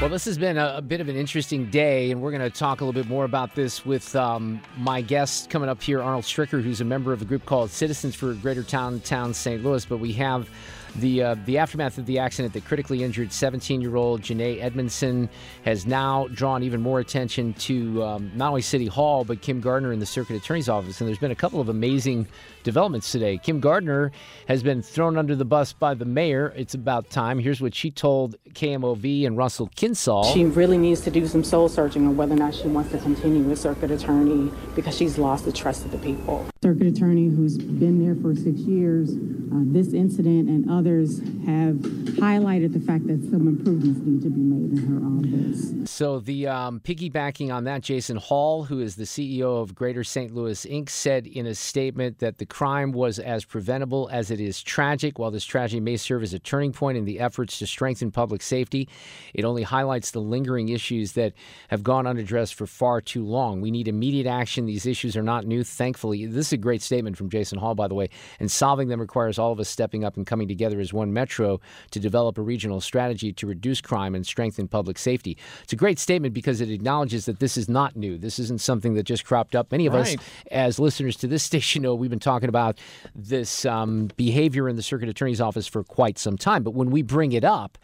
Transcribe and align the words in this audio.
Well, 0.00 0.08
this 0.08 0.26
has 0.26 0.38
been 0.38 0.58
a, 0.58 0.74
a, 0.76 0.80
bit 0.80 1.00
of 1.00 1.08
an 1.08 1.16
interesting 1.16 1.70
day, 1.70 2.12
and 2.12 2.22
we're 2.22 2.30
going 2.30 2.48
to 2.48 2.56
talk 2.56 2.80
a 2.80 2.84
little 2.84 3.02
bit 3.02 3.10
more 3.10 3.24
about 3.24 3.56
this 3.56 3.84
with 3.84 4.14
um, 4.14 4.62
my 4.76 5.00
guest 5.00 5.50
coming 5.50 5.68
up 5.68 5.82
here, 5.82 6.00
Arnold 6.00 6.22
Stricker, 6.22 6.62
who's 6.62 6.80
a 6.80 6.84
member 6.84 7.12
of 7.12 7.20
a 7.20 7.24
group 7.24 7.44
called 7.46 7.68
Citizens 7.68 8.14
for 8.14 8.32
Greater 8.34 8.62
Downtown 8.62 9.34
St. 9.34 9.60
Louis. 9.64 9.84
But 9.84 9.96
we 9.96 10.12
have 10.12 10.48
the 10.96 11.22
uh, 11.22 11.36
the 11.44 11.58
aftermath 11.58 11.98
of 11.98 12.06
the 12.06 12.18
accident 12.18 12.54
that 12.54 12.64
critically 12.64 13.02
injured 13.02 13.32
17 13.32 13.80
year 13.80 13.96
old 13.96 14.22
Janae 14.22 14.62
Edmondson 14.62 15.28
has 15.64 15.86
now 15.86 16.28
drawn 16.28 16.62
even 16.62 16.80
more 16.80 17.00
attention 17.00 17.54
to 17.54 18.02
um, 18.02 18.30
not 18.34 18.48
only 18.48 18.62
City 18.62 18.86
Hall 18.86 19.24
but 19.24 19.40
Kim 19.40 19.60
Gardner 19.60 19.92
in 19.92 19.98
the 19.98 20.06
Circuit 20.06 20.36
Attorney's 20.36 20.68
Office. 20.68 21.00
And 21.00 21.08
there's 21.08 21.18
been 21.18 21.30
a 21.30 21.36
couple 21.36 21.60
of 21.60 21.68
amazing 21.68 22.26
developments 22.62 23.10
today. 23.10 23.38
Kim 23.38 23.60
Gardner 23.60 24.12
has 24.46 24.62
been 24.62 24.82
thrown 24.82 25.16
under 25.16 25.34
the 25.34 25.44
bus 25.44 25.72
by 25.72 25.94
the 25.94 26.04
mayor. 26.04 26.52
It's 26.56 26.74
about 26.74 27.10
time. 27.10 27.38
Here's 27.38 27.60
what 27.60 27.74
she 27.74 27.90
told 27.90 28.36
KMOV 28.52 29.26
and 29.26 29.36
Russell 29.36 29.68
Kinsaul. 29.76 30.32
She 30.32 30.44
really 30.44 30.78
needs 30.78 31.00
to 31.02 31.10
do 31.10 31.26
some 31.26 31.44
soul 31.44 31.68
searching 31.68 32.06
on 32.06 32.16
whether 32.16 32.34
or 32.34 32.38
not 32.38 32.54
she 32.54 32.68
wants 32.68 32.90
to 32.92 32.98
continue 32.98 33.50
as 33.50 33.60
circuit 33.60 33.90
attorney 33.90 34.50
because 34.74 34.96
she's 34.96 35.18
lost 35.18 35.44
the 35.44 35.52
trust 35.52 35.84
of 35.84 35.90
the 35.90 35.98
people. 35.98 36.46
Circuit 36.60 36.88
attorney 36.88 37.28
who's 37.28 37.56
been 37.56 38.04
there 38.04 38.16
for 38.16 38.34
six 38.34 38.58
years. 38.62 39.10
Uh, 39.10 39.62
this 39.72 39.92
incident 39.92 40.48
and 40.48 40.68
others 40.68 41.20
have 41.46 41.76
highlighted 42.18 42.72
the 42.72 42.80
fact 42.80 43.06
that 43.06 43.22
some 43.30 43.46
improvements 43.46 44.00
need 44.00 44.22
to 44.22 44.28
be 44.28 44.40
made 44.40 44.76
in 44.76 44.86
her 44.88 44.98
office. 45.06 45.88
So 45.88 46.18
the 46.18 46.48
um, 46.48 46.80
piggybacking 46.80 47.54
on 47.54 47.64
that, 47.64 47.82
Jason 47.82 48.16
Hall, 48.16 48.64
who 48.64 48.80
is 48.80 48.96
the 48.96 49.04
CEO 49.04 49.62
of 49.62 49.74
Greater 49.74 50.02
St. 50.02 50.34
Louis 50.34 50.66
Inc., 50.66 50.90
said 50.90 51.28
in 51.28 51.46
a 51.46 51.54
statement 51.54 52.18
that 52.18 52.38
the 52.38 52.44
crime 52.44 52.90
was 52.90 53.20
as 53.20 53.44
preventable 53.44 54.08
as 54.12 54.30
it 54.32 54.40
is 54.40 54.60
tragic. 54.60 55.18
While 55.18 55.30
this 55.30 55.44
tragedy 55.44 55.80
may 55.80 55.96
serve 55.96 56.24
as 56.24 56.34
a 56.34 56.38
turning 56.40 56.72
point 56.72 56.98
in 56.98 57.04
the 57.04 57.20
efforts 57.20 57.60
to 57.60 57.66
strengthen 57.68 58.10
public 58.10 58.42
safety, 58.42 58.88
it 59.32 59.44
only 59.44 59.62
highlights 59.62 60.10
the 60.10 60.20
lingering 60.20 60.70
issues 60.70 61.12
that 61.12 61.34
have 61.68 61.84
gone 61.84 62.06
unaddressed 62.06 62.54
for 62.54 62.66
far 62.66 63.00
too 63.00 63.24
long. 63.24 63.60
We 63.60 63.70
need 63.70 63.86
immediate 63.86 64.26
action. 64.26 64.66
These 64.66 64.86
issues 64.86 65.16
are 65.16 65.22
not 65.22 65.46
new, 65.46 65.62
thankfully. 65.62 66.26
This 66.26 66.47
is 66.48 66.52
a 66.52 66.56
great 66.58 66.82
statement 66.82 67.16
from 67.16 67.30
Jason 67.30 67.58
Hall, 67.58 67.74
by 67.74 67.88
the 67.88 67.94
way, 67.94 68.10
and 68.38 68.50
solving 68.50 68.88
them 68.88 69.00
requires 69.00 69.38
all 69.38 69.52
of 69.52 69.60
us 69.60 69.68
stepping 69.68 70.04
up 70.04 70.16
and 70.16 70.26
coming 70.26 70.46
together 70.46 70.78
as 70.80 70.92
one 70.92 71.12
metro 71.12 71.60
to 71.90 72.00
develop 72.00 72.38
a 72.38 72.42
regional 72.42 72.80
strategy 72.80 73.32
to 73.32 73.46
reduce 73.46 73.80
crime 73.80 74.14
and 74.14 74.26
strengthen 74.26 74.68
public 74.68 74.98
safety. 74.98 75.36
It's 75.62 75.72
a 75.72 75.76
great 75.76 75.98
statement 75.98 76.34
because 76.34 76.60
it 76.60 76.70
acknowledges 76.70 77.26
that 77.26 77.40
this 77.40 77.56
is 77.56 77.68
not 77.68 77.96
new. 77.96 78.18
This 78.18 78.38
isn't 78.38 78.60
something 78.60 78.94
that 78.94 79.04
just 79.04 79.24
cropped 79.24 79.54
up. 79.54 79.72
Many 79.72 79.86
of 79.86 79.94
right. 79.94 80.16
us, 80.18 80.24
as 80.50 80.78
listeners 80.78 81.16
to 81.16 81.26
this 81.26 81.42
station, 81.48 81.78
know 81.82 81.94
we've 81.94 82.10
been 82.10 82.18
talking 82.18 82.48
about 82.48 82.78
this 83.14 83.64
um, 83.64 84.10
behavior 84.16 84.68
in 84.68 84.76
the 84.76 84.82
circuit 84.82 85.08
attorney's 85.08 85.40
office 85.40 85.66
for 85.66 85.84
quite 85.84 86.18
some 86.18 86.36
time. 86.36 86.62
But 86.62 86.74
when 86.74 86.90
we 86.90 87.02
bring 87.02 87.32
it 87.32 87.44
up, 87.44 87.78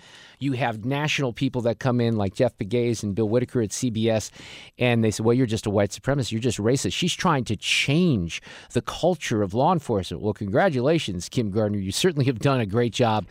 you 0.44 0.52
have 0.52 0.84
national 0.84 1.32
people 1.32 1.62
that 1.62 1.78
come 1.78 2.00
in 2.00 2.16
like 2.16 2.34
Jeff 2.34 2.56
Pegues 2.58 3.02
and 3.02 3.14
Bill 3.14 3.28
Whitaker 3.28 3.62
at 3.62 3.70
CBS, 3.70 4.30
and 4.78 5.02
they 5.02 5.10
say, 5.10 5.22
well, 5.22 5.34
you're 5.34 5.46
just 5.46 5.66
a 5.66 5.70
white 5.70 5.90
supremacist. 5.90 6.30
You're 6.30 6.40
just 6.40 6.58
racist. 6.58 6.92
She's 6.92 7.14
trying 7.14 7.44
to 7.44 7.56
change 7.56 8.42
the 8.72 8.82
culture 8.82 9.42
of 9.42 9.54
law 9.54 9.72
enforcement. 9.72 10.22
Well, 10.22 10.34
congratulations, 10.34 11.28
Kim 11.28 11.50
Gardner. 11.50 11.78
You 11.78 11.92
certainly 11.92 12.26
have 12.26 12.38
done 12.38 12.60
a 12.60 12.66
great 12.66 12.92
job 12.92 13.26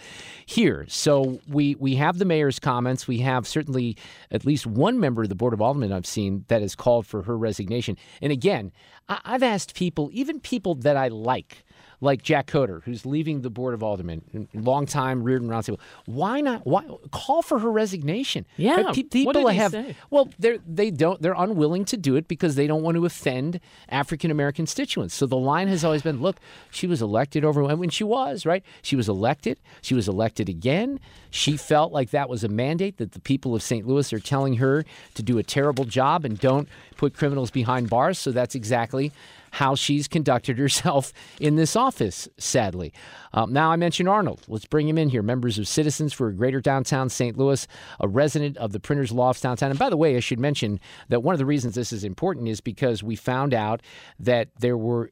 here. 0.45 0.85
So 0.89 1.39
we, 1.47 1.75
we 1.75 1.95
have 1.95 2.17
the 2.17 2.25
mayor's 2.25 2.59
comments. 2.59 3.07
We 3.07 3.19
have 3.19 3.47
certainly 3.47 3.95
at 4.31 4.45
least 4.45 4.65
one 4.65 4.99
member 4.99 5.23
of 5.23 5.29
the 5.29 5.35
Board 5.35 5.53
of 5.53 5.61
Aldermen 5.61 5.93
I've 5.93 6.05
seen 6.05 6.45
that 6.47 6.61
has 6.61 6.75
called 6.75 7.05
for 7.05 7.23
her 7.23 7.37
resignation. 7.37 7.97
And 8.21 8.31
again, 8.31 8.71
I, 9.07 9.19
I've 9.23 9.43
asked 9.43 9.75
people, 9.75 10.09
even 10.13 10.39
people 10.39 10.75
that 10.75 10.97
I 10.97 11.09
like, 11.09 11.63
like 12.01 12.21
Jack 12.23 12.47
Coatar, 12.47 12.83
who's 12.83 13.05
leaving 13.05 13.41
the 13.41 13.49
board 13.49 13.73
of 13.73 13.83
aldermen, 13.83 14.47
long 14.53 14.73
longtime 14.73 15.23
Reardon 15.23 15.49
Roundtable. 15.49 15.79
Why 16.05 16.41
not? 16.41 16.65
Why 16.65 16.83
call 17.11 17.41
for 17.41 17.59
her 17.59 17.71
resignation? 17.71 18.45
Yeah. 18.57 18.91
Pe- 18.93 19.03
people 19.03 19.47
have 19.47 19.71
say? 19.71 19.95
well, 20.09 20.29
they 20.39 20.59
they 20.67 20.91
don't 20.91 21.21
they're 21.21 21.35
unwilling 21.37 21.85
to 21.85 21.97
do 21.97 22.15
it 22.15 22.27
because 22.27 22.55
they 22.55 22.67
don't 22.67 22.81
want 22.81 22.95
to 22.95 23.05
offend 23.05 23.59
African 23.89 24.31
American 24.31 24.63
constituents. 24.63 25.13
So 25.13 25.25
the 25.25 25.37
line 25.37 25.67
has 25.67 25.83
always 25.83 26.01
been, 26.01 26.21
look, 26.21 26.37
she 26.71 26.87
was 26.87 27.01
elected 27.01 27.43
over 27.43 27.63
when 27.75 27.89
she 27.89 28.05
was 28.05 28.45
right. 28.45 28.63
She 28.81 28.95
was 28.95 29.09
elected. 29.09 29.59
She 29.81 29.93
was 29.93 30.07
elected 30.07 30.47
again. 30.47 31.01
She 31.31 31.57
felt 31.57 31.91
like 31.91 32.11
that 32.11 32.29
was 32.29 32.45
a 32.45 32.47
mandate 32.47 32.97
that 32.97 33.11
the 33.11 33.19
people 33.19 33.53
of 33.53 33.61
St. 33.61 33.85
Louis 33.85 34.13
are 34.13 34.19
telling 34.19 34.55
her 34.55 34.85
to 35.15 35.21
do 35.21 35.37
a 35.37 35.43
terrible 35.43 35.83
job 35.83 36.23
and 36.23 36.39
don't 36.39 36.69
put 36.95 37.13
criminals 37.13 37.51
behind 37.51 37.89
bars. 37.89 38.17
So 38.17 38.31
that's 38.31 38.55
exactly 38.55 39.11
how 39.53 39.75
she's 39.75 40.07
conducted 40.07 40.57
herself 40.57 41.13
in 41.39 41.55
this 41.55 41.75
office, 41.75 42.27
sadly. 42.37 42.91
Um, 43.33 43.53
now, 43.53 43.71
I 43.71 43.75
mentioned 43.75 44.09
Arnold. 44.09 44.41
Let's 44.47 44.65
bring 44.65 44.89
him 44.89 44.97
in 44.97 45.09
here. 45.09 45.21
Members 45.21 45.59
of 45.59 45.67
Citizens 45.67 46.11
for 46.11 46.31
Greater 46.31 46.59
Downtown 46.59 47.07
St. 47.07 47.37
Louis, 47.37 47.67
a 47.99 48.07
resident 48.07 48.57
of 48.57 48.71
the 48.71 48.79
Printers 48.79 49.11
Lofts 49.11 49.41
downtown. 49.41 49.69
And 49.69 49.77
by 49.77 49.91
the 49.91 49.97
way, 49.97 50.17
I 50.17 50.21
should 50.21 50.39
mention 50.39 50.79
that 51.09 51.21
one 51.21 51.33
of 51.33 51.39
the 51.39 51.45
reasons 51.45 51.75
this 51.75 51.93
is 51.93 52.03
important 52.03 52.47
is 52.47 52.61
because 52.61 53.03
we 53.03 53.15
found 53.15 53.53
out 53.53 53.81
that 54.19 54.49
there 54.59 54.77
were 54.77 55.11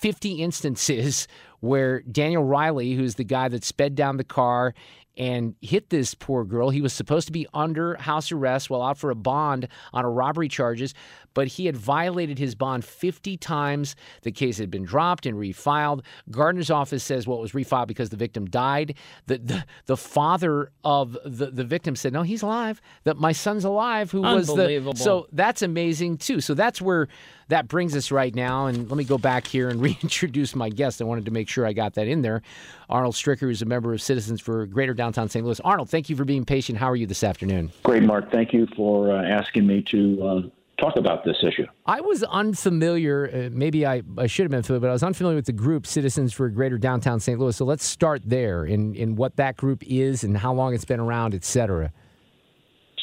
50 0.00 0.34
instances 0.34 1.26
where 1.66 2.00
Daniel 2.02 2.44
Riley, 2.44 2.94
who's 2.94 3.16
the 3.16 3.24
guy 3.24 3.48
that 3.48 3.64
sped 3.64 3.94
down 3.94 4.16
the 4.16 4.24
car 4.24 4.74
and 5.16 5.54
hit 5.62 5.88
this 5.88 6.14
poor 6.14 6.44
girl. 6.44 6.70
He 6.70 6.80
was 6.80 6.92
supposed 6.92 7.26
to 7.26 7.32
be 7.32 7.46
under 7.54 7.96
house 7.96 8.30
arrest 8.30 8.68
while 8.68 8.82
out 8.82 8.98
for 8.98 9.10
a 9.10 9.14
bond 9.14 9.68
on 9.92 10.04
a 10.04 10.10
robbery 10.10 10.48
charges, 10.48 10.92
but 11.32 11.48
he 11.48 11.66
had 11.66 11.76
violated 11.76 12.38
his 12.38 12.54
bond 12.54 12.84
50 12.84 13.36
times. 13.38 13.96
The 14.22 14.32
case 14.32 14.58
had 14.58 14.70
been 14.70 14.84
dropped 14.84 15.24
and 15.26 15.36
refiled. 15.38 16.02
Gardner's 16.30 16.70
office 16.70 17.02
says 17.02 17.26
well, 17.26 17.38
it 17.38 17.42
was 17.42 17.52
refiled 17.52 17.86
because 17.86 18.10
the 18.10 18.16
victim 18.16 18.46
died. 18.46 18.96
The 19.26 19.38
the, 19.38 19.64
the 19.86 19.96
father 19.96 20.70
of 20.84 21.16
the, 21.24 21.50
the 21.50 21.64
victim 21.64 21.96
said, 21.96 22.12
"No, 22.12 22.22
he's 22.22 22.42
alive. 22.42 22.80
That 23.04 23.16
my 23.16 23.32
son's 23.32 23.64
alive." 23.64 24.10
Who 24.10 24.20
was 24.20 24.48
the 24.48 24.92
so 24.96 25.26
that's 25.32 25.62
amazing 25.62 26.18
too. 26.18 26.40
So 26.40 26.54
that's 26.54 26.82
where 26.82 27.08
that 27.48 27.68
brings 27.68 27.94
us 27.96 28.10
right 28.10 28.34
now. 28.34 28.66
And 28.66 28.88
let 28.88 28.96
me 28.96 29.04
go 29.04 29.18
back 29.18 29.46
here 29.46 29.68
and 29.68 29.80
reintroduce 29.82 30.54
my 30.54 30.68
guest. 30.68 31.00
I 31.00 31.04
wanted 31.04 31.24
to 31.26 31.30
make 31.30 31.48
sure 31.48 31.66
I 31.66 31.72
got 31.72 31.94
that 31.94 32.08
in 32.08 32.22
there. 32.22 32.42
Arnold 32.88 33.14
Stricker, 33.14 33.40
who's 33.40 33.62
a 33.62 33.66
member 33.66 33.92
of 33.92 34.02
Citizens 34.02 34.40
for 34.40 34.66
Greater 34.66 34.94
Downtown 34.94 35.28
St. 35.28 35.44
Louis. 35.44 35.60
Arnold, 35.60 35.90
thank 35.90 36.08
you 36.08 36.16
for 36.16 36.24
being 36.24 36.44
patient. 36.44 36.78
How 36.78 36.90
are 36.90 36.96
you 36.96 37.06
this 37.06 37.24
afternoon? 37.24 37.72
Great, 37.82 38.02
Mark. 38.02 38.30
Thank 38.30 38.52
you 38.52 38.66
for 38.76 39.12
uh, 39.12 39.22
asking 39.22 39.66
me 39.66 39.82
to. 39.90 40.22
Uh, 40.22 40.40
talk 40.78 40.96
about 40.96 41.24
this 41.24 41.36
issue. 41.42 41.64
I 41.86 42.02
was 42.02 42.22
unfamiliar, 42.24 43.30
uh, 43.32 43.48
maybe 43.50 43.86
I, 43.86 44.02
I 44.18 44.26
should 44.26 44.44
have 44.44 44.50
been 44.50 44.62
familiar, 44.62 44.80
but 44.80 44.90
I 44.90 44.92
was 44.92 45.02
unfamiliar 45.02 45.36
with 45.36 45.46
the 45.46 45.52
group 45.52 45.86
Citizens 45.86 46.34
for 46.34 46.50
Greater 46.50 46.76
Downtown 46.76 47.18
St. 47.18 47.38
Louis. 47.38 47.56
So 47.56 47.64
let's 47.64 47.82
start 47.82 48.20
there 48.26 48.66
in, 48.66 48.94
in 48.94 49.16
what 49.16 49.36
that 49.36 49.56
group 49.56 49.82
is 49.86 50.22
and 50.22 50.36
how 50.36 50.52
long 50.52 50.74
it's 50.74 50.84
been 50.84 51.00
around, 51.00 51.34
et 51.34 51.44
cetera. 51.44 51.92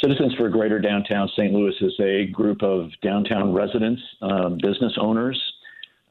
Citizens 0.03 0.33
for 0.35 0.49
Greater 0.49 0.79
Downtown 0.79 1.29
St. 1.29 1.53
Louis 1.53 1.73
is 1.79 1.93
a 2.01 2.25
group 2.25 2.61
of 2.61 2.89
downtown 3.01 3.53
residents, 3.53 4.01
um, 4.21 4.57
business 4.61 4.91
owners, 4.99 5.41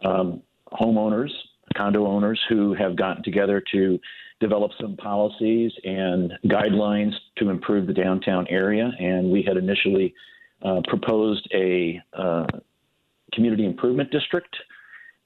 um, 0.02 0.42
homeowners, 0.72 1.28
condo 1.76 2.06
owners 2.06 2.40
who 2.48 2.72
have 2.72 2.96
gotten 2.96 3.22
together 3.22 3.62
to 3.72 4.00
develop 4.40 4.70
some 4.80 4.96
policies 4.96 5.72
and 5.84 6.32
guidelines 6.46 7.12
to 7.36 7.50
improve 7.50 7.86
the 7.86 7.92
downtown 7.92 8.46
area. 8.48 8.90
And 8.98 9.30
we 9.30 9.42
had 9.46 9.58
initially 9.58 10.14
uh, 10.64 10.80
proposed 10.88 11.46
a 11.52 12.00
uh, 12.14 12.46
community 13.34 13.66
improvement 13.66 14.10
district 14.10 14.56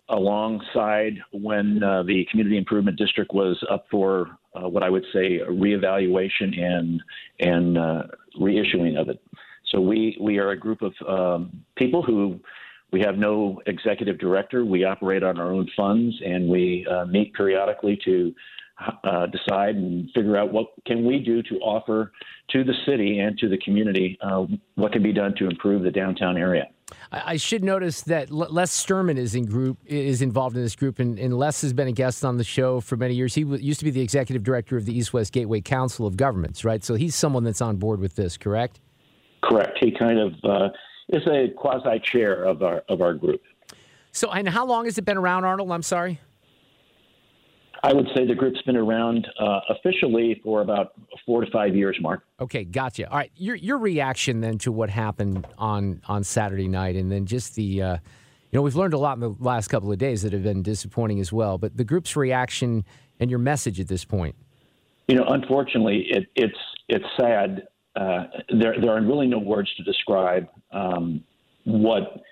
alongside 0.09 1.19
when 1.31 1.85
uh, 1.85 2.03
the 2.03 2.27
community 2.33 2.59
improvement 2.59 2.99
district 2.99 3.33
was 3.33 3.65
up 3.71 3.87
for 3.93 4.37
uh, 4.57 4.69
what 4.69 4.83
I 4.83 4.91
would 4.91 5.05
say 5.13 5.37
a 5.37 5.47
reevaluation 5.47 6.59
and 6.59 7.03
and 7.41 7.79
uh, 7.79 8.03
reissuing 8.41 8.99
of 9.01 9.09
it. 9.09 9.21
So 9.73 9.81
we 9.81 10.17
we 10.21 10.39
are 10.39 10.51
a 10.51 10.59
group 10.59 10.83
of 10.83 10.95
um, 11.07 11.65
people 11.77 12.03
who 12.03 12.41
we 12.93 13.01
have 13.01 13.19
no 13.19 13.61
executive 13.67 14.19
director. 14.19 14.65
We 14.65 14.85
operate 14.85 15.23
on 15.23 15.39
our 15.39 15.53
own 15.53 15.69
funds, 15.77 16.15
and 16.25 16.49
we 16.49 16.87
uh, 16.91 17.05
meet 17.07 17.35
periodically 17.35 17.99
to 18.05 18.35
uh, 19.05 19.27
decide 19.27 19.75
and 19.75 20.11
figure 20.15 20.37
out 20.37 20.53
what 20.53 20.67
can 20.87 21.05
we 21.05 21.19
do 21.19 21.43
to 21.43 21.57
offer 21.57 22.13
to 22.51 22.63
the 22.63 22.75
city 22.87 23.19
and 23.19 23.37
to 23.39 23.49
the 23.49 23.59
community 23.59 24.19
uh, 24.21 24.45
what 24.75 24.93
can 24.93 25.03
be 25.03 25.13
done 25.13 25.35
to 25.39 25.47
improve 25.47 25.83
the 25.83 25.91
downtown 25.91 26.37
area. 26.37 26.69
I 27.11 27.37
should 27.37 27.65
notice 27.65 28.03
that 28.03 28.31
Les 28.31 28.71
Sterman 28.71 29.19
is 29.19 29.35
in 29.35 29.45
group 29.45 29.79
is 29.87 30.23
involved 30.23 30.57
in 30.57 30.63
this 30.63 30.77
group, 30.77 31.01
and, 31.01 31.19
and 31.19 31.37
Les 31.37 31.63
has 31.63 31.73
been 31.73 31.89
a 31.89 31.93
guest 31.93 32.25
on 32.25 32.37
the 32.37 32.45
show 32.45 32.81
for 32.81 32.97
many 32.97 33.15
years. 33.15 33.35
He 33.35 33.43
w- 33.43 33.63
used 33.63 33.81
to 33.81 33.85
be 33.85 33.91
the 33.91 34.01
executive 34.01 34.45
director 34.45 34.77
of 34.77 34.85
the 34.85 34.97
East 34.97 35.13
West 35.13 35.33
Gateway 35.33 35.61
Council 35.61 36.07
of 36.07 36.17
Governments, 36.17 36.65
right? 36.65 36.85
So 36.85 36.95
he's 36.95 37.17
someone 37.17 37.43
that's 37.43 37.61
on 37.61 37.77
board 37.77 37.99
with 37.99 38.15
this, 38.15 38.37
correct? 38.37 38.81
Correct. 39.43 39.79
He 39.81 39.91
kind 39.91 40.19
of 40.19 40.35
uh, 40.45 40.69
is 41.09 41.27
a 41.27 41.49
quasi 41.57 41.99
chair 41.99 42.45
of 42.45 42.63
our 42.63 42.85
of 42.89 43.01
our 43.01 43.15
group. 43.15 43.43
So, 44.13 44.31
and 44.31 44.49
how 44.49 44.65
long 44.65 44.85
has 44.85 44.97
it 44.97 45.05
been 45.05 45.19
around, 45.19 45.45
Arnold? 45.45 45.73
I'm 45.73 45.83
sorry. 45.83 46.21
I 47.83 47.93
would 47.93 48.07
say 48.15 48.27
the 48.27 48.35
group's 48.35 48.61
been 48.63 48.77
around 48.77 49.27
uh, 49.39 49.61
officially 49.71 50.41
for 50.43 50.61
about 50.61 50.93
four 51.25 51.45
to 51.45 51.51
five 51.51 51.77
years, 51.77 51.97
Mark. 52.01 52.25
Okay, 52.41 52.65
gotcha. 52.65 53.09
All 53.11 53.19
right, 53.19 53.31
your 53.37 53.57
your 53.57 53.79
reaction 53.79 54.41
then 54.41 54.59
to 54.59 54.73
what 54.73 54.91
happened 54.91 55.47
on 55.59 56.01
on 56.07 56.25
Saturday 56.25 56.69
night, 56.69 56.97
and 56.97 57.11
then 57.11 57.27
just 57.27 57.55
the, 57.55 57.83
uh, 57.83 57.93
you 57.95 58.01
know, 58.53 58.63
we've 58.63 58.77
learned 58.77 58.95
a 58.95 58.99
lot 58.99 59.17
in 59.17 59.21
the 59.21 59.35
last 59.41 59.69
couple 59.69 59.93
of 59.93 59.99
days 59.99 60.23
that 60.23 60.33
have 60.33 60.43
been 60.43 60.63
disappointing 60.63 61.21
as 61.21 61.33
well. 61.33 61.59
But 61.59 61.77
the 61.77 61.85
group's 61.85 62.17
reaction 62.17 62.85
and 63.21 63.31
your 63.31 63.39
message 63.39 63.81
at 63.81 63.89
this 63.89 64.05
point. 64.05 64.35
You 65.09 65.17
know, 65.17 65.25
unfortunately, 65.29 66.07
it, 66.11 66.27
it's 66.35 66.59
it's 66.89 67.05
sad. 67.19 67.69
Uh, 67.95 68.25
there 68.51 68.81
there 68.81 68.91
are 68.91 69.03
really 69.03 69.27
no 69.27 69.39
words 69.39 69.73
to 69.77 69.83
describe 69.83 70.49
um, 70.73 71.23
what 71.65 72.23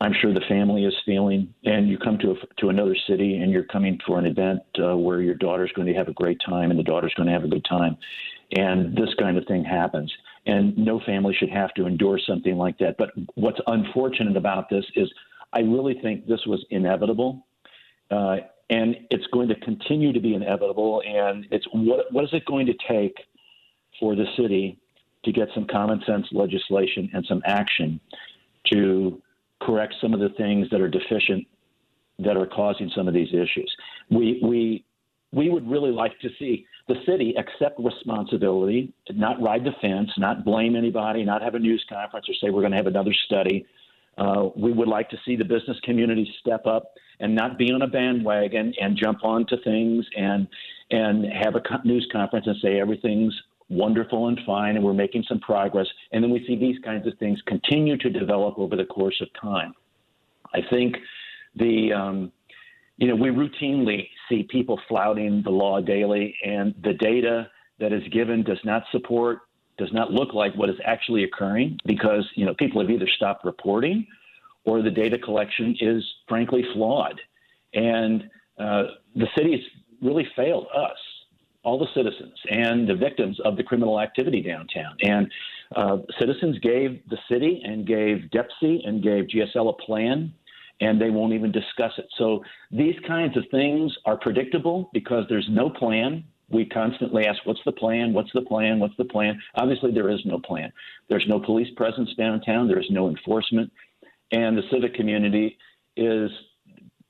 I'm 0.00 0.12
sure 0.20 0.34
the 0.34 0.40
family 0.48 0.84
is 0.84 0.94
feeling. 1.06 1.54
And 1.64 1.88
you 1.88 1.98
come 1.98 2.18
to 2.18 2.32
a, 2.32 2.34
to 2.60 2.68
another 2.68 2.96
city 3.06 3.36
and 3.36 3.50
you're 3.50 3.64
coming 3.64 3.98
for 4.06 4.18
an 4.18 4.26
event 4.26 4.60
uh, 4.82 4.96
where 4.96 5.20
your 5.20 5.34
daughter's 5.34 5.72
going 5.72 5.88
to 5.88 5.94
have 5.94 6.08
a 6.08 6.12
great 6.12 6.40
time 6.44 6.70
and 6.70 6.78
the 6.78 6.84
daughter's 6.84 7.14
going 7.14 7.26
to 7.26 7.32
have 7.32 7.44
a 7.44 7.48
good 7.48 7.64
time, 7.64 7.96
and 8.56 8.96
this 8.96 9.14
kind 9.18 9.38
of 9.38 9.46
thing 9.46 9.64
happens. 9.64 10.12
And 10.46 10.76
no 10.76 11.00
family 11.06 11.34
should 11.38 11.48
have 11.50 11.72
to 11.74 11.86
endure 11.86 12.18
something 12.18 12.56
like 12.56 12.76
that. 12.78 12.96
But 12.98 13.10
what's 13.34 13.60
unfortunate 13.66 14.36
about 14.36 14.68
this 14.68 14.84
is 14.94 15.10
I 15.54 15.60
really 15.60 15.98
think 16.02 16.26
this 16.26 16.44
was 16.46 16.64
inevitable. 16.70 17.46
Uh, 18.10 18.36
and 18.70 18.96
it's 19.10 19.26
going 19.28 19.48
to 19.48 19.54
continue 19.56 20.12
to 20.12 20.20
be 20.20 20.34
inevitable. 20.34 21.02
And 21.06 21.46
it's 21.50 21.66
what 21.72 22.12
what 22.12 22.24
is 22.24 22.30
it 22.32 22.44
going 22.46 22.66
to 22.66 22.74
take 22.88 23.16
for 24.00 24.14
the 24.14 24.26
city 24.36 24.78
to 25.24 25.32
get 25.32 25.48
some 25.54 25.66
common 25.66 26.02
sense 26.06 26.26
legislation 26.32 27.10
and 27.14 27.24
some 27.26 27.42
action 27.46 28.00
to 28.72 29.22
correct 29.62 29.94
some 30.00 30.14
of 30.14 30.20
the 30.20 30.30
things 30.30 30.68
that 30.70 30.80
are 30.80 30.88
deficient 30.88 31.46
that 32.18 32.36
are 32.36 32.46
causing 32.46 32.90
some 32.94 33.08
of 33.08 33.14
these 33.14 33.28
issues. 33.28 33.74
We 34.10 34.40
we 34.42 34.84
we 35.32 35.50
would 35.50 35.68
really 35.68 35.90
like 35.90 36.18
to 36.20 36.28
see 36.38 36.66
the 36.86 36.94
city 37.06 37.34
accept 37.36 37.78
responsibility, 37.80 38.92
not 39.10 39.42
ride 39.42 39.64
the 39.64 39.72
fence, 39.80 40.10
not 40.16 40.44
blame 40.44 40.76
anybody, 40.76 41.24
not 41.24 41.42
have 41.42 41.54
a 41.54 41.58
news 41.58 41.84
conference 41.88 42.28
or 42.28 42.34
say 42.34 42.50
we're 42.50 42.60
going 42.60 42.70
to 42.70 42.76
have 42.76 42.86
another 42.86 43.14
study. 43.26 43.66
Uh, 44.16 44.50
we 44.54 44.70
would 44.70 44.86
like 44.86 45.10
to 45.10 45.16
see 45.26 45.34
the 45.34 45.44
business 45.44 45.76
community 45.82 46.32
step 46.38 46.66
up 46.66 46.92
and 47.18 47.34
not 47.34 47.58
be 47.58 47.72
on 47.72 47.82
a 47.82 47.86
bandwagon 47.86 48.72
and 48.80 48.96
jump 48.96 49.24
onto 49.24 49.56
things 49.64 50.04
and 50.16 50.46
and 50.90 51.24
have 51.32 51.56
a 51.56 51.86
news 51.86 52.06
conference 52.12 52.46
and 52.46 52.56
say 52.62 52.78
everything's 52.78 53.34
wonderful 53.68 54.28
and 54.28 54.38
fine, 54.46 54.76
and 54.76 54.84
we're 54.84 54.92
making 54.92 55.24
some 55.28 55.40
progress. 55.40 55.86
And 56.12 56.22
then 56.22 56.30
we 56.30 56.44
see 56.46 56.56
these 56.56 56.78
kinds 56.84 57.06
of 57.06 57.14
things 57.18 57.40
continue 57.46 57.96
to 57.98 58.10
develop 58.10 58.58
over 58.58 58.76
the 58.76 58.84
course 58.84 59.20
of 59.20 59.28
time. 59.40 59.74
I 60.54 60.60
think 60.70 60.96
the 61.56 61.92
um, 61.92 62.32
you 62.96 63.08
know 63.08 63.14
we 63.14 63.28
routinely 63.28 64.08
see 64.28 64.44
people 64.44 64.80
flouting 64.88 65.42
the 65.42 65.50
law 65.50 65.80
daily, 65.80 66.34
and 66.44 66.74
the 66.82 66.94
data 66.94 67.48
that 67.80 67.92
is 67.92 68.02
given 68.12 68.42
does 68.42 68.60
not 68.64 68.84
support 68.92 69.40
does 69.76 69.92
not 69.92 70.12
look 70.12 70.32
like 70.32 70.54
what 70.54 70.68
is 70.68 70.76
actually 70.84 71.24
occurring 71.24 71.78
because 71.86 72.24
you 72.34 72.46
know 72.46 72.54
people 72.54 72.80
have 72.80 72.90
either 72.90 73.08
stopped 73.16 73.44
reporting 73.44 74.06
or 74.64 74.82
the 74.82 74.90
data 74.90 75.18
collection 75.18 75.76
is 75.80 76.02
frankly 76.28 76.64
flawed, 76.74 77.20
and 77.74 78.28
uh, 78.58 78.84
the 79.16 79.26
city's 79.36 79.60
really 80.00 80.26
failed 80.36 80.66
us 80.74 80.96
all 81.64 81.78
the 81.78 81.88
citizens 81.94 82.34
and 82.50 82.88
the 82.88 82.94
victims 82.94 83.38
of 83.44 83.56
the 83.56 83.62
criminal 83.62 84.00
activity 84.00 84.42
downtown. 84.42 84.96
And 85.02 85.30
uh, 85.74 85.98
citizens 86.18 86.58
gave 86.60 87.00
the 87.08 87.18
city 87.30 87.62
and 87.64 87.86
gave 87.86 88.30
DEPSI 88.32 88.86
and 88.86 89.02
gave 89.02 89.24
GSL 89.24 89.70
a 89.70 89.84
plan, 89.84 90.32
and 90.80 91.00
they 91.00 91.10
won't 91.10 91.32
even 91.32 91.50
discuss 91.50 91.92
it. 91.98 92.06
So 92.18 92.44
these 92.70 92.94
kinds 93.06 93.36
of 93.36 93.44
things 93.50 93.92
are 94.04 94.16
predictable 94.16 94.90
because 94.92 95.24
there's 95.28 95.48
no 95.50 95.70
plan. 95.70 96.24
We 96.50 96.66
constantly 96.66 97.24
ask, 97.24 97.40
what's 97.46 97.60
the 97.64 97.72
plan? 97.72 98.12
What's 98.12 98.32
the 98.34 98.42
plan? 98.42 98.78
What's 98.78 98.96
the 98.98 99.06
plan? 99.06 99.40
Obviously, 99.54 99.92
there 99.92 100.10
is 100.10 100.20
no 100.26 100.38
plan. 100.38 100.70
There's 101.08 101.24
no 101.26 101.40
police 101.40 101.68
presence 101.76 102.10
downtown, 102.18 102.68
there's 102.68 102.88
no 102.90 103.08
enforcement, 103.08 103.72
and 104.30 104.56
the 104.56 104.62
civic 104.70 104.94
community 104.94 105.56
is 105.96 106.30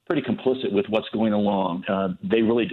pretty 0.07 0.23
complicit 0.23 0.73
with 0.73 0.87
what's 0.89 1.09
going 1.11 1.33
along. 1.33 1.85
Uh, 1.89 2.09
they 2.23 2.43
really 2.43 2.71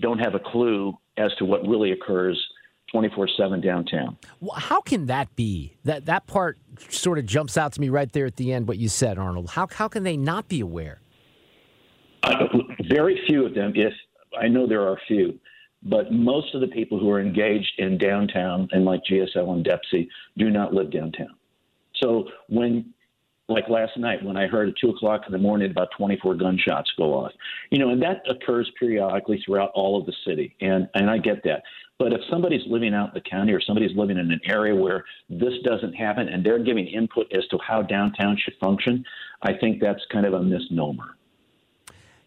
don't 0.00 0.18
have 0.18 0.34
a 0.34 0.38
clue 0.38 0.96
as 1.16 1.34
to 1.38 1.44
what 1.44 1.66
really 1.66 1.92
occurs 1.92 2.38
24/7 2.92 3.60
downtown. 3.60 4.16
How 4.56 4.80
can 4.80 5.06
that 5.06 5.34
be? 5.36 5.74
That 5.84 6.06
that 6.06 6.26
part 6.26 6.58
sort 6.88 7.18
of 7.18 7.26
jumps 7.26 7.56
out 7.56 7.72
to 7.74 7.80
me 7.80 7.88
right 7.88 8.10
there 8.12 8.26
at 8.26 8.36
the 8.36 8.52
end 8.52 8.66
what 8.66 8.78
you 8.78 8.88
said, 8.88 9.18
Arnold. 9.18 9.50
How 9.50 9.66
how 9.70 9.88
can 9.88 10.04
they 10.04 10.16
not 10.16 10.48
be 10.48 10.60
aware? 10.60 11.00
Uh, 12.22 12.46
very 12.88 13.20
few 13.26 13.44
of 13.44 13.54
them 13.54 13.72
if 13.74 13.92
I 14.38 14.48
know 14.48 14.66
there 14.66 14.82
are 14.82 14.94
a 14.94 15.00
few, 15.06 15.38
but 15.82 16.12
most 16.12 16.54
of 16.54 16.60
the 16.60 16.66
people 16.68 16.98
who 16.98 17.10
are 17.10 17.20
engaged 17.20 17.72
in 17.78 17.98
downtown 17.98 18.68
and 18.72 18.84
like 18.84 19.00
GSL 19.04 19.52
and 19.52 19.64
DEPC 19.64 20.08
do 20.36 20.50
not 20.50 20.74
live 20.74 20.90
downtown. 20.90 21.34
So 21.96 22.28
when 22.48 22.92
like 23.48 23.68
last 23.68 23.96
night 23.96 24.22
when 24.22 24.36
I 24.36 24.46
heard 24.46 24.68
at 24.68 24.74
two 24.76 24.90
o'clock 24.90 25.22
in 25.26 25.32
the 25.32 25.38
morning 25.38 25.70
about 25.70 25.88
24 25.96 26.34
gunshots 26.34 26.90
go 26.96 27.14
off. 27.14 27.32
You 27.70 27.78
know, 27.78 27.90
and 27.90 28.02
that 28.02 28.22
occurs 28.28 28.70
periodically 28.78 29.42
throughout 29.44 29.70
all 29.74 29.98
of 29.98 30.06
the 30.06 30.12
city, 30.26 30.54
and 30.60 30.88
and 30.94 31.10
I 31.10 31.18
get 31.18 31.42
that. 31.44 31.62
But 31.98 32.12
if 32.12 32.20
somebody's 32.30 32.62
living 32.68 32.94
out 32.94 33.08
in 33.08 33.14
the 33.14 33.28
county 33.28 33.52
or 33.52 33.60
somebody's 33.60 33.96
living 33.96 34.18
in 34.18 34.30
an 34.30 34.40
area 34.44 34.74
where 34.74 35.04
this 35.28 35.54
doesn't 35.64 35.94
happen 35.94 36.28
and 36.28 36.46
they're 36.46 36.62
giving 36.62 36.86
input 36.86 37.26
as 37.36 37.44
to 37.48 37.58
how 37.66 37.82
downtown 37.82 38.36
should 38.36 38.54
function, 38.60 39.04
I 39.42 39.54
think 39.54 39.80
that's 39.80 40.00
kind 40.12 40.24
of 40.24 40.34
a 40.34 40.42
misnomer. 40.42 41.16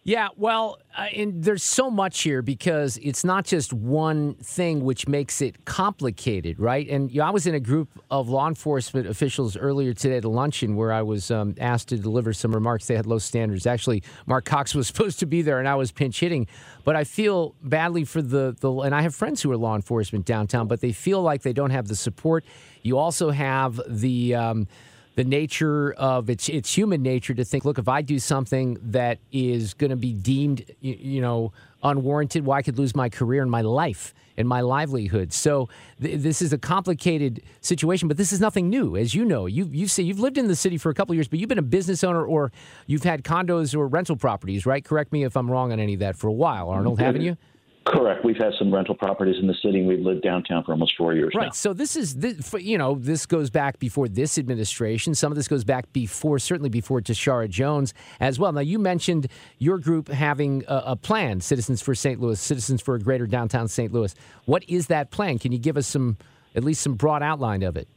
Yeah, 0.04 0.28
well, 0.36 0.80
uh, 0.98 1.02
and 1.14 1.44
there's 1.44 1.62
so 1.62 1.88
much 1.88 2.22
here 2.22 2.42
because 2.42 2.98
it's 3.02 3.22
not 3.22 3.44
just 3.44 3.72
one 3.72 4.34
thing 4.34 4.82
which 4.82 5.06
makes 5.06 5.40
it 5.40 5.64
complicated, 5.64 6.58
right? 6.58 6.88
And 6.88 7.08
you 7.12 7.20
know, 7.20 7.26
I 7.26 7.30
was 7.30 7.46
in 7.46 7.54
a 7.54 7.60
group 7.60 7.88
of 8.10 8.28
law 8.28 8.48
enforcement 8.48 9.06
officials 9.06 9.56
earlier 9.56 9.94
today 9.94 10.16
at 10.16 10.24
a 10.24 10.28
luncheon 10.28 10.74
where 10.74 10.92
I 10.92 11.02
was 11.02 11.30
um, 11.30 11.54
asked 11.60 11.88
to 11.90 11.98
deliver 11.98 12.32
some 12.32 12.52
remarks. 12.52 12.86
They 12.86 12.96
had 12.96 13.06
low 13.06 13.18
standards. 13.18 13.64
Actually, 13.64 14.02
Mark 14.26 14.44
Cox 14.44 14.74
was 14.74 14.86
supposed 14.88 15.20
to 15.20 15.26
be 15.26 15.40
there, 15.40 15.60
and 15.60 15.68
I 15.68 15.76
was 15.76 15.92
pinch 15.92 16.18
hitting. 16.18 16.48
But 16.82 16.96
I 16.96 17.04
feel 17.04 17.54
badly 17.62 18.04
for 18.04 18.22
the 18.22 18.56
the, 18.58 18.72
and 18.72 18.96
I 18.96 19.02
have 19.02 19.14
friends 19.14 19.40
who 19.40 19.52
are 19.52 19.56
law 19.56 19.76
enforcement 19.76 20.26
downtown, 20.26 20.66
but 20.66 20.80
they 20.80 20.90
feel 20.90 21.22
like 21.22 21.42
they 21.42 21.52
don't 21.52 21.70
have 21.70 21.86
the 21.86 21.96
support. 21.96 22.44
You 22.82 22.98
also 22.98 23.30
have 23.30 23.80
the 23.86 24.34
um, 24.34 24.66
the 25.14 25.24
nature 25.24 25.92
of 25.92 26.30
it's 26.30 26.48
it's 26.48 26.74
human 26.74 27.02
nature 27.02 27.34
to 27.34 27.44
think, 27.44 27.64
look, 27.64 27.78
if 27.78 27.88
I 27.88 28.02
do 28.02 28.18
something 28.18 28.78
that 28.82 29.18
is 29.30 29.74
going 29.74 29.90
to 29.90 29.96
be 29.96 30.12
deemed, 30.12 30.64
you, 30.80 30.96
you, 30.98 31.20
know, 31.20 31.52
unwarranted, 31.82 32.46
well, 32.46 32.56
I 32.56 32.62
could 32.62 32.78
lose 32.78 32.94
my 32.94 33.08
career 33.08 33.42
and 33.42 33.50
my 33.50 33.60
life 33.60 34.14
and 34.38 34.48
my 34.48 34.62
livelihood. 34.62 35.32
So 35.32 35.68
th- 36.00 36.20
this 36.20 36.40
is 36.40 36.54
a 36.54 36.58
complicated 36.58 37.42
situation, 37.60 38.08
but 38.08 38.16
this 38.16 38.32
is 38.32 38.40
nothing 38.40 38.70
new, 38.70 38.96
as 38.96 39.14
you 39.14 39.24
know. 39.24 39.46
You 39.46 39.68
you 39.70 39.86
say 39.86 40.02
you've 40.02 40.20
lived 40.20 40.38
in 40.38 40.48
the 40.48 40.56
city 40.56 40.78
for 40.78 40.90
a 40.90 40.94
couple 40.94 41.14
years, 41.14 41.28
but 41.28 41.38
you've 41.38 41.48
been 41.48 41.58
a 41.58 41.62
business 41.62 42.02
owner 42.02 42.24
or 42.24 42.50
you've 42.86 43.04
had 43.04 43.22
condos 43.22 43.76
or 43.76 43.86
rental 43.86 44.16
properties, 44.16 44.64
right? 44.64 44.82
Correct 44.82 45.12
me 45.12 45.24
if 45.24 45.36
I'm 45.36 45.50
wrong 45.50 45.72
on 45.72 45.80
any 45.80 45.94
of 45.94 46.00
that 46.00 46.16
for 46.16 46.28
a 46.28 46.32
while, 46.32 46.70
Arnold, 46.70 46.96
mm-hmm. 46.96 47.04
haven't 47.04 47.22
you? 47.22 47.36
Correct. 47.84 48.24
We've 48.24 48.36
had 48.36 48.52
some 48.58 48.72
rental 48.72 48.94
properties 48.94 49.36
in 49.40 49.48
the 49.48 49.56
city. 49.62 49.84
We've 49.84 50.00
lived 50.00 50.22
downtown 50.22 50.62
for 50.62 50.70
almost 50.70 50.94
four 50.96 51.14
years 51.14 51.32
right. 51.34 51.46
now. 51.46 51.50
So 51.50 51.72
this 51.72 51.96
is, 51.96 52.14
this, 52.14 52.54
you 52.60 52.78
know, 52.78 52.94
this 52.94 53.26
goes 53.26 53.50
back 53.50 53.80
before 53.80 54.08
this 54.08 54.38
administration. 54.38 55.16
Some 55.16 55.32
of 55.32 55.36
this 55.36 55.48
goes 55.48 55.64
back 55.64 55.92
before, 55.92 56.38
certainly 56.38 56.68
before 56.68 57.00
Tishaura 57.00 57.50
Jones 57.50 57.92
as 58.20 58.38
well. 58.38 58.52
Now, 58.52 58.60
you 58.60 58.78
mentioned 58.78 59.26
your 59.58 59.78
group 59.78 60.08
having 60.08 60.62
a, 60.68 60.82
a 60.86 60.96
plan, 60.96 61.40
Citizens 61.40 61.82
for 61.82 61.94
St. 61.94 62.20
Louis, 62.20 62.38
Citizens 62.38 62.80
for 62.80 62.94
a 62.94 63.00
Greater 63.00 63.26
Downtown 63.26 63.66
St. 63.66 63.92
Louis. 63.92 64.14
What 64.44 64.62
is 64.68 64.86
that 64.86 65.10
plan? 65.10 65.40
Can 65.40 65.50
you 65.50 65.58
give 65.58 65.76
us 65.76 65.88
some, 65.88 66.16
at 66.54 66.62
least 66.62 66.82
some 66.82 66.94
broad 66.94 67.22
outline 67.22 67.64
of 67.64 67.76
it? 67.76 67.88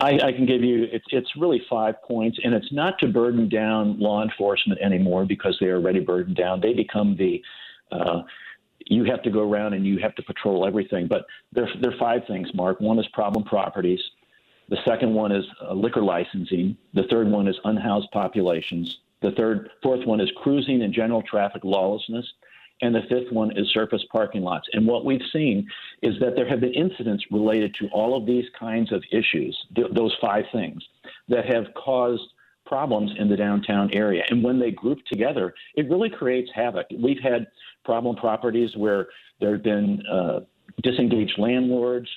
I, 0.00 0.14
I 0.14 0.32
can 0.32 0.46
give 0.46 0.62
you 0.62 0.86
it's 0.90 1.04
it's 1.10 1.28
really 1.36 1.60
five 1.68 2.02
points, 2.02 2.38
and 2.42 2.54
it's 2.54 2.72
not 2.72 2.98
to 3.00 3.08
burden 3.08 3.50
down 3.50 4.00
law 4.00 4.22
enforcement 4.22 4.80
anymore 4.80 5.26
because 5.26 5.58
they 5.60 5.66
are 5.66 5.76
already 5.76 6.00
burdened 6.00 6.36
down. 6.36 6.62
They 6.62 6.72
become 6.72 7.16
the 7.18 7.42
uh, 7.92 8.22
you 8.86 9.04
have 9.04 9.22
to 9.22 9.30
go 9.30 9.40
around 9.40 9.74
and 9.74 9.86
you 9.86 9.98
have 9.98 10.14
to 10.16 10.22
patrol 10.22 10.66
everything. 10.66 11.06
But 11.06 11.26
there, 11.52 11.68
there 11.80 11.92
are 11.92 11.98
five 11.98 12.22
things, 12.26 12.48
Mark. 12.54 12.80
One 12.80 12.98
is 12.98 13.06
problem 13.08 13.44
properties. 13.44 14.00
The 14.68 14.78
second 14.84 15.14
one 15.14 15.32
is 15.32 15.44
uh, 15.62 15.72
liquor 15.74 16.02
licensing. 16.02 16.76
The 16.94 17.04
third 17.10 17.28
one 17.28 17.48
is 17.48 17.58
unhoused 17.64 18.10
populations. 18.12 18.98
The 19.20 19.32
third, 19.32 19.70
fourth 19.82 20.06
one 20.06 20.20
is 20.20 20.30
cruising 20.36 20.82
and 20.82 20.94
general 20.94 21.22
traffic 21.22 21.64
lawlessness. 21.64 22.26
And 22.82 22.94
the 22.94 23.02
fifth 23.10 23.30
one 23.30 23.56
is 23.58 23.68
surface 23.74 24.02
parking 24.10 24.42
lots. 24.42 24.66
And 24.72 24.86
what 24.86 25.04
we've 25.04 25.20
seen 25.32 25.68
is 26.00 26.18
that 26.20 26.34
there 26.34 26.48
have 26.48 26.60
been 26.60 26.72
incidents 26.72 27.24
related 27.30 27.74
to 27.74 27.88
all 27.88 28.16
of 28.16 28.24
these 28.24 28.46
kinds 28.58 28.90
of 28.90 29.04
issues, 29.12 29.58
th- 29.76 29.88
those 29.92 30.16
five 30.20 30.44
things, 30.50 30.82
that 31.28 31.52
have 31.52 31.66
caused 31.74 32.22
problems 32.64 33.10
in 33.18 33.28
the 33.28 33.36
downtown 33.36 33.90
area. 33.92 34.22
And 34.30 34.42
when 34.42 34.58
they 34.58 34.70
group 34.70 35.04
together, 35.06 35.52
it 35.74 35.90
really 35.90 36.08
creates 36.08 36.50
havoc. 36.54 36.86
We've 36.96 37.20
had 37.20 37.48
problem 37.84 38.16
properties 38.16 38.70
where 38.76 39.08
there 39.40 39.52
have 39.52 39.62
been 39.62 40.02
uh, 40.06 40.40
disengaged 40.82 41.38
landlords. 41.38 42.08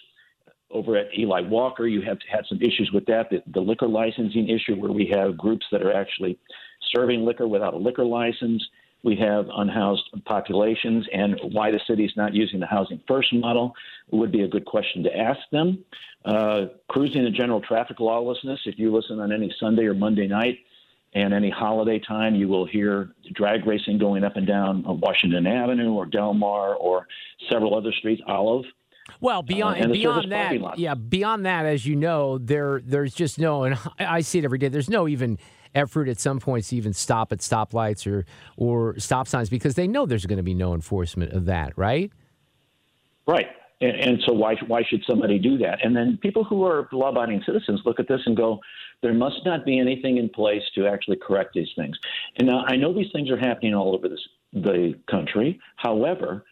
Over 0.71 0.97
at 0.97 1.07
Ely 1.17 1.41
Walker, 1.41 1.85
you 1.85 2.01
have 2.01 2.17
had 2.27 2.45
some 2.49 2.59
issues 2.59 2.89
with 2.91 3.05
that. 3.05 3.29
The, 3.29 3.43
the 3.53 3.59
liquor 3.59 3.87
licensing 3.87 4.49
issue, 4.49 4.75
where 4.75 4.91
we 4.91 5.07
have 5.13 5.37
groups 5.37 5.65
that 5.71 5.83
are 5.83 5.93
actually 5.93 6.39
serving 6.95 7.23
liquor 7.23 7.47
without 7.47 7.75
a 7.75 7.77
liquor 7.77 8.05
license. 8.05 8.63
We 9.03 9.15
have 9.17 9.47
unhoused 9.55 10.09
populations, 10.25 11.05
and 11.13 11.39
why 11.51 11.71
the 11.71 11.79
city 11.87 12.05
is 12.05 12.13
not 12.15 12.33
using 12.33 12.59
the 12.59 12.65
housing 12.65 13.01
first 13.07 13.33
model 13.33 13.75
would 14.11 14.31
be 14.31 14.41
a 14.43 14.47
good 14.47 14.65
question 14.65 15.03
to 15.03 15.15
ask 15.15 15.41
them. 15.51 15.83
Uh, 16.25 16.67
cruising 16.87 17.25
and 17.25 17.35
general 17.35 17.61
traffic 17.61 17.99
lawlessness. 17.99 18.61
If 18.65 18.79
you 18.79 18.95
listen 18.95 19.19
on 19.19 19.31
any 19.31 19.53
Sunday 19.59 19.83
or 19.83 19.93
Monday 19.93 20.25
night 20.25 20.59
and 21.15 21.33
any 21.33 21.49
holiday 21.49 21.99
time, 21.99 22.35
you 22.35 22.47
will 22.47 22.65
hear 22.65 23.09
drag 23.33 23.65
racing 23.65 23.97
going 23.97 24.23
up 24.23 24.35
and 24.35 24.47
down 24.47 24.83
Washington 24.85 25.45
Avenue 25.45 25.93
or 25.93 26.05
Delmar 26.05 26.75
or 26.75 27.07
several 27.51 27.75
other 27.75 27.91
streets, 27.91 28.21
Olive. 28.27 28.65
Well, 29.19 29.43
beyond 29.43 29.79
uh, 29.79 29.83
and 29.83 29.93
beyond 29.93 30.31
that, 30.31 30.79
yeah, 30.79 30.95
beyond 30.95 31.45
that, 31.45 31.65
as 31.65 31.85
you 31.85 31.95
know, 31.95 32.37
there 32.37 32.81
there's 32.83 33.13
just 33.13 33.37
no, 33.37 33.63
and 33.63 33.77
I 33.99 34.21
see 34.21 34.39
it 34.39 34.45
every 34.45 34.57
day. 34.57 34.69
There's 34.69 34.89
no 34.89 35.07
even 35.07 35.37
effort 35.75 36.07
at 36.07 36.19
some 36.19 36.39
points 36.39 36.69
to 36.69 36.77
even 36.77 36.93
stop 36.93 37.31
at 37.31 37.39
stoplights 37.39 38.11
or 38.11 38.25
or 38.57 38.97
stop 38.99 39.27
signs 39.27 39.49
because 39.49 39.75
they 39.75 39.87
know 39.87 40.05
there's 40.05 40.25
going 40.25 40.37
to 40.37 40.43
be 40.43 40.53
no 40.53 40.73
enforcement 40.73 41.33
of 41.33 41.45
that, 41.45 41.77
right? 41.77 42.11
Right. 43.27 43.47
And, 43.81 43.95
and 43.99 44.23
so 44.25 44.33
why 44.33 44.55
why 44.67 44.83
should 44.87 45.03
somebody 45.07 45.39
do 45.39 45.57
that? 45.59 45.85
And 45.85 45.95
then 45.95 46.17
people 46.21 46.43
who 46.43 46.63
are 46.65 46.87
law-abiding 46.91 47.43
citizens 47.45 47.81
look 47.85 47.99
at 47.99 48.07
this 48.07 48.21
and 48.25 48.35
go, 48.35 48.59
there 49.01 49.13
must 49.13 49.45
not 49.45 49.65
be 49.65 49.79
anything 49.79 50.17
in 50.17 50.29
place 50.29 50.63
to 50.75 50.87
actually 50.87 51.17
correct 51.17 51.53
these 51.53 51.69
things. 51.75 51.97
And 52.37 52.47
now 52.47 52.63
I 52.67 52.75
know 52.75 52.93
these 52.93 53.11
things 53.11 53.29
are 53.29 53.37
happening 53.37 53.73
all 53.73 53.93
over 53.95 54.07
this, 54.07 54.21
the 54.53 54.93
country. 55.09 55.59
However, 55.77 56.45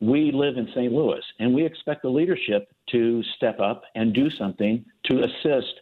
we 0.00 0.30
live 0.30 0.56
in 0.56 0.68
St. 0.68 0.92
Louis, 0.92 1.22
and 1.40 1.52
we 1.52 1.66
expect 1.66 2.02
the 2.02 2.08
leadership 2.08 2.70
to 2.90 3.22
step 3.36 3.58
up 3.58 3.82
and 3.96 4.14
do 4.14 4.30
something 4.30 4.84
to 5.06 5.24
assist 5.24 5.80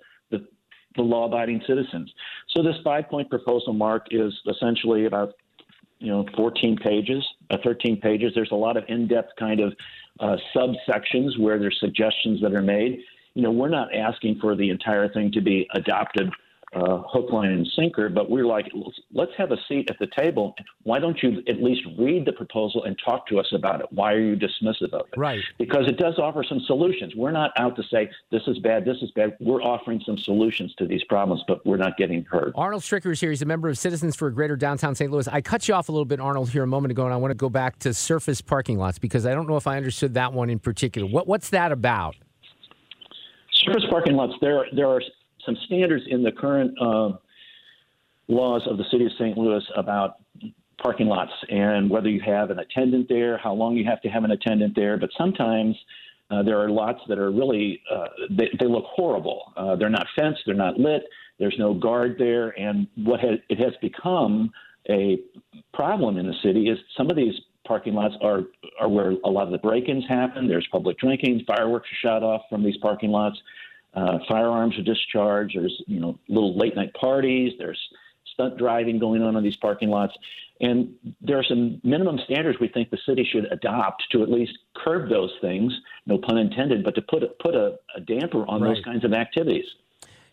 the 0.97 1.03
law 1.03 1.27
abiding 1.27 1.63
citizens. 1.67 2.13
So 2.55 2.63
this 2.63 2.77
five 2.83 3.09
point 3.09 3.31
proposal, 3.31 3.73
Mark, 3.73 4.09
is 4.11 4.33
essentially 4.49 5.07
about 5.07 5.35
you 5.99 6.09
know 6.09 6.27
14 6.37 6.77
pages, 6.77 7.25
uh, 7.51 7.59
13 7.63 8.01
pages. 8.01 8.33
There's 8.35 8.51
a 8.51 8.57
lot 8.57 8.77
of 8.77 8.85
in 8.89 9.07
depth 9.07 9.31
kind 9.39 9.61
of 9.61 9.75
uh, 10.21 10.37
subsections 10.55 11.39
where 11.39 11.59
there's 11.59 11.77
suggestions 11.81 12.41
that 12.43 12.53
are 12.53 12.63
made. 12.63 13.01
You 13.35 13.43
know, 13.43 13.51
we're 13.51 13.69
not 13.69 13.95
asking 13.95 14.39
for 14.41 14.57
the 14.57 14.71
entire 14.71 15.13
thing 15.13 15.31
to 15.33 15.41
be 15.41 15.67
adopted 15.75 16.31
uh, 16.77 17.03
hook, 17.09 17.33
line, 17.33 17.51
and 17.51 17.67
sinker, 17.75 18.09
but 18.09 18.31
we're 18.31 18.45
like, 18.45 18.67
let's 19.13 19.33
have 19.39 19.51
a 19.51 19.57
seat 19.67 19.91
at 19.91 19.99
the 19.99 20.07
table. 20.17 20.55
Why 20.83 20.99
don't 20.99 21.21
you 21.23 21.43
at 21.49 21.63
least 21.63 21.83
read 21.99 22.27
the 22.27 22.33
proposal 22.33 22.85
and 22.85 22.97
talk 23.03 23.27
to 23.29 23.39
us 23.39 23.47
about 23.55 23.81
it? 23.81 23.87
Why 23.91 24.13
are 24.13 24.21
you 24.21 24.37
dismissive 24.37 24.93
of 24.93 25.07
it? 25.13 25.19
Right. 25.19 25.41
Because 25.59 25.89
it 25.89 25.97
does 25.97 26.19
offer 26.19 26.45
some 26.47 26.61
solutions. 26.67 27.15
We're 27.17 27.31
not 27.31 27.53
out 27.57 27.77
to 27.77 27.83
say 27.91 28.11
this 28.31 28.43
is 28.47 28.59
bad, 28.59 28.85
this 28.85 28.99
is 29.01 29.11
bad. 29.13 29.37
We're 29.41 29.63
offering 29.63 30.03
some 30.05 30.19
solutions 30.19 30.75
to 30.79 30.87
these 30.87 31.03
problems, 31.05 31.43
but 31.49 31.65
we're 31.65 31.79
not 31.79 31.97
getting 31.97 32.25
heard. 32.25 32.53
Arnold 32.57 32.83
Stricker 32.83 33.13
is 33.13 33.21
here. 33.21 33.31
He's 33.31 33.43
a 33.43 33.47
member 33.47 33.69
of 33.69 33.79
Citizens 33.79 34.15
for 34.15 34.29
a 34.29 34.33
Greater 34.33 34.57
Downtown 34.57 34.95
St. 34.95 35.11
Louis. 35.11 35.27
I 35.29 35.41
cut 35.41 35.69
you 35.69 35.75
off 35.75 35.89
a 35.89 35.93
little 35.93 36.05
bit, 36.05 36.21
Arnold, 36.21 36.51
here 36.51 36.63
a 36.63 36.67
moment 36.67 36.93
ago, 36.93 37.05
and 37.05 37.15
I 37.15 37.17
want 37.17 37.31
to 37.31 37.37
go 37.37 37.49
back 37.49 37.79
to 37.81 37.95
surface 37.95 38.43
parking 38.43 38.79
lots 38.79 38.99
because 38.99 39.25
I 39.25 39.33
don't 39.33 39.49
know 39.49 39.57
if 39.57 39.67
I 39.67 39.79
understood 39.79 40.15
that 40.15 40.35
one 40.35 40.51
in 40.51 40.59
particular. 40.59 41.09
What, 41.09 41.27
what's 41.27 41.51
that 41.51 41.73
about? 41.73 42.17
Surface 43.53 43.85
parking 43.89 44.15
lots, 44.15 44.35
there, 44.43 44.67
there 44.75 44.89
are 44.89 45.01
some 45.47 45.57
standards 45.67 46.05
in 46.09 46.23
the 46.23 46.33
current 46.33 46.77
uh, 46.81 47.13
laws 48.29 48.63
of 48.69 48.77
the 48.77 48.85
city 48.91 49.07
of 49.07 49.13
St. 49.13 49.39
Louis 49.39 49.63
about 49.77 50.17
parking 50.83 51.07
lots 51.07 51.33
and 51.49 51.89
whether 51.89 52.09
you 52.09 52.21
have 52.21 52.51
an 52.51 52.59
attendant 52.59 53.09
there, 53.09 53.39
how 53.39 53.55
long 53.55 53.77
you 53.77 53.85
have 53.85 54.01
to 54.03 54.09
have 54.09 54.25
an 54.25 54.33
attendant 54.33 54.75
there. 54.77 54.99
But 54.99 55.11
sometimes 55.17 55.75
uh, 56.31 56.43
there 56.43 56.61
are 56.61 56.69
lots 56.69 57.01
that 57.09 57.19
are 57.19 57.31
really 57.31 57.81
uh, 57.93 58.07
they, 58.31 58.49
they, 58.59 58.67
look 58.67 58.85
horrible. 58.85 59.53
Uh, 59.57 59.77
they're 59.77 59.89
not 59.89 60.07
fenced, 60.19 60.41
they're 60.45 60.55
not 60.55 60.79
lit, 60.79 61.05
there's 61.39 61.57
no 61.59 61.73
guard 61.73 62.17
there, 62.19 62.51
and 62.59 62.87
what 62.97 63.21
it 63.23 63.59
has 63.59 63.73
become 63.81 64.51
a 64.91 65.19
problem 65.73 66.17
in 66.17 66.27
the 66.27 66.35
city 66.43 66.69
is 66.69 66.79
some 66.97 67.11
of 67.11 67.17
these 67.17 67.35
parking 67.67 67.95
lots 67.95 68.15
are 68.23 68.43
are 68.81 68.89
where 68.89 69.13
a 69.25 69.31
lot 69.31 69.45
of 69.45 69.53
the 69.53 69.59
break-ins 69.59 70.05
happen. 70.09 70.49
There's 70.49 70.67
public 70.71 70.99
drinking, 70.99 71.43
fireworks 71.47 71.89
are 71.91 72.09
shot 72.09 72.23
off 72.23 72.43
from 72.51 72.65
these 72.65 72.77
parking 72.79 73.11
lots 73.11 73.37
uh, 73.97 74.19
firearms 74.29 74.79
are 74.79 74.83
discharged. 74.83 75.57
There's 75.57 75.83
you 75.87 75.99
know 75.99 76.19
little 76.29 76.57
late 76.57 76.77
night 76.77 76.95
parties. 76.95 77.55
There's 77.59 77.81
stunt 78.33 78.59
driving 78.59 78.99
going 78.99 79.23
on 79.23 79.37
in 79.37 79.43
these 79.43 79.57
parking 79.57 79.89
lots, 79.89 80.13
and 80.61 80.95
there 81.21 81.39
are 81.39 81.45
some 81.45 81.81
minimum 81.83 82.19
standards 82.25 82.59
we 82.61 82.69
think 82.69 82.91
the 82.91 82.99
city 83.07 83.27
should 83.31 83.47
adopt 83.51 84.05
to 84.13 84.23
at 84.23 84.31
least 84.31 84.53
curb 84.77 85.09
those 85.09 85.33
things. 85.41 85.73
No 86.07 86.19
pun 86.19 86.37
intended, 86.37 86.85
but 86.85 86.95
to 86.95 87.03
put 87.03 87.23
a, 87.23 87.29
put 87.43 87.55
a, 87.55 87.79
a 87.97 88.01
damper 88.01 88.47
on 88.47 88.61
right. 88.61 88.75
those 88.75 88.85
kinds 88.85 89.05
of 89.05 89.15
activities. 89.15 89.65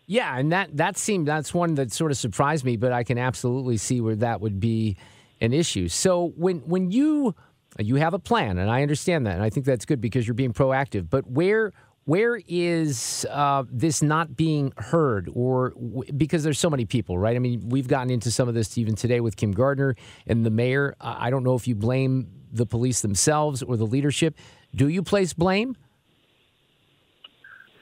Yeah, 0.06 0.36
and 0.38 0.52
that 0.52 0.76
that 0.76 0.98
seemed 0.98 1.26
that's 1.26 1.54
one 1.54 1.74
that 1.76 1.90
sort 1.90 2.10
of 2.10 2.18
surprised 2.18 2.64
me, 2.64 2.76
but 2.76 2.92
I 2.92 3.04
can 3.04 3.16
absolutely 3.16 3.78
see 3.78 4.02
where 4.02 4.16
that 4.16 4.42
would 4.42 4.60
be 4.60 4.98
an 5.40 5.54
issue. 5.54 5.88
So 5.88 6.34
when 6.36 6.58
when 6.60 6.90
you 6.90 7.34
you 7.78 7.96
have 7.96 8.12
a 8.12 8.18
plan, 8.18 8.58
and 8.58 8.70
I 8.70 8.82
understand 8.82 9.26
that, 9.26 9.34
and 9.34 9.42
I 9.42 9.48
think 9.48 9.64
that's 9.64 9.86
good 9.86 10.02
because 10.02 10.26
you're 10.28 10.34
being 10.34 10.52
proactive. 10.52 11.08
But 11.08 11.26
where 11.30 11.72
where 12.04 12.40
is 12.46 13.26
uh, 13.30 13.64
this 13.70 14.02
not 14.02 14.36
being 14.36 14.72
heard 14.76 15.30
or 15.32 15.70
w- 15.70 16.12
because 16.12 16.42
there's 16.44 16.58
so 16.58 16.70
many 16.70 16.84
people 16.84 17.18
right? 17.18 17.36
I 17.36 17.38
mean 17.38 17.68
we've 17.68 17.88
gotten 17.88 18.10
into 18.10 18.30
some 18.30 18.48
of 18.48 18.54
this 18.54 18.76
even 18.78 18.94
today 18.94 19.20
with 19.20 19.36
kim 19.36 19.52
gardner 19.52 19.96
and 20.26 20.44
the 20.44 20.50
mayor. 20.50 20.94
I 21.00 21.30
don't 21.30 21.44
know 21.44 21.54
if 21.54 21.66
you 21.66 21.74
blame 21.74 22.28
the 22.52 22.66
police 22.66 23.00
themselves 23.00 23.62
or 23.62 23.76
the 23.76 23.86
leadership. 23.86 24.38
Do 24.74 24.88
you 24.88 25.02
place 25.02 25.32
blame? 25.32 25.76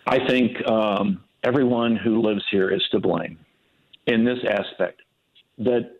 I 0.06 0.26
think 0.26 0.56
um, 0.68 1.22
everyone 1.44 1.96
who 1.96 2.20
lives 2.22 2.42
here 2.50 2.70
is 2.70 2.82
to 2.90 3.00
blame 3.00 3.38
in 4.06 4.24
this 4.24 4.38
aspect 4.48 5.00
that 5.58 5.90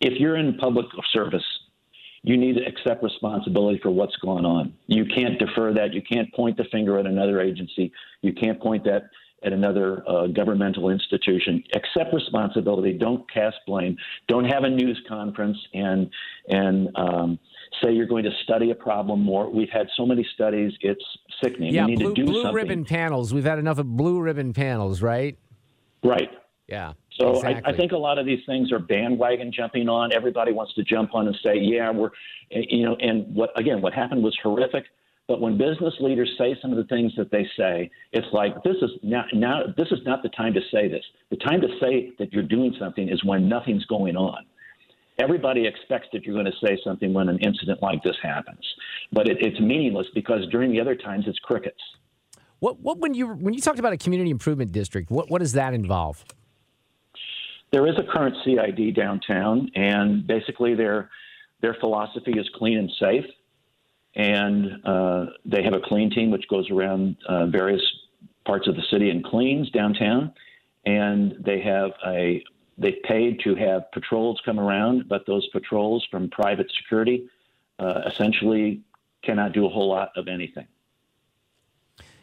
if 0.00 0.18
you're 0.18 0.36
in 0.36 0.54
public 0.58 0.86
service 1.12 1.44
you 2.22 2.36
need 2.36 2.56
to 2.56 2.64
accept 2.64 3.02
responsibility 3.02 3.80
for 3.82 3.90
what's 3.90 4.16
going 4.16 4.44
on. 4.44 4.72
You 4.86 5.04
can't 5.04 5.38
defer 5.38 5.72
that. 5.74 5.92
You 5.92 6.02
can't 6.02 6.32
point 6.34 6.56
the 6.56 6.64
finger 6.70 6.98
at 6.98 7.06
another 7.06 7.40
agency. 7.40 7.92
You 8.22 8.32
can't 8.32 8.60
point 8.60 8.84
that 8.84 9.10
at 9.44 9.52
another 9.52 10.08
uh, 10.08 10.28
governmental 10.28 10.90
institution. 10.90 11.64
Accept 11.74 12.14
responsibility. 12.14 12.92
Don't 12.92 13.28
cast 13.30 13.56
blame. 13.66 13.96
Don't 14.28 14.44
have 14.44 14.62
a 14.62 14.70
news 14.70 15.00
conference 15.08 15.58
and 15.74 16.08
and 16.48 16.88
um, 16.96 17.38
say 17.82 17.92
you're 17.92 18.06
going 18.06 18.24
to 18.24 18.30
study 18.44 18.70
a 18.70 18.74
problem 18.74 19.20
more. 19.20 19.50
We've 19.50 19.70
had 19.70 19.88
so 19.96 20.06
many 20.06 20.26
studies; 20.34 20.72
it's 20.80 21.04
sickening. 21.42 21.74
Yeah, 21.74 21.86
blue, 21.86 21.96
to 21.96 22.14
do 22.14 22.24
blue 22.24 22.52
ribbon 22.52 22.84
panels. 22.84 23.34
We've 23.34 23.44
had 23.44 23.58
enough 23.58 23.78
of 23.78 23.96
blue 23.96 24.20
ribbon 24.20 24.52
panels, 24.52 25.02
right? 25.02 25.36
Right. 26.04 26.30
Yeah. 26.68 26.92
So 27.18 27.36
exactly. 27.36 27.62
I, 27.64 27.74
I, 27.74 27.76
think 27.76 27.92
a 27.92 27.96
lot 27.96 28.18
of 28.18 28.26
these 28.26 28.40
things 28.46 28.72
are 28.72 28.78
bandwagon 28.78 29.52
jumping 29.52 29.88
on. 29.88 30.12
Everybody 30.12 30.52
wants 30.52 30.74
to 30.74 30.82
jump 30.82 31.14
on 31.14 31.26
and 31.26 31.36
say, 31.44 31.58
"Yeah, 31.58 31.90
we're," 31.90 32.10
eh, 32.50 32.62
you 32.70 32.84
know. 32.84 32.96
And 32.96 33.34
what 33.34 33.50
again? 33.58 33.82
What 33.82 33.92
happened 33.92 34.22
was 34.22 34.36
horrific. 34.42 34.84
But 35.28 35.40
when 35.40 35.56
business 35.56 35.94
leaders 36.00 36.30
say 36.36 36.56
some 36.60 36.72
of 36.72 36.76
the 36.76 36.84
things 36.84 37.12
that 37.16 37.30
they 37.30 37.46
say, 37.56 37.90
it's 38.12 38.26
like 38.32 38.60
this 38.64 38.76
is 38.82 38.90
now, 39.02 39.24
now 39.32 39.62
this 39.76 39.86
is 39.90 40.00
not 40.04 40.22
the 40.22 40.28
time 40.30 40.52
to 40.54 40.60
say 40.72 40.88
this. 40.88 41.04
The 41.30 41.36
time 41.36 41.60
to 41.60 41.68
say 41.80 42.10
that 42.18 42.32
you're 42.32 42.42
doing 42.42 42.74
something 42.78 43.08
is 43.08 43.22
when 43.24 43.48
nothing's 43.48 43.84
going 43.86 44.16
on. 44.16 44.44
Everybody 45.18 45.66
expects 45.66 46.08
that 46.12 46.24
you're 46.24 46.34
going 46.34 46.46
to 46.46 46.66
say 46.66 46.76
something 46.82 47.12
when 47.14 47.28
an 47.28 47.38
incident 47.38 47.80
like 47.82 48.02
this 48.02 48.16
happens, 48.22 48.64
but 49.12 49.28
it, 49.28 49.36
it's 49.40 49.60
meaningless 49.60 50.06
because 50.14 50.40
during 50.50 50.72
the 50.72 50.80
other 50.80 50.96
times 50.96 51.24
it's 51.28 51.38
crickets. 51.38 51.80
What, 52.58 52.80
what 52.80 52.98
when 52.98 53.14
you 53.14 53.28
when 53.28 53.54
you 53.54 53.60
talked 53.60 53.78
about 53.78 53.92
a 53.92 53.96
community 53.96 54.30
improvement 54.30 54.72
district, 54.72 55.10
what, 55.10 55.30
what 55.30 55.40
does 55.40 55.52
that 55.52 55.74
involve? 55.74 56.24
There 57.72 57.86
is 57.86 57.94
a 57.98 58.02
current 58.02 58.36
CID 58.44 58.94
downtown, 58.94 59.70
and 59.74 60.26
basically 60.26 60.74
their 60.74 61.10
their 61.62 61.74
philosophy 61.74 62.32
is 62.32 62.48
clean 62.56 62.76
and 62.76 62.92
safe, 63.00 63.24
and 64.14 64.84
uh, 64.84 65.26
they 65.44 65.62
have 65.62 65.72
a 65.72 65.80
clean 65.80 66.10
team 66.10 66.30
which 66.30 66.46
goes 66.48 66.70
around 66.70 67.16
uh, 67.28 67.46
various 67.46 67.82
parts 68.44 68.68
of 68.68 68.74
the 68.74 68.82
city 68.90 69.08
and 69.10 69.24
cleans 69.24 69.70
downtown, 69.70 70.32
and 70.84 71.34
they 71.40 71.60
have 71.60 71.92
a 72.06 72.44
they 72.76 72.98
paid 73.04 73.40
to 73.44 73.54
have 73.54 73.90
patrols 73.92 74.40
come 74.44 74.60
around, 74.60 75.08
but 75.08 75.24
those 75.26 75.46
patrols 75.48 76.06
from 76.10 76.28
private 76.28 76.70
security 76.82 77.28
uh, 77.78 78.02
essentially 78.06 78.82
cannot 79.22 79.52
do 79.52 79.64
a 79.64 79.68
whole 79.68 79.88
lot 79.88 80.10
of 80.16 80.28
anything. 80.28 80.66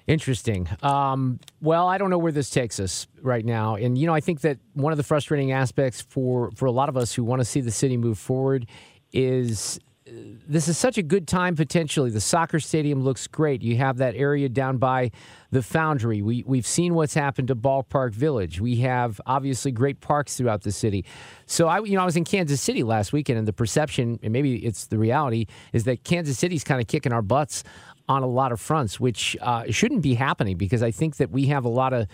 Interesting. 0.09 0.67
Um, 0.81 1.39
well, 1.61 1.87
I 1.87 1.99
don't 1.99 2.09
know 2.09 2.17
where 2.17 2.31
this 2.31 2.49
takes 2.49 2.79
us 2.79 3.05
right 3.21 3.45
now, 3.45 3.75
and 3.75 3.95
you 3.95 4.07
know, 4.07 4.13
I 4.15 4.21
think 4.21 4.41
that 4.41 4.57
one 4.73 4.91
of 4.91 4.97
the 4.97 5.03
frustrating 5.03 5.51
aspects 5.51 6.01
for 6.01 6.49
for 6.55 6.65
a 6.65 6.71
lot 6.71 6.89
of 6.89 6.97
us 6.97 7.13
who 7.13 7.23
want 7.23 7.41
to 7.41 7.45
see 7.45 7.61
the 7.61 7.69
city 7.69 7.95
move 7.95 8.17
forward 8.17 8.65
is 9.13 9.79
uh, 10.07 10.11
this 10.47 10.67
is 10.67 10.79
such 10.79 10.97
a 10.97 11.03
good 11.03 11.27
time 11.27 11.55
potentially. 11.55 12.09
The 12.09 12.21
soccer 12.21 12.59
stadium 12.59 13.03
looks 13.03 13.27
great. 13.27 13.61
You 13.61 13.77
have 13.77 13.97
that 13.97 14.15
area 14.15 14.49
down 14.49 14.77
by 14.77 15.11
the 15.51 15.61
Foundry. 15.61 16.23
We 16.23 16.43
we've 16.43 16.65
seen 16.65 16.95
what's 16.95 17.13
happened 17.13 17.49
to 17.49 17.55
Ballpark 17.55 18.15
Village. 18.15 18.59
We 18.59 18.77
have 18.77 19.21
obviously 19.27 19.71
great 19.71 20.01
parks 20.01 20.37
throughout 20.37 20.63
the 20.63 20.71
city. 20.71 21.05
So 21.45 21.67
I 21.67 21.83
you 21.83 21.93
know 21.93 22.01
I 22.01 22.05
was 22.05 22.17
in 22.17 22.23
Kansas 22.23 22.59
City 22.59 22.81
last 22.81 23.13
weekend, 23.13 23.37
and 23.37 23.47
the 23.47 23.53
perception, 23.53 24.19
and 24.23 24.33
maybe 24.33 24.55
it's 24.65 24.87
the 24.87 24.97
reality, 24.97 25.45
is 25.71 25.83
that 25.83 26.03
Kansas 26.03 26.39
City's 26.39 26.63
kind 26.63 26.81
of 26.81 26.87
kicking 26.87 27.13
our 27.13 27.21
butts 27.21 27.63
on 28.09 28.23
a 28.23 28.27
lot 28.27 28.51
of 28.51 28.59
fronts, 28.59 28.99
which 28.99 29.37
uh, 29.39 29.63
shouldn't 29.69 30.01
be 30.01 30.15
happening 30.15 30.57
because 30.57 30.83
I 30.83 30.91
think 30.91 31.17
that 31.17 31.29
we 31.29 31.45
have 31.45 31.63
a 31.63 31.69
lot 31.69 31.93
of 31.93 32.07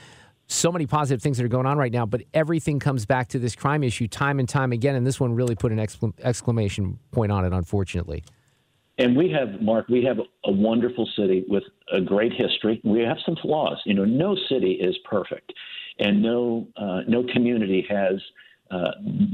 so 0.48 0.72
many 0.72 0.86
positive 0.86 1.24
things 1.24 1.38
that 1.38 1.46
are 1.46 1.50
going 1.50 1.66
on 1.66 1.78
right 1.78 1.92
now, 1.92 2.06
but 2.06 2.22
everything 2.34 2.78
comes 2.80 3.06
back 3.06 3.30
to 3.30 3.40
this 3.40 3.56
crime 3.56 3.84
issue 3.84 4.08
time 4.08 4.38
and 4.38 4.48
time 4.48 4.72
again. 4.72 4.94
And 4.94 5.08
this 5.08 5.20
one 5.20 5.34
really 5.34 5.56
put 5.56 5.72
an 5.72 5.80
exclamation 5.80 7.00
point 7.12 7.32
on 7.32 7.46
it, 7.46 7.54
unfortunately. 7.54 8.24
And 8.98 9.16
we 9.16 9.30
have, 9.32 9.62
Mark, 9.62 9.88
we 9.90 10.04
have 10.04 10.20
a 10.46 10.52
wonderful 10.52 11.10
city 11.18 11.46
with 11.48 11.64
a 11.92 12.00
great 12.00 12.32
history. 12.32 12.80
We 12.84 13.02
have 13.02 13.18
some 13.26 13.36
flaws. 13.42 13.78
You 13.86 13.94
know, 13.94 14.06
no 14.06 14.36
city 14.50 14.74
is 14.74 14.96
perfect, 15.10 15.52
and 16.00 16.22
no 16.22 16.68
uh, 16.78 17.02
no 17.08 17.24
community 17.34 17.86
has 17.90 18.22
uh, 18.72 18.92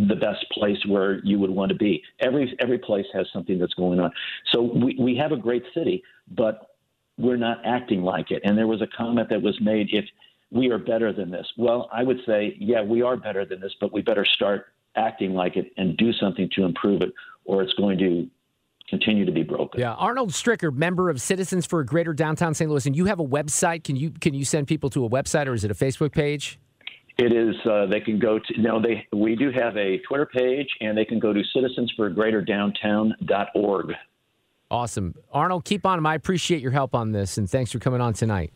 the 0.08 0.16
best 0.16 0.46
place 0.52 0.78
where 0.88 1.24
you 1.24 1.40
would 1.40 1.50
want 1.50 1.70
to 1.70 1.76
be. 1.76 2.04
Every 2.20 2.56
every 2.60 2.78
place 2.78 3.06
has 3.14 3.28
something 3.32 3.58
that's 3.58 3.74
going 3.76 4.00
on. 4.00 4.12
So 4.52 4.62
we, 4.62 4.98
we 5.00 5.16
have 5.16 5.32
a 5.32 5.38
great 5.38 5.64
city, 5.74 6.04
but 6.30 6.76
we're 7.18 7.38
not 7.38 7.62
acting 7.66 8.04
like 8.04 8.32
it. 8.32 8.42
And 8.44 8.58
there 8.58 8.68
was 8.68 8.82
a 8.82 8.88
comment 8.88 9.30
that 9.30 9.42
was 9.42 9.58
made 9.62 9.90
if 9.92 10.06
we 10.52 10.70
are 10.70 10.78
better 10.78 11.14
than 11.14 11.32
this. 11.32 11.48
Well, 11.58 11.90
I 11.94 12.04
would 12.04 12.20
say, 12.26 12.56
yeah, 12.60 12.82
we 12.84 13.02
are 13.02 13.16
better 13.16 13.46
than 13.46 13.62
this, 13.62 13.72
but 13.80 13.94
we 13.94 14.02
better 14.02 14.26
start 14.26 14.68
acting 14.96 15.34
like 15.34 15.56
it 15.56 15.72
and 15.78 15.96
do 15.96 16.12
something 16.14 16.50
to 16.56 16.66
improve 16.66 17.02
it, 17.02 17.14
or 17.46 17.64
it's 17.64 17.74
going 17.76 17.98
to 18.00 18.30
continue 18.90 19.24
to 19.26 19.32
be 19.32 19.44
broken. 19.44 19.80
Yeah, 19.80 19.94
Arnold 19.94 20.32
Stricker, 20.32 20.74
member 20.74 21.10
of 21.10 21.22
Citizens 21.22 21.66
for 21.66 21.80
a 21.80 21.86
Greater 21.86 22.14
Downtown 22.14 22.54
St. 22.54 22.70
Louis, 22.70 22.86
and 22.86 22.96
you 22.96 23.06
have 23.06 23.22
a 23.22 23.26
website. 23.26 23.86
Can 23.86 23.96
you 23.96 24.12
can 24.12 24.34
you 24.34 24.44
send 24.44 24.68
people 24.68 24.90
to 24.90 25.06
a 25.06 25.10
website, 25.10 25.48
or 25.48 25.54
is 25.54 25.64
it 25.64 25.72
a 25.72 25.76
Facebook 25.76 26.12
page? 26.12 26.60
It 27.18 27.34
is. 27.34 27.56
Uh, 27.66 27.88
they 27.88 28.00
can 28.00 28.20
go 28.20 28.40
to. 28.40 28.62
No, 28.62 28.82
they. 28.82 29.06
We 29.14 29.36
do 29.36 29.52
have 29.52 29.76
a 29.78 29.98
Twitter 30.00 30.26
page, 30.26 30.70
and 30.80 30.98
they 30.98 31.06
can 31.06 31.20
go 31.20 31.34
to 31.34 31.44
citizensforgreaterdowntown.org. 31.56 33.94
Awesome, 34.70 35.16
Arnold. 35.32 35.66
Keep 35.66 35.86
on. 35.86 36.06
I 36.06 36.16
appreciate 36.16 36.62
your 36.62 36.72
help 36.72 36.96
on 36.96 37.12
this, 37.12 37.38
and 37.38 37.50
thanks 37.50 37.72
for 37.72 37.80
coming 37.80 38.02
on 38.02 38.14
tonight. 38.14 38.54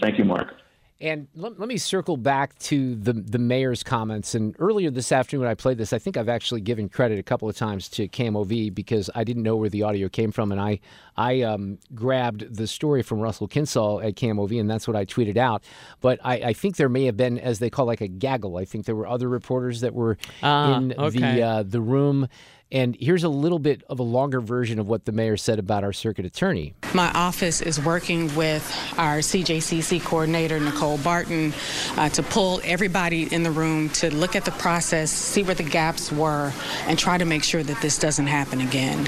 Thank 0.00 0.18
you, 0.18 0.24
Mark. 0.24 0.54
And 1.02 1.28
let, 1.34 1.58
let, 1.58 1.66
me 1.66 1.78
circle 1.78 2.18
back 2.18 2.58
to 2.60 2.94
the 2.94 3.14
the 3.14 3.38
mayor's 3.38 3.82
comments. 3.82 4.34
And 4.34 4.54
earlier 4.58 4.90
this 4.90 5.12
afternoon, 5.12 5.42
when 5.42 5.50
I 5.50 5.54
played 5.54 5.78
this, 5.78 5.94
I 5.94 5.98
think 5.98 6.18
I've 6.18 6.28
actually 6.28 6.60
given 6.60 6.90
credit 6.90 7.18
a 7.18 7.22
couple 7.22 7.48
of 7.48 7.56
times 7.56 7.88
to 7.90 8.06
KMOV 8.06 8.74
because 8.74 9.08
I 9.14 9.24
didn't 9.24 9.42
know 9.42 9.56
where 9.56 9.70
the 9.70 9.82
audio 9.82 10.10
came 10.10 10.30
from, 10.30 10.52
and 10.52 10.60
I 10.60 10.80
I 11.16 11.40
um, 11.40 11.78
grabbed 11.94 12.54
the 12.54 12.66
story 12.66 13.02
from 13.02 13.20
Russell 13.20 13.48
Kinsaul 13.48 14.04
at 14.04 14.14
KMOV, 14.14 14.60
and 14.60 14.70
that's 14.70 14.86
what 14.86 14.96
I 14.96 15.06
tweeted 15.06 15.38
out. 15.38 15.64
But 16.02 16.20
I, 16.22 16.34
I, 16.34 16.52
think 16.52 16.76
there 16.76 16.88
may 16.88 17.04
have 17.06 17.16
been, 17.16 17.38
as 17.38 17.58
they 17.58 17.70
call, 17.70 17.86
like 17.86 18.00
a 18.00 18.08
gaggle. 18.08 18.56
I 18.56 18.64
think 18.64 18.84
there 18.84 18.96
were 18.96 19.06
other 19.06 19.28
reporters 19.28 19.80
that 19.80 19.94
were 19.94 20.18
uh, 20.42 20.74
in 20.76 20.94
okay. 20.98 21.18
the 21.18 21.42
uh, 21.42 21.62
the 21.62 21.80
room. 21.80 22.28
And 22.72 22.96
here's 23.00 23.24
a 23.24 23.28
little 23.28 23.58
bit 23.58 23.82
of 23.88 23.98
a 23.98 24.04
longer 24.04 24.40
version 24.40 24.78
of 24.78 24.86
what 24.86 25.04
the 25.04 25.12
mayor 25.12 25.36
said 25.36 25.58
about 25.58 25.82
our 25.82 25.92
circuit 25.92 26.24
attorney. 26.24 26.74
My 26.94 27.10
office 27.12 27.60
is 27.60 27.82
working 27.82 28.34
with 28.36 28.64
our 28.96 29.18
CJCC 29.18 30.02
coordinator, 30.04 30.60
Nicole 30.60 30.98
Barton, 30.98 31.52
uh, 31.96 32.08
to 32.10 32.22
pull 32.22 32.60
everybody 32.62 33.32
in 33.34 33.42
the 33.42 33.50
room 33.50 33.88
to 33.90 34.14
look 34.14 34.36
at 34.36 34.44
the 34.44 34.52
process, 34.52 35.10
see 35.10 35.42
where 35.42 35.54
the 35.54 35.64
gaps 35.64 36.12
were, 36.12 36.52
and 36.86 36.96
try 36.96 37.18
to 37.18 37.24
make 37.24 37.42
sure 37.42 37.62
that 37.62 37.80
this 37.82 37.98
doesn't 37.98 38.28
happen 38.28 38.60
again. 38.60 39.06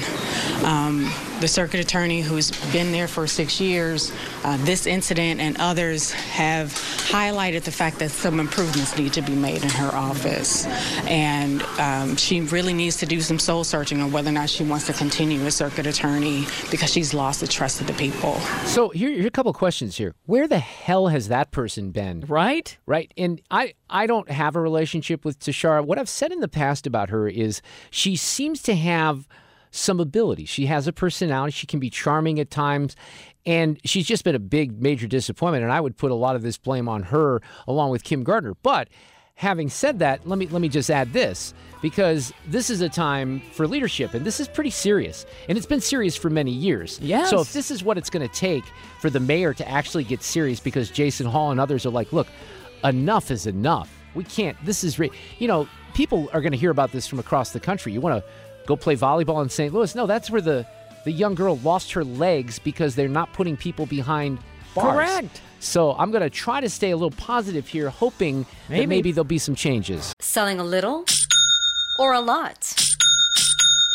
Um, 0.65 1.09
the 1.39 1.47
circuit 1.49 1.81
attorney, 1.81 2.21
who's 2.21 2.51
been 2.71 2.93
there 2.93 3.07
for 3.07 3.27
six 3.27 3.59
years, 3.59 4.13
uh, 4.45 4.55
this 4.65 4.85
incident 4.87 5.41
and 5.41 5.57
others 5.59 6.11
have 6.11 6.69
highlighted 6.69 7.63
the 7.63 7.71
fact 7.71 7.99
that 7.99 8.11
some 8.11 8.39
improvements 8.39 8.97
need 8.97 9.11
to 9.13 9.21
be 9.21 9.35
made 9.35 9.61
in 9.61 9.69
her 9.69 9.93
office. 9.93 10.65
And 11.05 11.61
um, 11.79 12.15
she 12.15 12.39
really 12.41 12.73
needs 12.73 12.95
to 12.97 13.05
do 13.05 13.19
some 13.19 13.39
soul 13.53 13.63
searching 13.63 14.01
on 14.01 14.11
whether 14.11 14.29
or 14.29 14.33
not 14.33 14.49
she 14.49 14.63
wants 14.63 14.87
to 14.87 14.93
continue 14.93 15.39
as 15.41 15.55
circuit 15.55 15.85
attorney 15.85 16.43
because 16.71 16.91
she's 16.91 17.13
lost 17.13 17.39
the 17.39 17.45
trust 17.45 17.79
of 17.81 17.85
the 17.85 17.93
people. 17.93 18.39
So 18.65 18.89
here, 18.89 19.11
here 19.11 19.25
are 19.25 19.27
a 19.27 19.29
couple 19.29 19.51
of 19.51 19.55
questions 19.55 19.95
here. 19.95 20.15
Where 20.25 20.47
the 20.47 20.57
hell 20.57 21.09
has 21.09 21.27
that 21.27 21.51
person 21.51 21.91
been? 21.91 22.21
Right? 22.21 22.75
Right. 22.87 23.13
And 23.15 23.39
I, 23.51 23.75
I 23.91 24.07
don't 24.07 24.27
have 24.31 24.55
a 24.55 24.59
relationship 24.59 25.23
with 25.23 25.37
Tishaura. 25.37 25.85
What 25.85 25.99
I've 25.99 26.09
said 26.09 26.31
in 26.31 26.39
the 26.39 26.47
past 26.47 26.87
about 26.87 27.11
her 27.11 27.27
is 27.27 27.61
she 27.91 28.15
seems 28.15 28.63
to 28.63 28.73
have 28.73 29.27
some 29.69 29.99
ability. 29.99 30.45
She 30.45 30.65
has 30.65 30.87
a 30.87 30.93
personality. 30.93 31.51
She 31.51 31.67
can 31.67 31.79
be 31.79 31.91
charming 31.91 32.39
at 32.39 32.49
times. 32.49 32.95
And 33.45 33.79
she's 33.85 34.07
just 34.07 34.23
been 34.23 34.33
a 34.33 34.39
big, 34.39 34.81
major 34.81 35.05
disappointment. 35.05 35.63
And 35.63 35.71
I 35.71 35.79
would 35.79 35.95
put 35.95 36.09
a 36.09 36.15
lot 36.15 36.35
of 36.35 36.41
this 36.41 36.57
blame 36.57 36.89
on 36.89 37.03
her 37.03 37.39
along 37.67 37.91
with 37.91 38.03
Kim 38.03 38.23
Gardner. 38.23 38.55
But 38.63 38.87
having 39.35 39.69
said 39.69 39.99
that, 39.99 40.27
let 40.27 40.37
me 40.39 40.47
let 40.47 40.61
me 40.61 40.69
just 40.69 40.89
add 40.89 41.13
this 41.13 41.53
because 41.81 42.31
this 42.47 42.69
is 42.69 42.81
a 42.81 42.87
time 42.87 43.41
for 43.51 43.67
leadership 43.67 44.13
and 44.13 44.25
this 44.25 44.39
is 44.39 44.47
pretty 44.47 44.69
serious. 44.69 45.25
And 45.49 45.57
it's 45.57 45.67
been 45.67 45.81
serious 45.81 46.15
for 46.15 46.29
many 46.29 46.51
years. 46.51 46.99
Yes. 47.01 47.29
So 47.29 47.41
if 47.41 47.51
this 47.51 47.71
is 47.71 47.83
what 47.83 47.97
it's 47.97 48.09
going 48.09 48.27
to 48.27 48.33
take 48.33 48.63
for 49.01 49.09
the 49.09 49.19
mayor 49.19 49.53
to 49.53 49.67
actually 49.69 50.05
get 50.05 50.23
serious 50.23 50.59
because 50.59 50.89
Jason 50.89 51.25
Hall 51.27 51.51
and 51.51 51.59
others 51.59 51.85
are 51.85 51.89
like, 51.89 52.13
look, 52.13 52.27
enough 52.83 53.31
is 53.31 53.45
enough. 53.45 53.89
We 54.15 54.23
can't. 54.23 54.55
This 54.63 54.83
is, 54.83 54.97
re-. 54.97 55.11
you 55.39 55.47
know, 55.47 55.67
people 55.93 56.29
are 56.31 56.39
going 56.39 56.53
to 56.53 56.57
hear 56.57 56.71
about 56.71 56.91
this 56.91 57.07
from 57.07 57.19
across 57.19 57.51
the 57.51 57.59
country. 57.59 57.91
You 57.91 57.99
want 57.99 58.23
to 58.23 58.29
go 58.65 58.77
play 58.77 58.95
volleyball 58.95 59.43
in 59.43 59.49
St. 59.49 59.73
Louis. 59.73 59.93
No, 59.93 60.05
that's 60.05 60.29
where 60.29 60.41
the 60.41 60.65
the 61.03 61.11
young 61.11 61.35
girl 61.35 61.57
lost 61.57 61.91
her 61.91 62.05
legs 62.05 62.59
because 62.59 62.95
they're 62.95 63.09
not 63.09 63.33
putting 63.33 63.57
people 63.57 63.85
behind 63.85 64.39
bars. 64.73 64.93
Correct. 64.93 65.41
So 65.59 65.93
I'm 65.93 66.11
going 66.11 66.23
to 66.23 66.29
try 66.29 66.59
to 66.61 66.69
stay 66.69 66.91
a 66.91 66.95
little 66.95 67.11
positive 67.11 67.67
here, 67.67 67.89
hoping 67.89 68.45
maybe. 68.69 68.81
that 68.81 68.89
maybe 68.89 69.11
there'll 69.11 69.23
be 69.23 69.37
some 69.37 69.55
changes. 69.55 70.13
Selling 70.19 70.59
a 70.59 70.63
little 70.63 71.05
or 71.97 72.13
a 72.13 72.19
lot. 72.19 72.75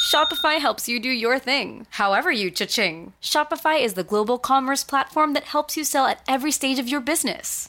Shopify 0.09 0.59
helps 0.59 0.89
you 0.89 0.99
do 0.99 1.11
your 1.11 1.39
thing, 1.39 1.87
however 1.91 2.33
you 2.33 2.51
cha-ching. 2.51 3.13
Shopify 3.21 3.79
is 3.79 3.93
the 3.93 4.03
global 4.03 4.39
commerce 4.39 4.83
platform 4.83 5.35
that 5.35 5.45
helps 5.45 5.77
you 5.77 5.85
sell 5.85 6.07
at 6.07 6.23
every 6.27 6.51
stage 6.51 6.79
of 6.79 6.89
your 6.89 7.01
business. 7.01 7.69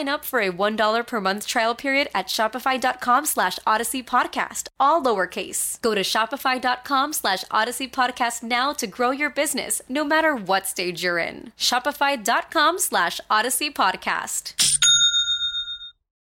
Sign 0.00 0.08
up 0.08 0.24
for 0.24 0.40
a 0.40 0.50
$1 0.50 1.06
per 1.06 1.20
month 1.20 1.46
trial 1.46 1.74
period 1.74 2.08
at 2.14 2.26
shopify.com 2.26 3.26
slash 3.26 3.58
odyssey 3.66 4.02
podcast, 4.02 4.68
all 4.78 5.02
lowercase. 5.02 5.78
Go 5.82 5.94
to 5.94 6.00
shopify.com 6.00 7.12
slash 7.12 7.44
odyssey 7.50 7.86
podcast 7.86 8.42
now 8.42 8.72
to 8.72 8.86
grow 8.86 9.10
your 9.10 9.28
business 9.28 9.82
no 9.90 10.02
matter 10.02 10.34
what 10.34 10.66
stage 10.66 11.02
you're 11.02 11.18
in. 11.18 11.52
Shopify.com 11.58 12.78
slash 12.78 13.20
odyssey 13.28 13.70
podcast. 13.70 14.54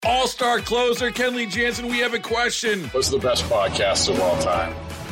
All 0.04 0.28
star 0.28 0.58
closer 0.60 1.12
Kenley 1.12 1.48
Jansen, 1.48 1.86
we 1.86 2.00
have 2.00 2.16
a 2.16 2.20
question. 2.20 2.86
What's 2.86 3.10
the 3.10 3.20
best 3.20 3.44
podcast 3.44 4.10
of 4.10 4.20
all 4.20 4.42
time? 4.42 4.74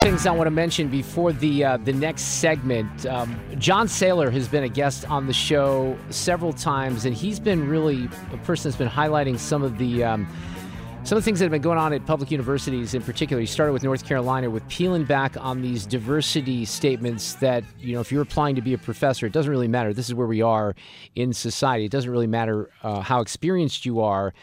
things 0.00 0.26
I 0.26 0.30
want 0.30 0.46
to 0.46 0.52
mention 0.52 0.88
before 0.88 1.32
the 1.32 1.64
uh, 1.64 1.76
the 1.78 1.92
next 1.92 2.22
segment. 2.22 3.04
Um, 3.04 3.38
John 3.58 3.88
Sailer 3.88 4.30
has 4.30 4.46
been 4.46 4.62
a 4.62 4.68
guest 4.68 5.04
on 5.10 5.26
the 5.26 5.32
show 5.32 5.98
several 6.10 6.52
times, 6.52 7.04
and 7.04 7.16
he's 7.16 7.40
been 7.40 7.68
really 7.68 8.08
a 8.32 8.36
person 8.38 8.70
that's 8.70 8.78
been 8.78 8.88
highlighting 8.88 9.38
some 9.38 9.62
of 9.62 9.76
the. 9.76 10.04
Um, 10.04 10.28
some 11.04 11.16
of 11.16 11.24
the 11.24 11.24
things 11.24 11.38
that 11.38 11.46
have 11.46 11.52
been 11.52 11.62
going 11.62 11.78
on 11.78 11.94
at 11.94 12.04
public 12.04 12.30
universities 12.30 12.92
in 12.92 13.00
particular. 13.00 13.40
He 13.40 13.46
started 13.46 13.72
with 13.72 13.82
North 13.82 14.04
Carolina 14.04 14.50
with 14.50 14.68
peeling 14.68 15.04
back 15.04 15.36
on 15.38 15.62
these 15.62 15.86
diversity 15.86 16.66
statements 16.66 17.34
that, 17.34 17.64
you 17.78 17.94
know, 17.94 18.00
if 18.00 18.12
you're 18.12 18.20
applying 18.20 18.56
to 18.56 18.60
be 18.60 18.74
a 18.74 18.78
professor, 18.78 19.24
it 19.24 19.32
doesn't 19.32 19.50
really 19.50 19.68
matter. 19.68 19.94
This 19.94 20.08
is 20.08 20.14
where 20.14 20.26
we 20.26 20.42
are 20.42 20.74
in 21.14 21.32
society. 21.32 21.86
It 21.86 21.92
doesn't 21.92 22.10
really 22.10 22.26
matter 22.26 22.68
uh, 22.82 23.00
how 23.00 23.20
experienced 23.20 23.86
you 23.86 24.00
are 24.00 24.34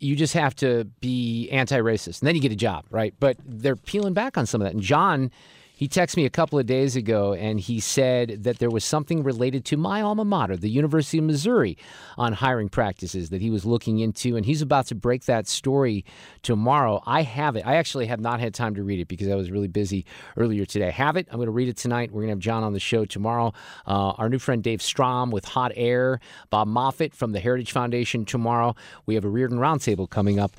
you 0.00 0.16
just 0.16 0.34
have 0.34 0.54
to 0.56 0.84
be 1.00 1.48
anti-racist 1.50 2.20
and 2.20 2.28
then 2.28 2.34
you 2.34 2.40
get 2.40 2.52
a 2.52 2.56
job 2.56 2.84
right? 2.90 3.14
But 3.20 3.36
they're 3.44 3.76
peeling 3.76 4.14
back 4.14 4.36
on 4.36 4.46
some 4.46 4.60
of 4.60 4.66
that. 4.66 4.74
And 4.74 4.82
john 4.82 5.30
he 5.76 5.88
texted 5.88 6.16
me 6.16 6.24
a 6.24 6.30
couple 6.30 6.58
of 6.58 6.66
days 6.66 6.94
ago 6.94 7.34
and 7.34 7.58
he 7.58 7.80
said 7.80 8.44
that 8.44 8.58
there 8.58 8.70
was 8.70 8.84
something 8.84 9.24
related 9.24 9.64
to 9.66 9.76
my 9.76 10.00
alma 10.00 10.24
mater, 10.24 10.56
the 10.56 10.70
University 10.70 11.18
of 11.18 11.24
Missouri, 11.24 11.76
on 12.16 12.32
hiring 12.32 12.68
practices 12.68 13.30
that 13.30 13.42
he 13.42 13.50
was 13.50 13.64
looking 13.64 13.98
into. 13.98 14.36
And 14.36 14.46
he's 14.46 14.62
about 14.62 14.86
to 14.86 14.94
break 14.94 15.24
that 15.24 15.48
story 15.48 16.04
tomorrow. 16.42 17.02
I 17.06 17.22
have 17.22 17.56
it. 17.56 17.66
I 17.66 17.74
actually 17.74 18.06
have 18.06 18.20
not 18.20 18.38
had 18.38 18.54
time 18.54 18.76
to 18.76 18.84
read 18.84 19.00
it 19.00 19.08
because 19.08 19.28
I 19.28 19.34
was 19.34 19.50
really 19.50 19.66
busy 19.66 20.06
earlier 20.36 20.64
today. 20.64 20.88
I 20.88 20.92
have 20.92 21.16
it. 21.16 21.26
I'm 21.30 21.38
going 21.38 21.46
to 21.46 21.52
read 21.52 21.68
it 21.68 21.76
tonight. 21.76 22.12
We're 22.12 22.20
going 22.20 22.28
to 22.28 22.34
have 22.34 22.38
John 22.38 22.62
on 22.62 22.72
the 22.72 22.80
show 22.80 23.04
tomorrow. 23.04 23.52
Uh, 23.84 24.10
our 24.10 24.28
new 24.28 24.38
friend 24.38 24.62
Dave 24.62 24.80
Strom 24.80 25.32
with 25.32 25.44
Hot 25.44 25.72
Air, 25.74 26.20
Bob 26.50 26.68
Moffit 26.68 27.14
from 27.14 27.32
the 27.32 27.40
Heritage 27.40 27.72
Foundation 27.72 28.24
tomorrow. 28.24 28.76
We 29.06 29.16
have 29.16 29.24
a 29.24 29.28
Reardon 29.28 29.58
Roundtable 29.58 30.08
coming 30.08 30.38
up 30.38 30.52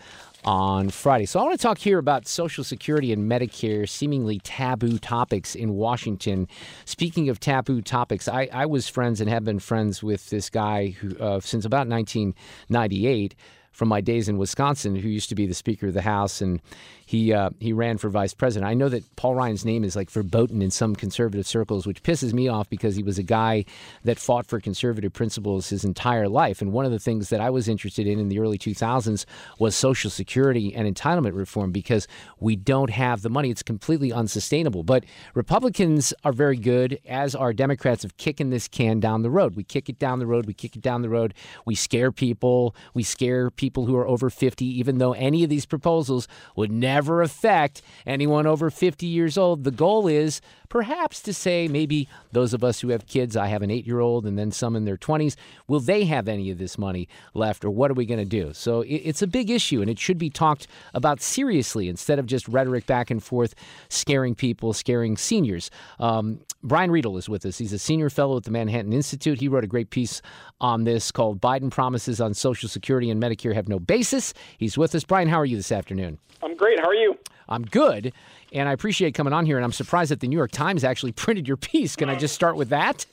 on 0.46 0.90
Friday. 0.90 1.26
So 1.26 1.40
I 1.40 1.44
want 1.44 1.60
to 1.60 1.62
talk 1.62 1.80
here 1.80 1.98
about 1.98 2.28
Social 2.28 2.64
Security 2.64 3.12
and 3.12 3.30
Medicare, 3.30 3.90
seemingly 3.90 4.40
taboo 4.40 5.00
topics 5.00 5.56
in 5.56 5.74
Washington. 5.74 6.48
Speaking 6.86 7.30
of 7.30 7.40
taboo 7.40 7.82
topics, 7.82 8.28
I, 8.28 8.48
I 8.54 8.66
was 8.66 8.88
friends 8.88 9.20
and 9.20 9.30
have 9.30 9.44
been 9.44 9.60
friends 9.60 10.04
with 10.04 10.30
this 10.30 10.50
guy 10.50 10.90
who 10.90 11.18
uh, 11.18 11.40
since 11.40 11.66
about 11.66 11.88
1998 11.88 13.36
from 13.76 13.90
my 13.90 14.00
days 14.00 14.30
in 14.30 14.38
Wisconsin, 14.38 14.96
who 14.96 15.10
used 15.10 15.28
to 15.28 15.36
be 15.36 15.46
the 15.46 15.54
Speaker 15.54 15.88
of 15.88 15.94
the 15.94 16.02
House, 16.02 16.40
and 16.40 16.62
he 17.06 17.34
uh, 17.34 17.50
he 17.60 17.74
ran 17.74 17.98
for 17.98 18.10
vice 18.10 18.34
president. 18.34 18.70
I 18.70 18.74
know 18.74 18.88
that 18.88 19.16
Paul 19.18 19.36
Ryan's 19.36 19.66
name 19.66 19.84
is 19.84 19.98
like 19.98 20.10
verboten 20.10 20.62
in 20.62 20.72
some 20.72 20.96
conservative 20.96 21.46
circles, 21.46 21.86
which 21.86 22.02
pisses 22.02 22.34
me 22.34 22.48
off 22.48 22.70
because 22.70 22.96
he 22.96 23.04
was 23.04 23.20
a 23.20 23.24
guy 23.24 23.66
that 24.06 24.18
fought 24.18 24.46
for 24.46 24.62
conservative 24.62 25.12
principles 25.12 25.70
his 25.70 25.84
entire 25.84 26.30
life. 26.30 26.62
And 26.62 26.72
one 26.72 26.86
of 26.86 26.92
the 26.92 27.00
things 27.00 27.30
that 27.30 27.42
I 27.42 27.50
was 27.50 27.68
interested 27.68 28.08
in 28.08 28.18
in 28.18 28.30
the 28.30 28.40
early 28.40 28.58
2000s 28.58 29.26
was 29.60 29.76
Social 29.76 30.10
Security 30.10 30.74
and 30.74 30.94
entitlement 30.94 31.36
reform 31.36 31.72
because 31.72 32.08
we 32.40 32.56
don't 32.56 32.90
have 32.90 33.24
the 33.24 33.30
money. 33.30 33.52
It's 33.52 33.62
completely 33.62 34.14
unsustainable. 34.14 34.84
But 34.84 35.04
Republicans 35.34 36.14
are 36.24 36.32
very 36.32 36.58
good, 36.58 36.98
as 37.06 37.36
are 37.36 37.52
Democrats, 37.52 38.06
of 38.06 38.16
kicking 38.16 38.52
this 38.52 38.70
can 38.70 39.02
down 39.02 39.22
the 39.22 39.30
road. 39.30 39.58
We 39.58 39.66
kick 39.66 39.90
it 39.90 40.00
down 40.00 40.20
the 40.20 40.28
road. 40.28 40.46
We 40.46 40.54
kick 40.54 40.78
it 40.78 40.82
down 40.82 41.02
the 41.02 41.10
road. 41.10 41.34
We 41.66 41.76
scare 41.76 42.14
people. 42.14 42.74
We 42.94 43.04
scare 43.04 43.52
people 43.52 43.65
who 43.74 43.96
are 43.96 44.08
over 44.08 44.30
50, 44.30 44.66
even 44.66 44.98
though 44.98 45.14
any 45.14 45.44
of 45.44 45.50
these 45.50 45.66
proposals 45.66 46.28
would 46.56 46.72
never 46.72 47.22
affect 47.22 47.82
anyone 48.06 48.46
over 48.46 48.70
50 48.70 49.06
years 49.06 49.38
old. 49.38 49.64
The 49.64 49.72
goal 49.72 50.08
is 50.08 50.42
perhaps 50.76 51.22
to 51.22 51.34
say 51.34 51.70
maybe 51.70 52.06
those 52.34 52.54
of 52.54 52.62
us 52.62 52.82
who 52.82 52.90
have 52.90 53.08
kids, 53.08 53.38
I 53.38 53.48
have 53.48 53.62
an 53.62 53.72
eight 53.72 53.88
year 53.88 54.02
old 54.02 54.26
and 54.26 54.38
then 54.38 54.52
some 54.52 54.76
in 54.76 54.84
their 54.84 54.98
20s, 54.98 55.38
will 55.70 55.80
they 55.80 56.04
have 56.04 56.28
any 56.28 56.52
of 56.52 56.58
this 56.58 56.78
money 56.78 57.08
left 57.34 57.64
or 57.64 57.70
what 57.70 57.90
are 57.90 57.94
we 57.94 58.06
going 58.06 58.20
to 58.20 58.26
do? 58.26 58.52
So 58.52 58.84
it's 58.86 59.22
a 59.22 59.28
big 59.28 59.50
issue 59.50 59.80
and 59.80 59.90
it 59.90 59.98
should 59.98 60.18
be 60.18 60.30
talked 60.30 60.68
about 60.94 61.22
seriously 61.22 61.88
instead 61.88 62.20
of 62.20 62.26
just 62.26 62.46
rhetoric 62.50 62.88
back 62.88 63.10
and 63.10 63.24
forth, 63.24 63.56
scaring 63.88 64.36
people, 64.36 64.74
scaring 64.74 65.16
seniors. 65.16 65.72
Um, 65.98 66.42
Brian 66.62 66.90
Riedl 66.90 67.18
is 67.18 67.30
with 67.30 67.46
us. 67.46 67.58
He's 67.58 67.72
a 67.72 67.80
senior 67.80 68.10
fellow 68.10 68.36
at 68.36 68.44
the 68.44 68.52
Manhattan 68.52 68.92
Institute. 68.92 69.40
He 69.40 69.48
wrote 69.48 69.64
a 69.64 69.68
great 69.68 69.92
piece 69.92 70.22
on 70.60 70.84
this 70.84 71.10
called 71.10 71.40
Biden 71.40 71.72
Promises 71.72 72.20
on 72.20 72.34
Social 72.34 72.68
Security 72.68 73.10
and 73.10 73.24
Medicare 73.24 73.56
Have 73.56 73.70
No 73.70 73.80
Basis. 73.80 74.34
He's 74.58 74.78
with 74.78 74.94
us. 74.94 75.06
Brian, 75.06 75.30
how 75.30 75.40
are 75.40 75.46
you 75.46 75.56
this 75.56 75.72
afternoon? 75.72 76.20
I'm 76.44 76.58
great. 76.58 76.82
How 76.82 76.90
are 76.90 76.94
you? 76.94 77.18
I'm 77.48 77.64
good, 77.64 78.14
and 78.56 78.70
I 78.70 78.72
appreciate 78.72 79.14
coming 79.14 79.34
on 79.34 79.46
here. 79.46 79.58
And 79.58 79.66
I'm 79.66 79.72
surprised 79.72 80.12
that 80.12 80.22
the 80.22 80.28
New 80.28 80.38
York 80.38 80.52
Times 80.52 80.84
actually 80.84 81.12
printed 81.24 81.48
your 81.48 81.58
piece. 81.58 81.96
Can 81.96 82.10
I 82.10 82.16
just 82.16 82.34
start 82.34 82.56
with 82.56 82.70
that? 82.70 83.06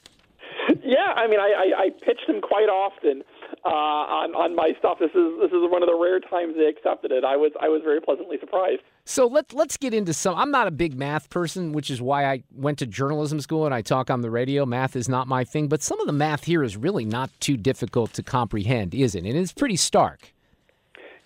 Yeah, 0.83 1.13
I 1.17 1.27
mean, 1.27 1.41
I, 1.41 1.53
I, 1.57 1.83
I 1.85 1.91
pitch 1.91 2.21
them 2.27 2.41
quite 2.41 2.69
often 2.69 3.23
uh, 3.65 3.69
on 3.69 4.35
on 4.35 4.55
my 4.55 4.73
stuff. 4.79 4.99
This 5.01 5.11
is 5.11 5.41
this 5.41 5.51
is 5.51 5.71
one 5.71 5.83
of 5.83 5.89
the 5.89 5.99
rare 5.99 6.21
times 6.21 6.55
they 6.57 6.67
accepted 6.67 7.13
it. 7.13 7.25
I 7.25 7.37
was 7.37 7.53
I 7.61 7.69
was 7.69 7.83
very 7.83 8.01
pleasantly 8.01 8.37
surprised. 8.39 8.83
So 9.05 9.27
let's 9.27 9.53
let's 9.53 9.77
get 9.77 9.93
into 9.93 10.13
some. 10.13 10.37
I'm 10.37 10.51
not 10.51 10.69
a 10.69 10.71
big 10.71 10.97
math 10.97 11.31
person, 11.31 11.73
which 11.73 11.91
is 11.91 12.01
why 12.01 12.27
I 12.27 12.45
went 12.55 12.79
to 12.79 12.87
journalism 12.87 13.41
school 13.41 13.67
and 13.67 13.75
I 13.75 13.83
talk 13.83 14.11
on 14.11 14.21
the 14.21 14.31
radio. 14.31 14.65
Math 14.65 14.95
is 14.95 15.09
not 15.09 15.27
my 15.27 15.45
thing, 15.45 15.69
but 15.69 15.83
some 15.83 16.01
of 16.01 16.07
the 16.07 16.13
math 16.13 16.45
here 16.45 16.63
is 16.63 16.77
really 16.77 17.05
not 17.05 17.31
too 17.41 17.57
difficult 17.57 18.13
to 18.15 18.23
comprehend, 18.23 18.95
is 18.95 19.15
it? 19.15 19.25
And 19.25 19.37
it's 19.37 19.53
pretty 19.53 19.77
stark. 19.77 20.33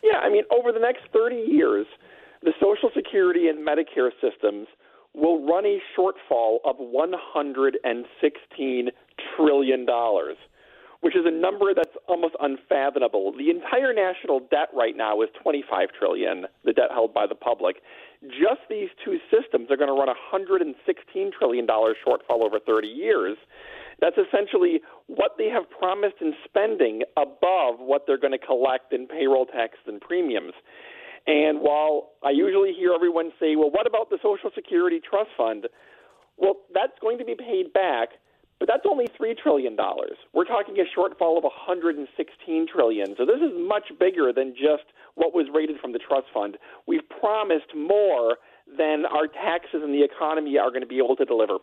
Yeah, 0.02 0.18
I 0.18 0.30
mean, 0.30 0.44
over 0.50 0.72
the 0.72 0.78
next 0.78 1.00
30 1.12 1.34
years, 1.36 1.86
the 2.46 2.54
Social 2.60 2.90
Security 2.94 3.48
and 3.48 3.66
Medicare 3.66 4.12
systems 4.22 4.68
will 5.14 5.44
run 5.44 5.66
a 5.66 5.80
shortfall 5.98 6.58
of 6.64 6.76
$116 6.76 8.88
trillion, 9.36 9.86
which 11.00 11.16
is 11.16 11.26
a 11.26 11.30
number 11.30 11.74
that's 11.74 11.96
almost 12.06 12.36
unfathomable. 12.40 13.32
The 13.36 13.50
entire 13.50 13.92
national 13.92 14.46
debt 14.48 14.68
right 14.72 14.96
now 14.96 15.22
is 15.22 15.28
25 15.42 15.88
trillion, 15.98 16.46
the 16.64 16.72
debt 16.72 16.90
held 16.92 17.12
by 17.12 17.26
the 17.26 17.34
public. 17.34 17.82
Just 18.22 18.60
these 18.70 18.90
two 19.04 19.18
systems 19.28 19.68
are 19.72 19.76
going 19.76 19.88
to 19.88 19.94
run 19.94 20.08
a 20.08 20.14
$116 20.32 21.32
trillion 21.32 21.66
shortfall 21.66 22.46
over 22.46 22.60
30 22.64 22.86
years. 22.86 23.36
That's 24.00 24.18
essentially 24.18 24.82
what 25.08 25.32
they 25.36 25.48
have 25.48 25.68
promised 25.68 26.16
in 26.20 26.32
spending 26.44 27.02
above 27.16 27.80
what 27.80 28.06
they're 28.06 28.18
going 28.18 28.38
to 28.38 28.46
collect 28.46 28.92
in 28.92 29.08
payroll 29.08 29.46
taxes 29.46 29.80
and 29.88 30.00
premiums. 30.00 30.52
And 31.26 31.60
while 31.60 32.10
I 32.24 32.30
usually 32.30 32.72
hear 32.72 32.92
everyone 32.94 33.32
say, 33.40 33.56
well, 33.56 33.70
what 33.70 33.86
about 33.86 34.10
the 34.10 34.18
Social 34.22 34.50
Security 34.54 35.00
Trust 35.00 35.30
Fund? 35.36 35.66
Well, 36.36 36.54
that's 36.72 36.92
going 37.00 37.18
to 37.18 37.24
be 37.24 37.34
paid 37.34 37.72
back, 37.72 38.10
but 38.58 38.68
that's 38.68 38.84
only 38.88 39.08
$3 39.20 39.36
trillion. 39.36 39.76
We're 40.32 40.44
talking 40.44 40.76
a 40.78 40.98
shortfall 40.98 41.36
of 41.36 41.44
116 41.44 42.66
trillion. 42.72 43.14
So 43.18 43.26
this 43.26 43.42
is 43.42 43.52
much 43.56 43.90
bigger 43.98 44.32
than 44.32 44.54
just 44.54 44.84
what 45.14 45.34
was 45.34 45.46
rated 45.52 45.80
from 45.80 45.92
the 45.92 45.98
trust 45.98 46.26
fund. 46.32 46.58
We've 46.86 47.08
promised 47.20 47.74
more 47.74 48.36
than 48.66 49.04
our 49.06 49.26
taxes 49.26 49.80
and 49.82 49.92
the 49.92 50.04
economy 50.04 50.58
are 50.58 50.70
going 50.70 50.82
to 50.82 50.86
be 50.86 50.98
able 50.98 51.16
to 51.16 51.24
deliver. 51.24 51.58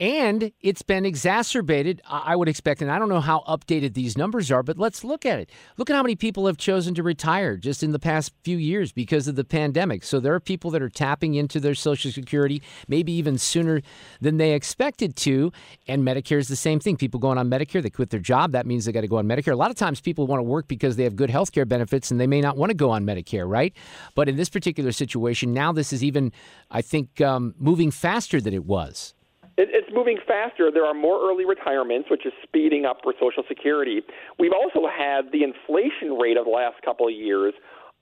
And 0.00 0.50
it's 0.60 0.82
been 0.82 1.06
exacerbated, 1.06 2.02
I 2.04 2.34
would 2.34 2.48
expect, 2.48 2.82
and 2.82 2.90
I 2.90 2.98
don't 2.98 3.08
know 3.08 3.20
how 3.20 3.44
updated 3.46 3.94
these 3.94 4.18
numbers 4.18 4.50
are, 4.50 4.64
but 4.64 4.76
let's 4.76 5.04
look 5.04 5.24
at 5.24 5.38
it. 5.38 5.50
Look 5.76 5.88
at 5.88 5.94
how 5.94 6.02
many 6.02 6.16
people 6.16 6.48
have 6.48 6.56
chosen 6.56 6.94
to 6.96 7.04
retire 7.04 7.56
just 7.56 7.80
in 7.84 7.92
the 7.92 8.00
past 8.00 8.32
few 8.42 8.56
years 8.56 8.90
because 8.90 9.28
of 9.28 9.36
the 9.36 9.44
pandemic. 9.44 10.02
So 10.02 10.18
there 10.18 10.34
are 10.34 10.40
people 10.40 10.72
that 10.72 10.82
are 10.82 10.88
tapping 10.88 11.34
into 11.36 11.60
their 11.60 11.76
Social 11.76 12.10
Security 12.10 12.60
maybe 12.88 13.12
even 13.12 13.38
sooner 13.38 13.82
than 14.20 14.38
they 14.38 14.52
expected 14.52 15.14
to. 15.16 15.52
And 15.86 16.02
Medicare 16.02 16.38
is 16.38 16.48
the 16.48 16.56
same 16.56 16.80
thing. 16.80 16.96
People 16.96 17.20
going 17.20 17.38
on 17.38 17.48
Medicare, 17.48 17.80
they 17.80 17.90
quit 17.90 18.10
their 18.10 18.18
job. 18.18 18.50
That 18.50 18.66
means 18.66 18.86
they 18.86 18.92
got 18.92 19.02
to 19.02 19.08
go 19.08 19.18
on 19.18 19.28
Medicare. 19.28 19.52
A 19.52 19.56
lot 19.56 19.70
of 19.70 19.76
times 19.76 20.00
people 20.00 20.26
want 20.26 20.40
to 20.40 20.44
work 20.44 20.66
because 20.66 20.96
they 20.96 21.04
have 21.04 21.14
good 21.14 21.30
health 21.30 21.52
care 21.52 21.66
benefits 21.66 22.10
and 22.10 22.18
they 22.18 22.26
may 22.26 22.40
not 22.40 22.56
want 22.56 22.70
to 22.70 22.76
go 22.76 22.90
on 22.90 23.06
Medicare, 23.06 23.48
right? 23.48 23.72
But 24.16 24.28
in 24.28 24.34
this 24.34 24.48
particular 24.48 24.90
situation, 24.90 25.52
now 25.52 25.70
this 25.70 25.92
is 25.92 26.02
even, 26.02 26.32
I 26.68 26.82
think, 26.82 27.20
um, 27.20 27.54
moving 27.58 27.92
faster 27.92 28.40
than 28.40 28.54
it 28.54 28.64
was. 28.64 29.14
It, 29.56 29.68
it's 29.72 29.88
moving 29.92 30.18
faster. 30.26 30.70
There 30.70 30.84
are 30.84 30.94
more 30.94 31.20
early 31.28 31.44
retirements, 31.44 32.10
which 32.10 32.26
is 32.26 32.32
speeding 32.42 32.84
up 32.84 32.98
for 33.02 33.14
Social 33.20 33.44
Security. 33.48 34.02
We've 34.38 34.52
also 34.52 34.88
had 34.88 35.32
the 35.32 35.42
inflation 35.44 36.18
rate 36.18 36.36
of 36.36 36.44
the 36.44 36.50
last 36.50 36.82
couple 36.82 37.06
of 37.06 37.14
years 37.14 37.54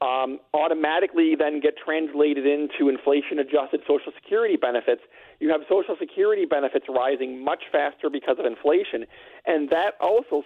um, 0.02 0.40
automatically 0.52 1.36
then 1.38 1.60
get 1.60 1.74
translated 1.78 2.44
into 2.44 2.88
inflation 2.88 3.38
adjusted 3.38 3.82
Social 3.86 4.12
Security 4.20 4.56
benefits. 4.56 5.02
You 5.38 5.50
have 5.50 5.60
Social 5.68 5.94
Security 5.98 6.44
benefits 6.44 6.86
rising 6.88 7.42
much 7.42 7.64
faster 7.70 8.10
because 8.10 8.36
of 8.38 8.44
inflation, 8.44 9.06
and 9.46 9.70
that 9.70 9.94
also 10.00 10.42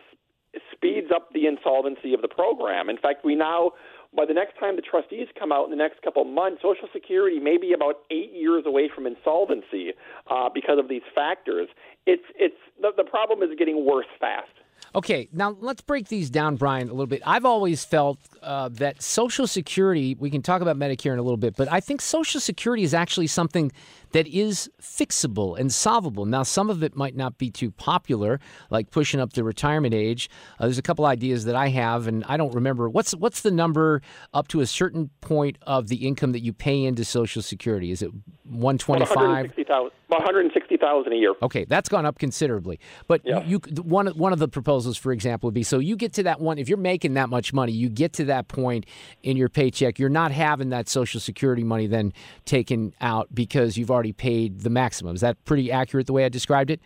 speeds 0.73 1.09
up 1.15 1.33
the 1.33 1.47
insolvency 1.47 2.13
of 2.13 2.21
the 2.21 2.29
program. 2.29 2.91
In 2.91 2.99
fact, 2.99 3.25
we 3.25 3.35
now 3.35 3.73
by 4.15 4.25
the 4.27 4.35
next 4.35 4.59
time 4.59 4.77
the 4.77 4.83
trustees 4.83 5.29
come 5.39 5.53
out 5.53 5.65
in 5.65 5.71
the 5.71 5.77
next 5.77 6.03
couple 6.03 6.23
of 6.23 6.29
months, 6.29 6.63
Social 6.63 6.89
Security 6.93 7.39
may 7.41 7.57
be 7.57 7.73
about 7.73 7.97
eight 8.11 8.33
years 8.33 8.65
away 8.67 8.91
from 8.93 9.07
insolvency 9.07 9.93
uh, 10.31 10.49
because 10.53 10.79
of 10.79 10.89
these 10.89 11.03
factors. 11.15 11.69
It's 12.07 12.25
it's 12.37 12.57
the, 12.81 12.91
the 12.97 13.05
problem 13.05 13.43
is 13.43 13.57
getting 13.59 13.85
worse 13.87 14.07
fast. 14.21 14.53
Okay, 14.95 15.29
now 15.33 15.57
let's 15.61 15.83
break 15.83 16.09
these 16.09 16.31
down, 16.31 16.57
Brian, 16.57 16.89
a 16.89 16.93
little 16.93 17.07
bit. 17.07 17.23
I've 17.27 17.45
always 17.45 17.85
felt 17.85 18.19
uh, 18.43 18.71
that 18.73 19.03
Social 19.03 19.47
Security, 19.47 20.17
we 20.19 20.31
can 20.31 20.41
talk 20.41 20.63
about 20.63 20.79
Medicare 20.79 21.13
in 21.13 21.19
a 21.19 21.23
little 21.23 21.37
bit, 21.37 21.55
but 21.55 21.71
I 21.71 21.81
think 21.81 22.01
Social 22.01 22.41
Security 22.41 22.83
is 22.83 22.95
actually 22.95 23.27
something 23.27 23.73
that 24.13 24.27
is 24.27 24.71
fixable 24.81 25.59
and 25.59 25.71
solvable. 25.73 26.25
Now, 26.25 26.43
some 26.43 26.71
of 26.71 26.83
it 26.83 26.97
might 26.97 27.15
not 27.15 27.37
be 27.37 27.51
too 27.51 27.71
popular, 27.71 28.41
like 28.71 28.91
pushing 28.91 29.21
up 29.21 29.35
the 29.35 29.45
retirement 29.45 29.93
age. 29.93 30.31
Uh, 30.59 30.65
there's 30.65 30.79
a 30.79 30.83
couple 30.83 31.05
ideas 31.05 31.45
that 31.45 31.57
I 31.57 31.69
have, 31.69 32.07
and 32.07 32.25
I 32.25 32.39
don't 32.39 32.55
remember 32.55 32.89
what's 32.89 33.15
what's 33.15 33.43
the 33.43 33.51
number 33.51 34.01
up 34.33 34.49
to 34.49 34.61
a 34.61 34.67
certain 34.67 35.11
point 35.21 35.59
of 35.67 35.89
the 35.89 36.07
income 36.07 36.33
that 36.33 36.41
you 36.41 36.55
pay 36.55 36.85
into 36.85 37.05
Social 37.05 37.43
Security. 37.43 37.91
Is 37.91 38.01
it 38.01 38.11
125? 38.57 39.53
160,000 40.09 41.13
a 41.13 41.17
year. 41.17 41.35
Okay, 41.43 41.65
that's 41.65 41.89
gone 41.89 42.07
up 42.07 42.19
considerably. 42.19 42.79
But 43.09 43.23
Yeah. 43.25 43.45
you 43.45 43.59
one 43.83 44.07
one 44.09 44.33
of 44.33 44.39
the 44.39 44.49
proposals, 44.49 44.97
for 44.97 45.13
example, 45.13 45.49
would 45.49 45.55
be 45.55 45.63
so 45.63 45.79
you 45.79 45.97
get 45.97 46.13
to 46.15 46.23
that 46.25 46.41
one. 46.41 46.59
If 46.59 46.69
you're 46.69 46.79
making 46.79 47.15
that 47.15 47.29
much 47.29 47.53
money, 47.53 47.73
you 47.73 47.89
get 47.89 48.13
to 48.15 48.25
that 48.27 48.49
point 48.49 48.87
in 49.23 49.37
your 49.37 49.49
paycheck. 49.49 49.99
You're 49.99 50.09
not 50.09 50.33
having 50.33 50.71
that 50.71 50.89
Social 50.89 51.21
Security 51.21 51.65
money 51.65 51.87
then 51.87 52.13
taken 52.45 52.95
out 53.01 53.35
because 53.35 53.77
you've 53.77 53.91
already 53.91 54.13
paid 54.13 54.61
the 54.61 54.71
maximum. 54.71 55.15
Is 55.15 55.21
that 55.21 55.45
pretty 55.45 55.71
accurate 55.73 56.07
the 56.07 56.13
way 56.13 56.25
I 56.25 56.29
described 56.29 56.71
it? 56.71 56.81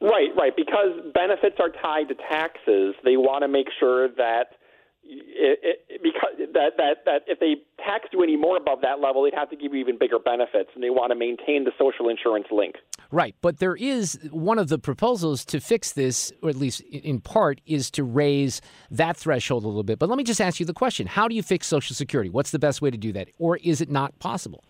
Right, 0.00 0.30
right. 0.36 0.54
Because 0.54 1.00
benefits 1.14 1.56
are 1.60 1.70
tied 1.70 2.08
to 2.08 2.14
taxes, 2.14 2.94
they 3.04 3.16
want 3.16 3.42
to 3.42 3.48
make 3.48 3.68
sure 3.80 4.08
that 4.08 4.56
it, 5.06 5.58
it, 5.88 6.02
because 6.02 6.30
that, 6.52 6.76
that 6.76 7.04
that 7.04 7.22
if 7.26 7.40
they 7.40 7.56
taxed 7.84 8.12
you 8.12 8.22
any 8.22 8.36
more 8.36 8.56
above 8.56 8.80
that 8.82 9.00
level, 9.00 9.22
they'd 9.22 9.34
have 9.34 9.50
to 9.50 9.56
give 9.56 9.74
you 9.74 9.80
even 9.80 9.98
bigger 9.98 10.18
benefits, 10.18 10.70
and 10.74 10.82
they 10.82 10.90
want 10.90 11.10
to 11.10 11.16
maintain 11.16 11.64
the 11.64 11.72
social 11.78 12.08
insurance 12.08 12.46
link. 12.50 12.76
Right, 13.10 13.34
but 13.40 13.58
there 13.58 13.76
is 13.76 14.18
one 14.30 14.58
of 14.58 14.68
the 14.68 14.78
proposals 14.78 15.44
to 15.46 15.60
fix 15.60 15.92
this, 15.92 16.32
or 16.42 16.48
at 16.48 16.56
least 16.56 16.80
in- 16.80 17.00
in 17.00 17.20
part, 17.20 17.60
is 17.66 17.90
to 17.92 18.02
raise 18.04 18.60
that 18.90 19.16
threshold 19.16 19.64
a 19.64 19.68
little 19.68 19.82
bit. 19.82 19.98
But 19.98 20.08
let 20.08 20.18
me 20.18 20.24
just 20.24 20.40
ask 20.40 20.58
you 20.58 20.66
the 20.66 20.72
question: 20.72 21.06
How 21.06 21.28
do 21.28 21.34
you 21.34 21.42
fix 21.42 21.66
Social 21.66 21.94
Security? 21.94 22.30
What's 22.30 22.50
the 22.50 22.58
best 22.58 22.82
way 22.82 22.90
to 22.90 22.98
do 22.98 23.12
that, 23.12 23.28
or 23.38 23.56
is 23.58 23.80
it 23.80 23.90
not 23.90 24.18
possible? 24.18 24.64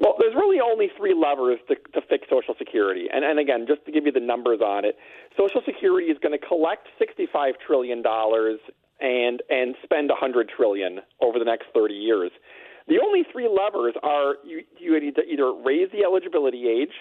Well, 0.00 0.14
there's 0.18 0.34
really 0.34 0.60
only 0.60 0.90
three 0.96 1.12
levers 1.12 1.58
to, 1.68 1.74
to 1.74 2.06
fix 2.08 2.28
Social 2.30 2.54
Security. 2.56 3.08
And, 3.12 3.24
and 3.24 3.40
again, 3.40 3.66
just 3.66 3.84
to 3.86 3.90
give 3.90 4.06
you 4.06 4.12
the 4.12 4.20
numbers 4.20 4.60
on 4.60 4.84
it, 4.84 4.96
Social 5.36 5.60
Security 5.66 6.06
is 6.06 6.18
going 6.22 6.38
to 6.38 6.46
collect 6.46 6.86
$65 7.02 7.54
trillion 7.66 8.02
and, 9.00 9.42
and 9.50 9.74
spend 9.82 10.08
100 10.08 10.48
trillion 10.48 11.00
over 11.20 11.38
the 11.38 11.44
next 11.44 11.66
30 11.74 11.94
years. 11.94 12.30
The 12.88 12.98
only 13.04 13.24
three 13.30 13.48
levers 13.48 13.94
are 14.02 14.36
you, 14.44 14.62
you 14.78 14.98
need 14.98 15.14
to 15.16 15.22
either 15.22 15.52
raise 15.52 15.90
the 15.92 16.04
eligibility 16.04 16.66
age, 16.68 16.94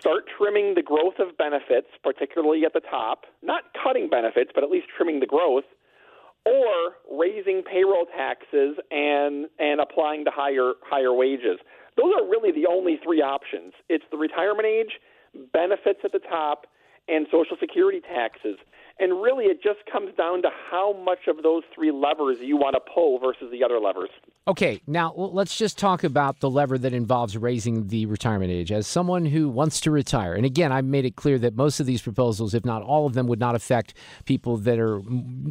start 0.00 0.24
trimming 0.36 0.74
the 0.74 0.82
growth 0.82 1.14
of 1.20 1.36
benefits, 1.36 1.86
particularly 2.02 2.64
at 2.64 2.72
the 2.72 2.80
top, 2.80 3.24
not 3.42 3.62
cutting 3.82 4.08
benefits, 4.08 4.50
but 4.54 4.64
at 4.64 4.70
least 4.70 4.86
trimming 4.96 5.20
the 5.20 5.26
growth, 5.26 5.64
or 6.44 6.96
raising 7.10 7.62
payroll 7.62 8.06
taxes 8.06 8.76
and 8.90 9.46
and 9.58 9.80
applying 9.80 10.24
to 10.24 10.30
higher 10.30 10.72
higher 10.82 11.12
wages. 11.12 11.58
Those 11.96 12.12
are 12.18 12.28
really 12.28 12.50
the 12.50 12.66
only 12.66 12.98
three 13.02 13.22
options. 13.22 13.72
It's 13.88 14.04
the 14.10 14.18
retirement 14.18 14.66
age, 14.66 15.00
benefits 15.52 16.00
at 16.04 16.12
the 16.12 16.18
top, 16.18 16.66
and 17.08 17.26
social 17.30 17.56
security 17.60 18.00
taxes. 18.00 18.56
And 19.00 19.20
really 19.20 19.46
it 19.46 19.60
just 19.60 19.80
comes 19.90 20.14
down 20.16 20.42
to 20.42 20.50
how 20.70 20.92
much 20.92 21.26
of 21.26 21.42
those 21.42 21.64
three 21.74 21.90
levers 21.90 22.36
you 22.40 22.56
want 22.56 22.74
to 22.74 22.80
pull 22.94 23.18
versus 23.18 23.50
the 23.50 23.64
other 23.64 23.80
levers. 23.80 24.08
Okay, 24.46 24.80
now 24.86 25.12
let's 25.16 25.56
just 25.56 25.78
talk 25.78 26.04
about 26.04 26.38
the 26.38 26.48
lever 26.48 26.78
that 26.78 26.92
involves 26.92 27.36
raising 27.36 27.88
the 27.88 28.06
retirement 28.06 28.52
age. 28.52 28.70
As 28.70 28.86
someone 28.86 29.26
who 29.26 29.48
wants 29.48 29.80
to 29.80 29.90
retire, 29.90 30.34
and 30.34 30.46
again, 30.46 30.70
I've 30.70 30.84
made 30.84 31.04
it 31.04 31.16
clear 31.16 31.40
that 31.40 31.56
most 31.56 31.80
of 31.80 31.86
these 31.86 32.02
proposals, 32.02 32.54
if 32.54 32.64
not 32.64 32.82
all 32.82 33.04
of 33.06 33.14
them, 33.14 33.26
would 33.26 33.40
not 33.40 33.56
affect 33.56 33.94
people 34.26 34.58
that 34.58 34.78
are 34.78 35.02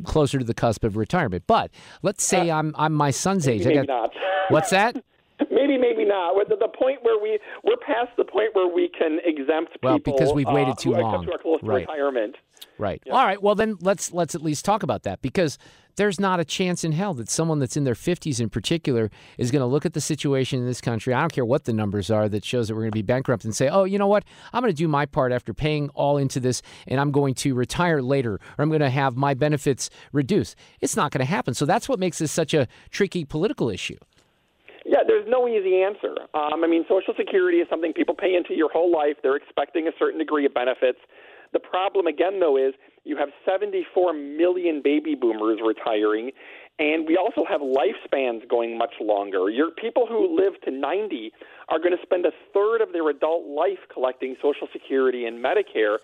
closer 0.05 0.37
to 0.39 0.45
the 0.45 0.53
cusp 0.53 0.85
of 0.85 0.95
retirement. 0.95 1.43
But 1.45 1.71
let's 2.01 2.23
say 2.23 2.49
uh, 2.49 2.57
I'm 2.59 2.73
I'm 2.77 2.93
my 2.93 3.11
son's 3.11 3.45
age. 3.47 3.63
I 3.65 3.69
Maybe 3.69 3.87
got- 3.87 3.87
not. 3.87 4.11
What's 4.49 4.69
that? 4.69 5.03
Maybe, 5.51 5.77
maybe 5.77 6.05
not. 6.05 6.35
We're 6.35 6.45
the 6.45 6.67
point 6.67 6.99
where 7.03 7.19
we 7.21 7.39
we're 7.63 7.77
past 7.77 8.15
the 8.17 8.23
point 8.25 8.49
where 8.53 8.67
we 8.67 8.89
can 8.89 9.19
exempt 9.25 9.73
people. 9.73 9.89
Well, 9.89 9.99
because 9.99 10.33
we've 10.33 10.47
uh, 10.47 10.51
waited 10.53 10.77
too 10.77 10.93
who- 10.93 11.01
long. 11.01 11.25
Who 11.25 11.31
are 11.33 11.37
close 11.37 11.59
to 11.61 11.65
Right. 11.65 11.87
retirement. 11.87 12.35
Right. 12.77 13.01
All 13.11 13.25
right. 13.25 13.41
Well, 13.41 13.55
then 13.55 13.77
let's 13.81 14.11
let's 14.13 14.35
at 14.35 14.41
least 14.41 14.63
talk 14.65 14.83
about 14.83 15.03
that 15.03 15.21
because 15.21 15.57
there's 15.95 16.19
not 16.19 16.39
a 16.39 16.45
chance 16.45 16.83
in 16.83 16.91
hell 16.93 17.13
that 17.15 17.29
someone 17.29 17.59
that's 17.59 17.77
in 17.77 17.83
their 17.83 17.93
50s 17.93 18.39
in 18.39 18.49
particular 18.49 19.11
is 19.37 19.51
going 19.51 19.59
to 19.59 19.65
look 19.67 19.85
at 19.85 19.93
the 19.93 20.01
situation 20.01 20.59
in 20.59 20.65
this 20.65 20.81
country. 20.81 21.13
I 21.13 21.19
don't 21.19 21.31
care 21.31 21.45
what 21.45 21.65
the 21.65 21.73
numbers 21.73 22.09
are 22.09 22.27
that 22.29 22.43
shows 22.43 22.67
that 22.67 22.73
we're 22.73 22.81
going 22.81 22.91
to 22.91 22.95
be 22.95 23.01
bankrupt 23.03 23.43
and 23.43 23.55
say, 23.55 23.69
"Oh, 23.69 23.83
you 23.83 23.97
know 23.99 24.07
what? 24.07 24.23
I'm 24.53 24.61
going 24.63 24.73
to 24.73 24.77
do 24.77 24.87
my 24.87 25.05
part 25.05 25.31
after 25.31 25.53
paying 25.53 25.89
all 25.89 26.17
into 26.17 26.39
this 26.39 26.61
and 26.87 26.99
I'm 26.99 27.11
going 27.11 27.33
to 27.35 27.53
retire 27.53 28.01
later 28.01 28.33
or 28.35 28.39
I'm 28.63 28.69
going 28.69 28.79
to 28.81 28.89
have 28.89 29.15
my 29.15 29.33
benefits 29.33 29.89
reduced." 30.11 30.55
It's 30.81 30.95
not 30.95 31.11
going 31.11 31.19
to 31.25 31.29
happen. 31.31 31.53
So 31.53 31.65
that's 31.65 31.87
what 31.89 31.99
makes 31.99 32.17
this 32.19 32.31
such 32.31 32.53
a 32.53 32.67
tricky 32.89 33.23
political 33.25 33.69
issue. 33.69 33.97
Yeah, 34.93 34.99
there's 35.07 35.25
no 35.27 35.47
easy 35.47 35.81
answer. 35.81 36.13
Um, 36.35 36.63
I 36.63 36.67
mean, 36.67 36.85
Social 36.87 37.15
Security 37.17 37.57
is 37.57 37.67
something 37.67 37.93
people 37.93 38.13
pay 38.13 38.35
into 38.35 38.53
your 38.53 38.69
whole 38.69 38.91
life. 38.91 39.17
They're 39.23 39.35
expecting 39.35 39.87
a 39.87 39.91
certain 39.97 40.19
degree 40.19 40.45
of 40.45 40.53
benefits. 40.53 40.99
The 41.51 41.59
problem, 41.59 42.05
again, 42.05 42.39
though, 42.39 42.57
is 42.57 42.75
you 43.03 43.17
have 43.17 43.29
74 43.43 44.13
million 44.13 44.83
baby 44.83 45.15
boomers 45.15 45.57
retiring, 45.65 46.29
and 46.77 47.07
we 47.07 47.17
also 47.17 47.43
have 47.43 47.59
lifespans 47.61 48.47
going 48.47 48.77
much 48.77 48.93
longer. 49.01 49.49
Your 49.49 49.71
people 49.71 50.05
who 50.05 50.37
live 50.37 50.61
to 50.61 50.69
90 50.69 51.31
are 51.69 51.79
going 51.79 51.97
to 51.97 52.03
spend 52.03 52.27
a 52.27 52.31
third 52.53 52.81
of 52.81 52.93
their 52.93 53.09
adult 53.09 53.47
life 53.47 53.81
collecting 53.91 54.35
Social 54.43 54.67
Security 54.71 55.25
and 55.25 55.43
Medicare, 55.43 55.97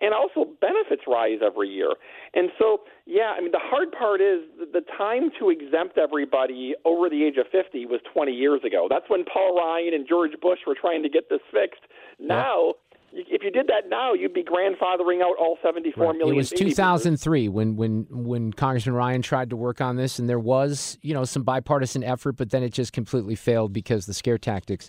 and 0.00 0.12
also 0.12 0.50
benefits 0.60 1.02
rise 1.06 1.38
every 1.44 1.68
year. 1.68 1.92
And 2.34 2.50
so, 2.58 2.80
yeah, 3.06 3.32
I 3.36 3.40
mean, 3.40 3.52
the 3.52 3.62
hard 3.62 3.92
part 3.92 4.20
is 4.20 4.40
the, 4.72 4.82
time 4.96 5.30
to 5.38 5.50
exempt 5.50 5.98
everybody 5.98 6.74
over 6.84 7.10
the 7.10 7.24
age 7.24 7.36
of 7.38 7.46
50 7.50 7.86
was 7.86 8.00
20 8.12 8.32
years 8.32 8.60
ago. 8.64 8.86
That's 8.88 9.04
when 9.08 9.24
Paul 9.24 9.56
Ryan 9.56 9.94
and 9.94 10.06
George 10.08 10.32
Bush 10.40 10.60
were 10.66 10.76
trying 10.78 11.02
to 11.02 11.08
get 11.08 11.28
this 11.28 11.40
fixed. 11.52 11.82
Now, 12.18 12.74
if 13.16 13.42
you 13.42 13.50
did 13.50 13.66
that 13.68 13.88
now, 13.88 14.12
you'd 14.12 14.34
be 14.34 14.44
grandfathering 14.44 15.22
out 15.22 15.36
all 15.38 15.58
seventy-four 15.62 16.12
million. 16.14 16.34
It 16.34 16.36
was 16.36 16.50
baby 16.50 16.64
boomers. 16.64 16.76
2003 16.76 17.48
when 17.48 17.76
when 17.76 18.06
when 18.10 18.52
Congressman 18.52 18.94
Ryan 18.94 19.22
tried 19.22 19.50
to 19.50 19.56
work 19.56 19.80
on 19.80 19.96
this, 19.96 20.18
and 20.18 20.28
there 20.28 20.38
was 20.38 20.98
you 21.02 21.14
know 21.14 21.24
some 21.24 21.42
bipartisan 21.42 22.04
effort, 22.04 22.32
but 22.32 22.50
then 22.50 22.62
it 22.62 22.72
just 22.72 22.92
completely 22.92 23.34
failed 23.34 23.72
because 23.72 24.06
the 24.06 24.14
scare 24.14 24.38
tactics 24.38 24.88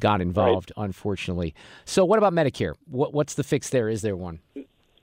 got 0.00 0.20
involved, 0.20 0.72
unfortunately. 0.76 1.54
So, 1.84 2.04
what 2.04 2.18
about 2.18 2.32
Medicare? 2.32 2.74
What, 2.86 3.12
what's 3.12 3.34
the 3.34 3.44
fix 3.44 3.70
there? 3.70 3.88
Is 3.88 4.02
there 4.02 4.16
one? 4.16 4.40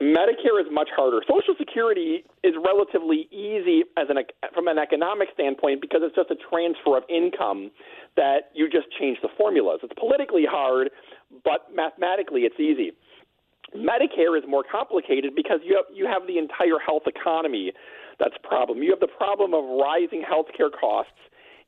Medicare 0.02 0.58
is 0.60 0.66
much 0.72 0.88
harder. 0.94 1.22
Social 1.22 1.54
Security 1.56 2.24
is 2.42 2.54
relatively 2.58 3.28
easy 3.30 3.84
as 3.96 4.08
an 4.10 4.18
from 4.52 4.66
an 4.66 4.78
economic 4.78 5.28
standpoint 5.34 5.80
because 5.80 6.00
it's 6.02 6.16
just 6.16 6.30
a 6.30 6.38
transfer 6.50 6.96
of 6.98 7.04
income 7.08 7.70
that 8.16 8.50
you 8.54 8.68
just 8.68 8.86
change 8.98 9.18
the 9.22 9.28
formulas. 9.38 9.80
It's 9.82 9.94
politically 9.98 10.44
hard, 10.48 10.90
but 11.44 11.70
mathematically 11.72 12.42
it's 12.42 12.58
easy. 12.58 12.92
Medicare 13.74 14.36
is 14.36 14.44
more 14.48 14.64
complicated 14.66 15.34
because 15.34 15.60
you 15.64 15.76
have 15.76 15.86
you 15.94 16.06
have 16.06 16.26
the 16.26 16.38
entire 16.38 16.78
health 16.84 17.06
economy 17.06 17.72
that's 18.18 18.34
problem. 18.42 18.82
You 18.82 18.90
have 18.90 19.00
the 19.00 19.14
problem 19.14 19.54
of 19.54 19.64
rising 19.78 20.22
healthcare 20.22 20.70
costs, 20.70 21.18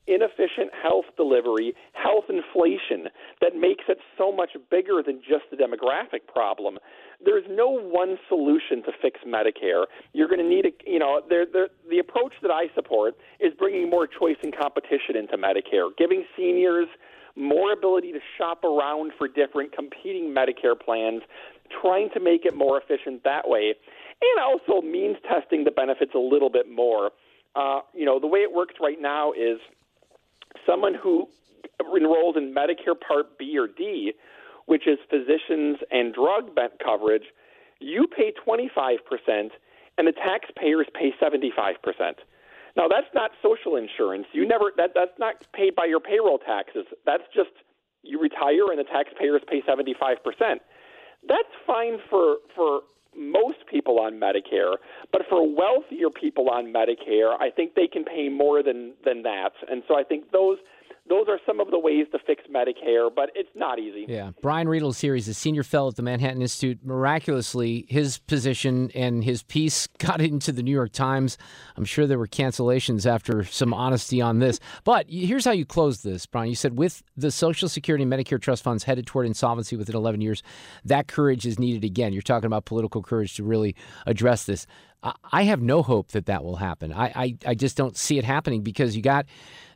inefficient 0.07 0.71
health 0.81 1.05
delivery, 1.15 1.73
health 1.93 2.25
inflation 2.29 3.11
that 3.41 3.55
makes 3.55 3.85
it 3.87 3.97
so 4.17 4.31
much 4.31 4.51
bigger 4.71 5.03
than 5.05 5.19
just 5.19 5.43
the 5.51 5.57
demographic 5.57 6.25
problem. 6.31 6.79
There's 7.23 7.45
no 7.49 7.69
one 7.69 8.17
solution 8.29 8.83
to 8.83 8.91
fix 9.01 9.19
Medicare. 9.27 9.85
You're 10.13 10.27
going 10.27 10.41
to 10.41 10.47
need 10.47 10.65
a, 10.65 10.71
you 10.89 10.99
know, 10.99 11.21
there, 11.29 11.45
there, 11.51 11.69
the 11.89 11.99
approach 11.99 12.33
that 12.41 12.51
I 12.51 12.73
support 12.75 13.15
is 13.39 13.53
bringing 13.57 13.89
more 13.89 14.07
choice 14.07 14.37
and 14.43 14.55
competition 14.55 15.15
into 15.15 15.37
Medicare, 15.37 15.89
giving 15.97 16.23
seniors 16.37 16.87
more 17.35 17.71
ability 17.71 18.11
to 18.11 18.19
shop 18.37 18.63
around 18.63 19.11
for 19.17 19.27
different 19.27 19.71
competing 19.71 20.33
Medicare 20.33 20.79
plans, 20.79 21.21
trying 21.81 22.09
to 22.13 22.19
make 22.19 22.45
it 22.45 22.55
more 22.55 22.81
efficient 22.81 23.23
that 23.23 23.47
way, 23.47 23.75
and 24.21 24.43
also 24.43 24.81
means 24.81 25.17
testing 25.27 25.63
the 25.63 25.71
benefits 25.71 26.11
a 26.15 26.19
little 26.19 26.49
bit 26.49 26.69
more. 26.69 27.11
Uh, 27.55 27.81
you 27.93 28.05
know, 28.05 28.19
the 28.19 28.27
way 28.27 28.39
it 28.39 28.51
works 28.53 28.75
right 28.81 28.97
now 28.99 29.31
is 29.31 29.59
someone 30.67 30.93
who 30.93 31.27
enrolls 31.95 32.35
in 32.37 32.53
Medicare 32.53 32.99
Part 32.99 33.37
B 33.39 33.57
or 33.57 33.67
D, 33.67 34.13
which 34.65 34.87
is 34.87 34.97
physicians 35.09 35.77
and 35.91 36.13
drug 36.13 36.51
coverage, 36.83 37.23
you 37.79 38.07
pay 38.07 38.33
25% 38.45 38.97
and 39.97 40.07
the 40.07 40.11
taxpayers 40.11 40.87
pay 40.93 41.11
75%. 41.21 41.75
Now 42.75 42.87
that's 42.87 43.07
not 43.13 43.31
social 43.41 43.75
insurance. 43.75 44.27
You 44.33 44.47
never 44.47 44.71
that 44.77 44.91
that's 44.93 45.17
not 45.17 45.35
paid 45.53 45.75
by 45.75 45.85
your 45.85 45.99
payroll 45.99 46.37
taxes. 46.37 46.85
That's 47.05 47.23
just 47.33 47.49
you 48.03 48.21
retire 48.21 48.69
and 48.69 48.77
the 48.77 48.83
taxpayers 48.83 49.41
pay 49.49 49.61
75%. 49.61 50.17
That's 51.27 51.53
fine 51.65 51.97
for 52.09 52.37
for 52.55 52.81
most 53.17 53.57
people 53.69 53.99
on 53.99 54.13
Medicare, 54.13 54.75
but 55.11 55.23
for 55.29 55.41
wealthier 55.47 56.09
people 56.09 56.49
on 56.49 56.71
Medicare, 56.71 57.35
I 57.39 57.49
think 57.49 57.75
they 57.75 57.87
can 57.87 58.03
pay 58.03 58.29
more 58.29 58.61
than 58.61 58.93
than 59.03 59.23
that. 59.23 59.51
And 59.69 59.83
so 59.87 59.97
I 59.97 60.03
think 60.03 60.31
those 60.31 60.57
those 61.09 61.27
are 61.29 61.39
some 61.45 61.59
of 61.59 61.71
the 61.71 61.79
ways 61.79 62.05
to 62.11 62.19
fix 62.25 62.43
Medicare, 62.53 63.09
but 63.13 63.29
it's 63.35 63.49
not 63.55 63.79
easy. 63.79 64.05
Yeah. 64.07 64.31
Brian 64.41 64.67
Riedl's 64.67 64.99
here. 64.99 65.15
He's 65.15 65.27
a 65.27 65.33
senior 65.33 65.63
fellow 65.63 65.89
at 65.89 65.95
the 65.95 66.01
Manhattan 66.01 66.41
Institute. 66.41 66.79
Miraculously, 66.83 67.85
his 67.89 68.17
position 68.19 68.91
and 68.93 69.23
his 69.23 69.43
piece 69.43 69.87
got 69.99 70.21
into 70.21 70.51
the 70.51 70.63
New 70.63 70.71
York 70.71 70.91
Times. 70.91 71.37
I'm 71.75 71.85
sure 71.85 72.07
there 72.07 72.19
were 72.19 72.27
cancellations 72.27 73.05
after 73.05 73.43
some 73.43 73.73
honesty 73.73 74.21
on 74.21 74.39
this. 74.39 74.59
But 74.83 75.05
here's 75.09 75.45
how 75.45 75.51
you 75.51 75.65
close 75.65 76.01
this, 76.01 76.25
Brian. 76.25 76.49
You 76.49 76.55
said 76.55 76.77
with 76.77 77.03
the 77.15 77.31
Social 77.31 77.69
Security 77.69 78.03
and 78.03 78.11
Medicare 78.11 78.41
trust 78.41 78.63
funds 78.63 78.83
headed 78.83 79.07
toward 79.07 79.25
insolvency 79.25 79.75
within 79.75 79.95
11 79.95 80.21
years, 80.21 80.43
that 80.85 81.07
courage 81.07 81.45
is 81.45 81.59
needed 81.59 81.83
again. 81.83 82.13
You're 82.13 82.21
talking 82.21 82.47
about 82.47 82.65
political 82.65 83.01
courage 83.01 83.35
to 83.35 83.43
really 83.43 83.75
address 84.05 84.45
this. 84.45 84.67
I 85.03 85.43
have 85.43 85.61
no 85.61 85.83
hope 85.83 86.11
that 86.11 86.25
that 86.25 86.43
will 86.43 86.55
happen. 86.55 86.91
I, 86.91 87.05
I, 87.15 87.37
I 87.45 87.55
just 87.55 87.77
don't 87.77 87.95
see 87.95 88.17
it 88.17 88.23
happening 88.23 88.61
because 88.61 88.95
you 88.95 89.01
got 89.01 89.25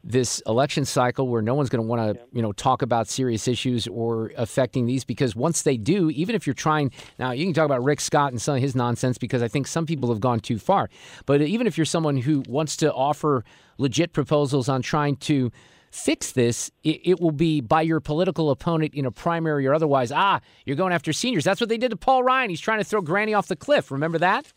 this 0.03 0.41
election 0.47 0.83
cycle 0.83 1.27
where 1.27 1.43
no 1.43 1.53
one's 1.53 1.69
going 1.69 1.83
to 1.83 1.87
want 1.87 2.17
to 2.17 2.23
you 2.33 2.41
know 2.41 2.51
talk 2.53 2.81
about 2.81 3.07
serious 3.07 3.47
issues 3.47 3.85
or 3.87 4.31
affecting 4.35 4.87
these 4.87 5.03
because 5.03 5.35
once 5.35 5.61
they 5.61 5.77
do, 5.77 6.09
even 6.09 6.35
if 6.35 6.47
you're 6.47 6.53
trying 6.55 6.91
now, 7.19 7.31
you 7.31 7.45
can 7.45 7.53
talk 7.53 7.65
about 7.65 7.83
Rick 7.83 8.01
Scott 8.01 8.31
and 8.31 8.41
some 8.41 8.55
of 8.55 8.61
his 8.61 8.75
nonsense 8.75 9.17
because 9.17 9.43
I 9.43 9.47
think 9.47 9.67
some 9.67 9.85
people 9.85 10.09
have 10.09 10.19
gone 10.19 10.39
too 10.39 10.57
far. 10.57 10.89
But 11.25 11.41
even 11.41 11.67
if 11.67 11.77
you're 11.77 11.85
someone 11.85 12.17
who 12.17 12.43
wants 12.47 12.75
to 12.77 12.91
offer 12.91 13.43
legit 13.77 14.13
proposals 14.13 14.69
on 14.69 14.81
trying 14.81 15.17
to 15.17 15.51
fix 15.91 16.31
this, 16.31 16.71
it, 16.83 17.01
it, 17.03 17.19
will 17.19 17.31
be 17.31 17.59
by 17.59 17.81
your 17.81 17.99
political 17.99 18.49
opponent 18.49 18.93
in 18.95 19.05
a 19.05 19.11
primary 19.11 19.67
or 19.67 19.73
otherwise. 19.73 20.11
Ah, 20.11 20.39
you're 20.65 20.77
going 20.77 20.93
after 20.93 21.11
seniors. 21.11 21.43
That's 21.43 21.59
what 21.59 21.69
they 21.69 21.77
did 21.77 21.91
to 21.91 21.97
Paul 21.97 22.23
Ryan. 22.23 22.49
He's 22.49 22.61
trying 22.61 22.79
to 22.79 22.85
throw 22.85 23.01
Granny 23.01 23.33
off 23.33 23.47
the 23.47 23.57
cliff. 23.57 23.91
Remember 23.91 24.17
that? 24.17 24.53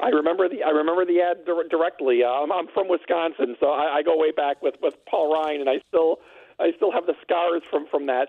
I 0.00 0.08
remember 0.08 0.48
the 0.48 0.62
I 0.62 0.70
remember 0.70 1.04
the 1.04 1.20
ad 1.20 1.44
directly. 1.70 2.24
Um, 2.24 2.50
I'm 2.50 2.66
from 2.74 2.88
Wisconsin, 2.88 3.56
so 3.60 3.70
I, 3.70 3.98
I 3.98 4.02
go 4.02 4.16
way 4.18 4.32
back 4.32 4.60
with 4.62 4.74
with 4.82 4.94
Paul 5.08 5.32
Ryan, 5.32 5.60
and 5.60 5.70
I 5.70 5.78
still 5.88 6.18
I 6.58 6.72
still 6.76 6.90
have 6.92 7.06
the 7.06 7.14
scars 7.22 7.62
from 7.70 7.86
from 7.90 8.06
that. 8.06 8.28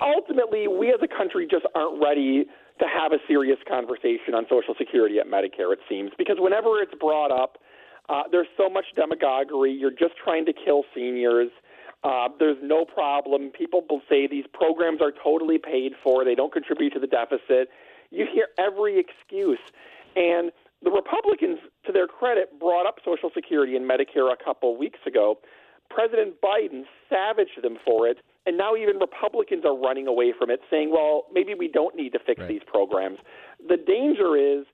Ultimately, 0.00 0.68
we 0.68 0.88
as 0.88 1.00
a 1.02 1.08
country 1.08 1.46
just 1.50 1.66
aren't 1.74 2.02
ready 2.02 2.46
to 2.80 2.86
have 2.88 3.12
a 3.12 3.18
serious 3.28 3.58
conversation 3.68 4.34
on 4.34 4.46
Social 4.48 4.74
Security 4.78 5.18
at 5.18 5.26
Medicare. 5.26 5.72
It 5.72 5.80
seems 5.88 6.12
because 6.16 6.36
whenever 6.38 6.80
it's 6.80 6.94
brought 6.98 7.30
up, 7.30 7.58
uh, 8.08 8.22
there's 8.30 8.48
so 8.56 8.70
much 8.70 8.86
demagoguery. 8.96 9.72
You're 9.72 9.90
just 9.90 10.16
trying 10.22 10.46
to 10.46 10.52
kill 10.52 10.84
seniors. 10.94 11.50
Uh, 12.02 12.28
there's 12.38 12.58
no 12.62 12.84
problem. 12.84 13.50
People 13.56 13.84
will 13.88 14.02
say 14.08 14.26
these 14.26 14.46
programs 14.52 15.00
are 15.00 15.12
totally 15.22 15.58
paid 15.58 15.92
for. 16.02 16.24
They 16.24 16.34
don't 16.34 16.52
contribute 16.52 16.94
to 16.94 16.98
the 16.98 17.06
deficit. 17.06 17.68
You 18.10 18.26
hear 18.32 18.48
every 18.58 18.98
excuse, 18.98 19.60
and 20.16 20.50
the 20.82 20.90
Republicans, 20.90 21.58
to 21.86 21.92
their 21.92 22.06
credit, 22.06 22.58
brought 22.58 22.86
up 22.86 22.96
Social 23.04 23.30
Security 23.34 23.76
and 23.76 23.88
Medicare 23.88 24.32
a 24.32 24.42
couple 24.42 24.76
weeks 24.76 24.98
ago. 25.06 25.38
President 25.90 26.34
Biden 26.42 26.84
savaged 27.08 27.62
them 27.62 27.76
for 27.84 28.08
it, 28.08 28.18
and 28.46 28.56
now 28.56 28.74
even 28.74 28.96
Republicans 28.96 29.64
are 29.64 29.76
running 29.76 30.06
away 30.06 30.32
from 30.36 30.50
it, 30.50 30.60
saying, 30.70 30.90
well, 30.90 31.26
maybe 31.32 31.54
we 31.54 31.68
don't 31.68 31.94
need 31.94 32.12
to 32.12 32.18
fix 32.18 32.40
right. 32.40 32.48
these 32.48 32.62
programs. 32.66 33.18
The 33.68 33.76
danger 33.76 34.36
is 34.36 34.64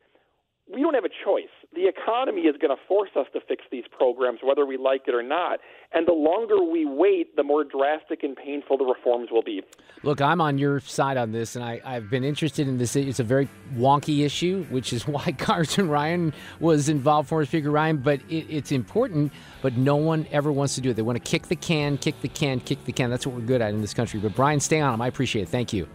we 0.72 0.82
don't 0.82 0.94
have 0.94 1.04
a 1.04 1.10
choice. 1.24 1.48
The 1.74 1.86
economy 1.86 2.42
is 2.42 2.56
going 2.60 2.74
to 2.76 2.82
force 2.86 3.10
us 3.16 3.26
to 3.32 3.40
fix 3.40 3.64
these 3.70 3.84
programs, 3.90 4.40
whether 4.42 4.66
we 4.66 4.76
like 4.76 5.02
it 5.06 5.14
or 5.14 5.22
not. 5.22 5.60
And 5.92 6.06
the 6.06 6.12
longer 6.12 6.62
we 6.62 6.84
wait, 6.84 7.36
the 7.36 7.42
more 7.42 7.64
drastic 7.64 8.22
and 8.22 8.36
painful 8.36 8.76
the 8.76 8.84
reforms 8.84 9.30
will 9.30 9.42
be. 9.42 9.62
Look, 10.02 10.20
I'm 10.20 10.40
on 10.40 10.58
your 10.58 10.80
side 10.80 11.16
on 11.16 11.32
this, 11.32 11.56
and 11.56 11.64
I, 11.64 11.80
have 11.84 12.10
been 12.10 12.24
interested 12.24 12.68
in 12.68 12.76
this. 12.76 12.96
It's 12.96 13.20
a 13.20 13.24
very 13.24 13.48
wonky 13.74 14.24
issue, 14.24 14.64
which 14.70 14.92
is 14.92 15.06
why 15.06 15.32
Carson 15.32 15.88
Ryan 15.88 16.34
was 16.60 16.88
involved, 16.88 17.28
former 17.28 17.46
Speaker 17.46 17.70
Ryan. 17.70 17.98
But 17.98 18.20
it, 18.28 18.46
it's 18.48 18.72
important, 18.72 19.32
but 19.62 19.76
no 19.76 19.96
one 19.96 20.26
ever 20.30 20.52
wants 20.52 20.74
to 20.74 20.80
do 20.80 20.90
it. 20.90 20.94
They 20.94 21.02
want 21.02 21.22
to 21.22 21.30
kick 21.30 21.48
the 21.48 21.56
can, 21.56 21.96
kick 21.96 22.20
the 22.20 22.28
can, 22.28 22.60
kick 22.60 22.84
the 22.84 22.92
can. 22.92 23.10
That's 23.10 23.26
what 23.26 23.34
we're 23.34 23.42
good 23.42 23.62
at 23.62 23.70
in 23.70 23.80
this 23.80 23.94
country. 23.94 24.20
But 24.20 24.34
Brian, 24.34 24.60
stay 24.60 24.80
on 24.80 24.94
him. 24.94 25.00
I 25.00 25.06
appreciate 25.06 25.42
it. 25.42 25.48
Thank 25.48 25.72
you. 25.72 25.88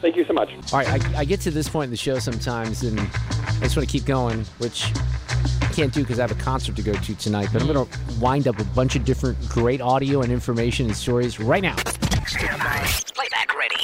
Thank 0.00 0.16
you 0.16 0.24
so 0.26 0.34
much. 0.34 0.50
All 0.72 0.80
right, 0.80 0.88
I, 0.88 1.20
I 1.20 1.24
get 1.24 1.40
to 1.42 1.50
this 1.50 1.68
point 1.68 1.84
in 1.84 1.90
the 1.90 1.96
show 1.96 2.18
sometimes, 2.18 2.82
and 2.82 2.98
just 3.64 3.76
want 3.76 3.88
to 3.88 3.92
keep 3.92 4.04
going, 4.04 4.44
which 4.58 4.92
I 5.62 5.70
can't 5.72 5.92
do 5.92 6.02
because 6.02 6.18
I 6.18 6.22
have 6.22 6.30
a 6.30 6.42
concert 6.42 6.76
to 6.76 6.82
go 6.82 6.92
to 6.92 7.14
tonight. 7.14 7.48
But 7.52 7.62
I'm 7.62 7.72
going 7.72 7.86
to 7.86 7.98
wind 8.20 8.46
up 8.46 8.58
a 8.58 8.64
bunch 8.64 8.94
of 8.94 9.04
different 9.04 9.38
great 9.48 9.80
audio 9.80 10.22
and 10.22 10.30
information 10.30 10.86
and 10.86 10.96
stories 10.96 11.40
right 11.40 11.62
now. 11.62 11.76
Playback 13.14 13.56
ready. 13.56 13.76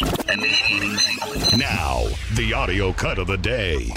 Now, 1.57 2.05
the 2.35 2.53
audio 2.55 2.93
cut 2.93 3.19
of 3.19 3.27
the 3.27 3.39
day. 3.39 3.91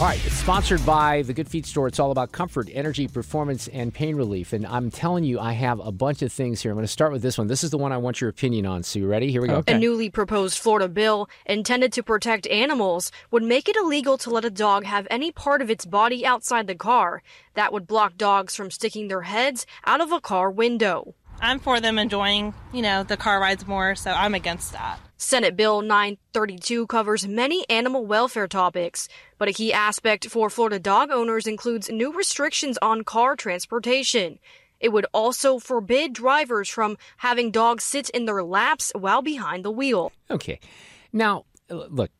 All 0.00 0.06
right, 0.06 0.24
it's 0.24 0.36
sponsored 0.36 0.86
by 0.86 1.20
the 1.20 1.34
Good 1.34 1.46
Feet 1.46 1.66
Store. 1.66 1.86
It's 1.86 2.00
all 2.00 2.10
about 2.10 2.32
comfort, 2.32 2.70
energy, 2.72 3.06
performance, 3.06 3.68
and 3.68 3.92
pain 3.92 4.16
relief. 4.16 4.54
And 4.54 4.66
I'm 4.66 4.90
telling 4.90 5.24
you, 5.24 5.38
I 5.38 5.52
have 5.52 5.78
a 5.78 5.92
bunch 5.92 6.22
of 6.22 6.32
things 6.32 6.62
here. 6.62 6.70
I'm 6.70 6.76
going 6.76 6.84
to 6.86 6.88
start 6.88 7.12
with 7.12 7.20
this 7.20 7.36
one. 7.36 7.48
This 7.48 7.62
is 7.62 7.70
the 7.70 7.76
one 7.76 7.92
I 7.92 7.98
want 7.98 8.18
your 8.18 8.30
opinion 8.30 8.64
on. 8.64 8.82
So, 8.82 8.98
you 8.98 9.06
ready? 9.06 9.30
Here 9.30 9.42
we 9.42 9.48
go. 9.48 9.56
Okay. 9.56 9.74
A 9.74 9.78
newly 9.78 10.08
proposed 10.08 10.58
Florida 10.58 10.88
bill 10.88 11.28
intended 11.44 11.92
to 11.92 12.02
protect 12.02 12.46
animals 12.46 13.12
would 13.30 13.42
make 13.42 13.68
it 13.68 13.76
illegal 13.76 14.16
to 14.16 14.30
let 14.30 14.46
a 14.46 14.50
dog 14.50 14.86
have 14.86 15.06
any 15.10 15.32
part 15.32 15.60
of 15.60 15.68
its 15.68 15.84
body 15.84 16.24
outside 16.24 16.66
the 16.66 16.74
car. 16.74 17.22
That 17.52 17.70
would 17.70 17.86
block 17.86 18.16
dogs 18.16 18.56
from 18.56 18.70
sticking 18.70 19.08
their 19.08 19.20
heads 19.20 19.66
out 19.84 20.00
of 20.00 20.12
a 20.12 20.20
car 20.22 20.50
window. 20.50 21.14
I'm 21.42 21.58
for 21.58 21.78
them 21.78 21.98
enjoying, 21.98 22.54
you 22.72 22.80
know, 22.80 23.02
the 23.02 23.18
car 23.18 23.38
rides 23.38 23.66
more, 23.66 23.94
so 23.96 24.12
I'm 24.12 24.34
against 24.34 24.72
that. 24.72 24.98
Senate 25.22 25.54
Bill 25.54 25.82
932 25.82 26.86
covers 26.86 27.28
many 27.28 27.68
animal 27.68 28.06
welfare 28.06 28.48
topics, 28.48 29.06
but 29.36 29.50
a 29.50 29.52
key 29.52 29.70
aspect 29.70 30.26
for 30.26 30.48
Florida 30.48 30.78
dog 30.78 31.10
owners 31.10 31.46
includes 31.46 31.90
new 31.90 32.10
restrictions 32.10 32.78
on 32.80 33.04
car 33.04 33.36
transportation. 33.36 34.38
It 34.80 34.94
would 34.94 35.04
also 35.12 35.58
forbid 35.58 36.14
drivers 36.14 36.70
from 36.70 36.96
having 37.18 37.50
dogs 37.50 37.84
sit 37.84 38.08
in 38.08 38.24
their 38.24 38.42
laps 38.42 38.92
while 38.94 39.20
behind 39.20 39.62
the 39.62 39.70
wheel. 39.70 40.10
Okay. 40.30 40.58
Now, 41.12 41.44
look, 41.68 42.10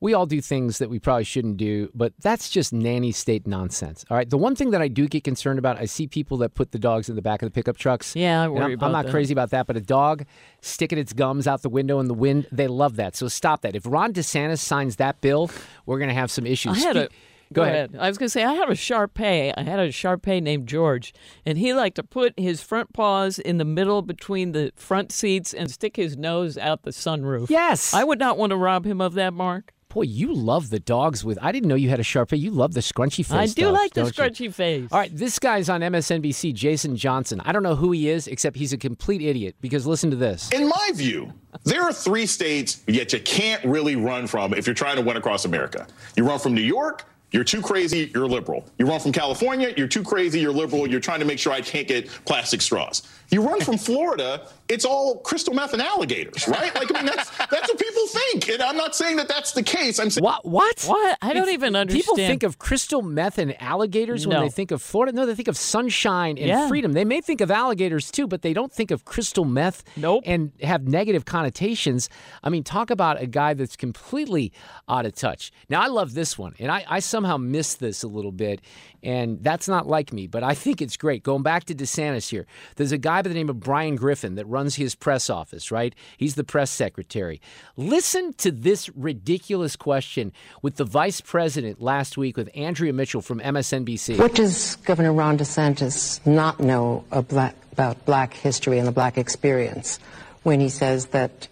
we 0.00 0.14
all 0.14 0.26
do 0.26 0.40
things 0.40 0.78
that 0.78 0.88
we 0.88 0.98
probably 0.98 1.24
shouldn't 1.24 1.58
do, 1.58 1.90
but 1.94 2.14
that's 2.20 2.48
just 2.48 2.72
nanny 2.72 3.12
state 3.12 3.46
nonsense. 3.46 4.04
All 4.10 4.16
right. 4.16 4.28
The 4.28 4.38
one 4.38 4.56
thing 4.56 4.70
that 4.70 4.80
I 4.80 4.88
do 4.88 5.06
get 5.06 5.24
concerned 5.24 5.58
about, 5.58 5.78
I 5.78 5.84
see 5.84 6.06
people 6.06 6.38
that 6.38 6.54
put 6.54 6.72
the 6.72 6.78
dogs 6.78 7.10
in 7.10 7.16
the 7.16 7.22
back 7.22 7.42
of 7.42 7.46
the 7.46 7.50
pickup 7.50 7.76
trucks. 7.76 8.16
Yeah, 8.16 8.42
I 8.42 8.48
worry 8.48 8.64
I'm, 8.64 8.72
about 8.72 8.86
I'm 8.86 8.92
not 8.92 9.04
that. 9.06 9.10
crazy 9.10 9.32
about 9.32 9.50
that, 9.50 9.66
but 9.66 9.76
a 9.76 9.80
dog 9.80 10.24
sticking 10.62 10.98
its 10.98 11.12
gums 11.12 11.46
out 11.46 11.62
the 11.62 11.68
window 11.68 12.00
in 12.00 12.08
the 12.08 12.14
wind, 12.14 12.46
they 12.50 12.66
love 12.66 12.96
that. 12.96 13.14
So 13.14 13.28
stop 13.28 13.60
that. 13.62 13.76
If 13.76 13.84
Ron 13.84 14.14
DeSantis 14.14 14.60
signs 14.60 14.96
that 14.96 15.20
bill, 15.20 15.50
we're 15.84 15.98
going 15.98 16.08
to 16.08 16.14
have 16.14 16.30
some 16.30 16.46
issues. 16.46 16.78
I 16.78 16.80
had 16.80 16.96
a. 16.96 17.08
Go, 17.52 17.62
ahead. 17.62 17.96
I 17.98 18.06
was 18.06 18.16
going 18.16 18.28
to 18.28 18.30
say 18.30 18.44
I 18.44 18.54
had 18.54 18.70
a 18.70 18.76
Shar 18.76 19.08
Pei. 19.08 19.52
I 19.56 19.64
had 19.64 19.80
a 19.80 19.90
Shar 19.90 20.16
Pei 20.16 20.40
named 20.40 20.68
George, 20.68 21.12
and 21.44 21.58
he 21.58 21.74
liked 21.74 21.96
to 21.96 22.04
put 22.04 22.38
his 22.38 22.62
front 22.62 22.92
paws 22.92 23.40
in 23.40 23.58
the 23.58 23.64
middle 23.64 24.02
between 24.02 24.52
the 24.52 24.72
front 24.76 25.10
seats 25.10 25.52
and 25.52 25.68
stick 25.68 25.96
his 25.96 26.16
nose 26.16 26.56
out 26.56 26.84
the 26.84 26.92
sunroof. 26.92 27.50
Yes, 27.50 27.92
I 27.92 28.04
would 28.04 28.20
not 28.20 28.38
want 28.38 28.50
to 28.50 28.56
rob 28.56 28.86
him 28.86 29.00
of 29.00 29.14
that, 29.14 29.34
Mark. 29.34 29.74
Boy, 29.90 30.02
you 30.02 30.32
love 30.32 30.70
the 30.70 30.78
dogs 30.78 31.24
with. 31.24 31.36
I 31.42 31.50
didn't 31.50 31.68
know 31.68 31.74
you 31.74 31.90
had 31.90 31.98
a 31.98 32.04
Shar 32.04 32.24
Pei. 32.24 32.36
You 32.36 32.52
love 32.52 32.74
the 32.74 32.80
scrunchy 32.80 33.26
face. 33.26 33.32
I 33.32 33.46
do 33.46 33.62
dogs, 33.62 33.74
like 33.74 33.92
the 33.92 34.02
scrunchy 34.02 34.40
you? 34.40 34.52
face. 34.52 34.88
All 34.92 34.98
right, 35.00 35.14
this 35.14 35.40
guy's 35.40 35.68
on 35.68 35.80
MSNBC, 35.80 36.54
Jason 36.54 36.96
Johnson. 36.96 37.40
I 37.44 37.50
don't 37.50 37.64
know 37.64 37.74
who 37.74 37.90
he 37.90 38.08
is, 38.08 38.28
except 38.28 38.56
he's 38.56 38.72
a 38.72 38.78
complete 38.78 39.20
idiot 39.20 39.56
because 39.60 39.88
listen 39.88 40.08
to 40.10 40.16
this. 40.16 40.48
In 40.52 40.68
my 40.68 40.90
view, 40.94 41.32
there 41.64 41.82
are 41.82 41.92
three 41.92 42.26
states 42.26 42.84
yet 42.86 43.12
you 43.12 43.18
can't 43.18 43.64
really 43.64 43.96
run 43.96 44.28
from 44.28 44.54
if 44.54 44.64
you're 44.64 44.74
trying 44.74 44.94
to 44.94 45.02
win 45.02 45.16
across 45.16 45.44
America. 45.44 45.88
You 46.16 46.24
run 46.24 46.38
from 46.38 46.54
New 46.54 46.60
York, 46.60 47.04
you're 47.32 47.44
too 47.44 47.60
crazy, 47.60 48.10
you're 48.14 48.26
liberal. 48.26 48.64
You 48.78 48.86
run 48.86 48.98
from 48.98 49.12
California, 49.12 49.72
you're 49.76 49.86
too 49.88 50.02
crazy, 50.02 50.40
you're 50.40 50.52
liberal, 50.52 50.88
you're 50.88 51.00
trying 51.00 51.20
to 51.20 51.26
make 51.26 51.38
sure 51.38 51.52
I 51.52 51.60
can't 51.60 51.86
get 51.86 52.08
plastic 52.24 52.60
straws. 52.60 53.02
You 53.30 53.42
run 53.42 53.60
from 53.60 53.78
Florida, 53.88 54.48
it's 54.70 54.84
all 54.84 55.18
crystal 55.18 55.52
meth 55.52 55.72
and 55.72 55.82
alligators, 55.82 56.46
right? 56.46 56.74
Like, 56.74 56.94
I 56.94 56.98
mean, 56.98 57.06
that's 57.06 57.30
that's 57.38 57.68
what 57.68 57.78
people 57.78 58.06
think, 58.06 58.48
and 58.48 58.62
I'm 58.62 58.76
not 58.76 58.94
saying 58.94 59.16
that 59.16 59.28
that's 59.28 59.52
the 59.52 59.62
case. 59.62 59.98
I'm 59.98 60.10
saying 60.10 60.22
what? 60.22 60.44
What? 60.44 60.84
What? 60.84 61.18
I 61.20 61.32
don't 61.32 61.50
even 61.50 61.74
understand. 61.74 62.04
People 62.04 62.16
think 62.16 62.42
of 62.42 62.58
crystal 62.58 63.02
meth 63.02 63.38
and 63.38 63.60
alligators 63.60 64.26
no. 64.26 64.36
when 64.36 64.46
they 64.46 64.50
think 64.50 64.70
of 64.70 64.80
Florida. 64.80 65.12
No, 65.12 65.26
they 65.26 65.34
think 65.34 65.48
of 65.48 65.56
sunshine 65.56 66.38
and 66.38 66.46
yeah. 66.46 66.68
freedom. 66.68 66.92
They 66.92 67.04
may 67.04 67.20
think 67.20 67.40
of 67.40 67.50
alligators 67.50 68.10
too, 68.10 68.26
but 68.26 68.42
they 68.42 68.52
don't 68.52 68.72
think 68.72 68.90
of 68.90 69.04
crystal 69.04 69.44
meth. 69.44 69.82
Nope. 69.96 70.22
And 70.26 70.52
have 70.62 70.86
negative 70.86 71.24
connotations. 71.24 72.08
I 72.42 72.50
mean, 72.50 72.62
talk 72.62 72.90
about 72.90 73.20
a 73.20 73.26
guy 73.26 73.54
that's 73.54 73.76
completely 73.76 74.52
out 74.88 75.04
of 75.04 75.14
touch. 75.14 75.50
Now, 75.68 75.80
I 75.80 75.88
love 75.88 76.14
this 76.14 76.38
one, 76.38 76.54
and 76.58 76.70
I, 76.70 76.84
I 76.88 77.00
somehow 77.00 77.36
missed 77.36 77.80
this 77.80 78.02
a 78.02 78.08
little 78.08 78.32
bit, 78.32 78.60
and 79.02 79.42
that's 79.42 79.66
not 79.66 79.86
like 79.86 80.12
me, 80.12 80.26
but 80.26 80.42
I 80.42 80.54
think 80.54 80.80
it's 80.80 80.96
great. 80.96 81.22
Going 81.22 81.42
back 81.42 81.64
to 81.64 81.74
DeSantis 81.74 82.28
here, 82.28 82.46
there's 82.76 82.92
a 82.92 82.98
guy 82.98 83.22
by 83.22 83.28
the 83.28 83.34
name 83.34 83.48
of 83.48 83.58
Bryan 83.58 83.96
Griffin 83.96 84.36
that 84.36 84.46
runs 84.46 84.59
his 84.68 84.94
press 84.94 85.30
office, 85.30 85.70
right? 85.70 85.94
He's 86.16 86.34
the 86.34 86.44
press 86.44 86.70
secretary. 86.70 87.40
Listen 87.76 88.32
to 88.34 88.50
this 88.50 88.88
ridiculous 88.90 89.76
question 89.76 90.32
with 90.62 90.76
the 90.76 90.84
vice 90.84 91.20
president 91.20 91.80
last 91.80 92.16
week 92.16 92.36
with 92.36 92.50
Andrea 92.54 92.92
Mitchell 92.92 93.22
from 93.22 93.40
MSNBC. 93.40 94.18
What 94.18 94.34
does 94.34 94.76
Governor 94.76 95.12
Ron 95.12 95.38
DeSantis 95.38 96.24
not 96.26 96.60
know 96.60 97.04
about 97.10 98.04
black 98.04 98.34
history 98.34 98.78
and 98.78 98.86
the 98.86 98.92
black 98.92 99.18
experience 99.18 99.98
when 100.42 100.60
he 100.60 100.68
says 100.68 101.06
that 101.06 101.48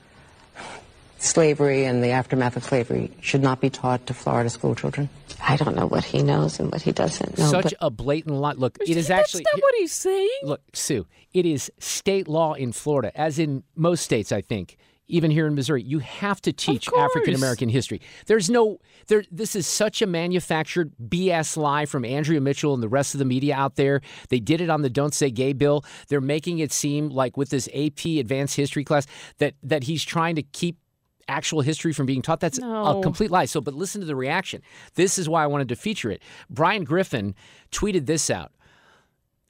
slavery 1.18 1.84
and 1.84 2.02
the 2.02 2.10
aftermath 2.10 2.56
of 2.56 2.64
slavery 2.64 3.10
should 3.20 3.42
not 3.42 3.60
be 3.60 3.70
taught 3.70 4.06
to 4.06 4.14
Florida 4.14 4.50
school 4.50 4.74
children? 4.74 5.08
I 5.40 5.56
don't 5.56 5.76
know 5.76 5.86
what 5.86 6.04
he 6.04 6.22
knows 6.22 6.58
and 6.58 6.70
what 6.70 6.82
he 6.82 6.92
doesn't 6.92 7.38
know. 7.38 7.46
Such 7.50 7.74
a 7.80 7.90
blatant 7.90 8.36
lie. 8.36 8.52
Look, 8.52 8.78
it 8.80 8.96
is 8.96 9.08
That's 9.08 9.34
actually. 9.34 9.44
not 9.52 9.62
what 9.62 9.74
he's 9.76 9.92
saying. 9.92 10.30
Look, 10.42 10.62
Sue, 10.72 11.06
it 11.32 11.46
is 11.46 11.70
state 11.78 12.28
law 12.28 12.54
in 12.54 12.72
Florida, 12.72 13.16
as 13.18 13.38
in 13.38 13.62
most 13.76 14.02
states, 14.02 14.32
I 14.32 14.40
think. 14.40 14.76
Even 15.10 15.30
here 15.30 15.46
in 15.46 15.54
Missouri, 15.54 15.82
you 15.82 16.00
have 16.00 16.38
to 16.42 16.52
teach 16.52 16.86
African 16.92 17.34
American 17.34 17.70
history. 17.70 18.02
There's 18.26 18.50
no 18.50 18.76
there. 19.06 19.24
This 19.30 19.56
is 19.56 19.66
such 19.66 20.02
a 20.02 20.06
manufactured 20.06 20.92
BS 21.02 21.56
lie 21.56 21.86
from 21.86 22.04
Andrea 22.04 22.42
Mitchell 22.42 22.74
and 22.74 22.82
the 22.82 22.90
rest 22.90 23.14
of 23.14 23.18
the 23.18 23.24
media 23.24 23.54
out 23.54 23.76
there. 23.76 24.02
They 24.28 24.38
did 24.38 24.60
it 24.60 24.68
on 24.68 24.82
the 24.82 24.90
"Don't 24.90 25.14
Say 25.14 25.30
Gay" 25.30 25.54
bill. 25.54 25.82
They're 26.08 26.20
making 26.20 26.58
it 26.58 26.72
seem 26.72 27.08
like 27.08 27.38
with 27.38 27.48
this 27.48 27.70
AP 27.74 28.04
Advanced 28.18 28.54
History 28.56 28.84
class 28.84 29.06
that 29.38 29.54
that 29.62 29.84
he's 29.84 30.04
trying 30.04 30.34
to 30.36 30.42
keep 30.42 30.76
actual 31.28 31.60
history 31.60 31.92
from 31.92 32.06
being 32.06 32.22
taught. 32.22 32.40
That's 32.40 32.58
No. 32.58 32.98
a 32.98 33.02
complete 33.02 33.30
lie. 33.30 33.44
So, 33.44 33.60
but 33.60 33.74
listen 33.74 34.00
to 34.00 34.06
the 34.06 34.16
reaction. 34.16 34.62
This 34.94 35.18
is 35.18 35.28
why 35.28 35.44
I 35.44 35.46
wanted 35.46 35.68
to 35.68 35.76
feature 35.76 36.10
it. 36.10 36.22
Bryan 36.50 36.84
Griffin 36.84 37.34
tweeted 37.70 38.06
this 38.06 38.30
out. 38.30 38.52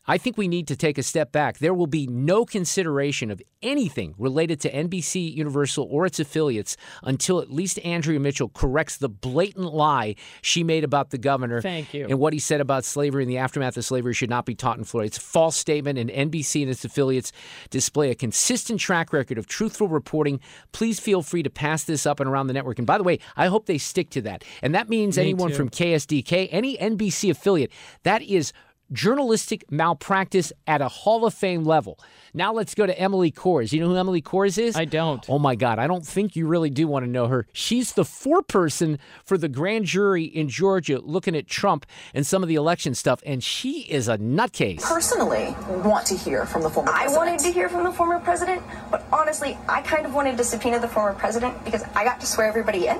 I 0.08 0.18
think 0.18 0.36
we 0.36 0.48
need 0.48 0.66
to 0.68 0.76
take 0.76 0.98
a 0.98 1.02
step 1.02 1.30
back. 1.30 1.58
There 1.58 1.74
will 1.74 1.86
be 1.86 2.06
no 2.06 2.44
consideration 2.44 3.30
of 3.30 3.42
anything 3.62 4.14
related 4.18 4.60
to 4.60 4.72
NBC 4.72 5.34
Universal 5.34 5.86
or 5.90 6.06
its 6.06 6.18
affiliates 6.18 6.76
until 7.02 7.40
at 7.40 7.50
least 7.50 7.78
Andrea 7.84 8.18
Mitchell 8.18 8.48
corrects 8.48 8.96
the 8.96 9.08
blatant 9.08 9.74
lie 9.74 10.14
she 10.42 10.64
made 10.64 10.84
about 10.84 11.10
the 11.10 11.18
governor. 11.18 11.60
Thank 11.60 11.92
you. 11.92 12.06
And 12.08 12.18
what 12.18 12.32
he 12.32 12.38
said 12.38 12.60
about 12.60 12.84
slavery 12.84 13.22
and 13.22 13.30
the 13.30 13.38
aftermath 13.38 13.76
of 13.76 13.84
slavery 13.84 14.14
should 14.14 14.30
not 14.30 14.46
be 14.46 14.54
taught 14.54 14.78
in 14.78 14.84
Florida. 14.84 15.08
It's 15.08 15.18
a 15.18 15.20
false 15.20 15.56
statement, 15.56 15.98
and 15.98 16.10
NBC 16.10 16.62
and 16.62 16.70
its 16.70 16.84
affiliates 16.84 17.32
display 17.70 18.10
a 18.10 18.14
consistent 18.14 18.80
track 18.80 19.12
record 19.12 19.38
of 19.38 19.46
truthful 19.46 19.88
reporting. 19.88 20.40
Please 20.72 20.98
feel 20.98 21.22
free 21.22 21.42
to 21.42 21.50
pass 21.50 21.84
this 21.84 22.06
up 22.06 22.20
and 22.20 22.30
around 22.30 22.46
the 22.46 22.54
network. 22.54 22.78
And 22.78 22.86
by 22.86 22.96
the 22.96 23.04
way, 23.04 23.18
I 23.36 23.46
hope 23.46 23.66
they 23.66 23.78
stick 23.78 24.10
to 24.10 24.22
that. 24.22 24.44
And 24.62 24.74
that 24.74 24.88
means 24.88 25.16
Me 25.16 25.24
anyone 25.24 25.50
too. 25.50 25.56
from 25.56 25.70
KSDK, 25.70 26.48
any 26.50 26.76
NBC 26.78 27.30
affiliate, 27.30 27.72
that 28.04 28.22
is 28.22 28.52
journalistic 28.92 29.70
malpractice 29.70 30.52
at 30.66 30.80
a 30.80 30.88
Hall 30.88 31.24
of 31.24 31.34
Fame 31.34 31.64
level. 31.64 31.98
Now 32.34 32.52
let's 32.52 32.74
go 32.74 32.86
to 32.86 32.98
Emily 32.98 33.30
Kohrs. 33.30 33.72
You 33.72 33.80
know 33.80 33.88
who 33.88 33.96
Emily 33.96 34.22
Kohrs 34.22 34.58
is? 34.58 34.76
I 34.76 34.84
don't. 34.84 35.24
Oh 35.28 35.38
my 35.38 35.54
God, 35.54 35.78
I 35.78 35.86
don't 35.86 36.06
think 36.06 36.36
you 36.36 36.46
really 36.46 36.70
do 36.70 36.86
want 36.86 37.04
to 37.04 37.10
know 37.10 37.26
her. 37.28 37.46
She's 37.52 37.92
the 37.92 38.02
foreperson 38.02 38.98
for 39.24 39.38
the 39.38 39.48
grand 39.48 39.86
jury 39.86 40.24
in 40.24 40.48
Georgia 40.48 41.00
looking 41.00 41.34
at 41.34 41.46
Trump 41.46 41.86
and 42.14 42.26
some 42.26 42.42
of 42.42 42.48
the 42.48 42.54
election 42.54 42.94
stuff, 42.94 43.22
and 43.24 43.42
she 43.42 43.80
is 43.82 44.08
a 44.08 44.18
nutcase. 44.18 44.82
personally 44.82 45.54
want 45.82 46.06
to 46.06 46.16
hear 46.16 46.44
from 46.46 46.62
the 46.62 46.70
former 46.70 46.90
I 46.92 47.08
wanted 47.08 47.38
to 47.40 47.52
hear 47.52 47.68
from 47.68 47.84
the 47.84 47.92
former 47.92 48.20
president, 48.20 48.62
but 48.90 49.04
honestly, 49.12 49.58
I 49.68 49.82
kind 49.82 50.06
of 50.06 50.14
wanted 50.14 50.36
to 50.38 50.44
subpoena 50.44 50.80
the 50.80 50.88
former 50.88 51.18
president 51.18 51.64
because 51.64 51.82
I 51.94 52.04
got 52.04 52.20
to 52.20 52.26
swear 52.26 52.46
everybody 52.46 52.86
in. 52.86 52.98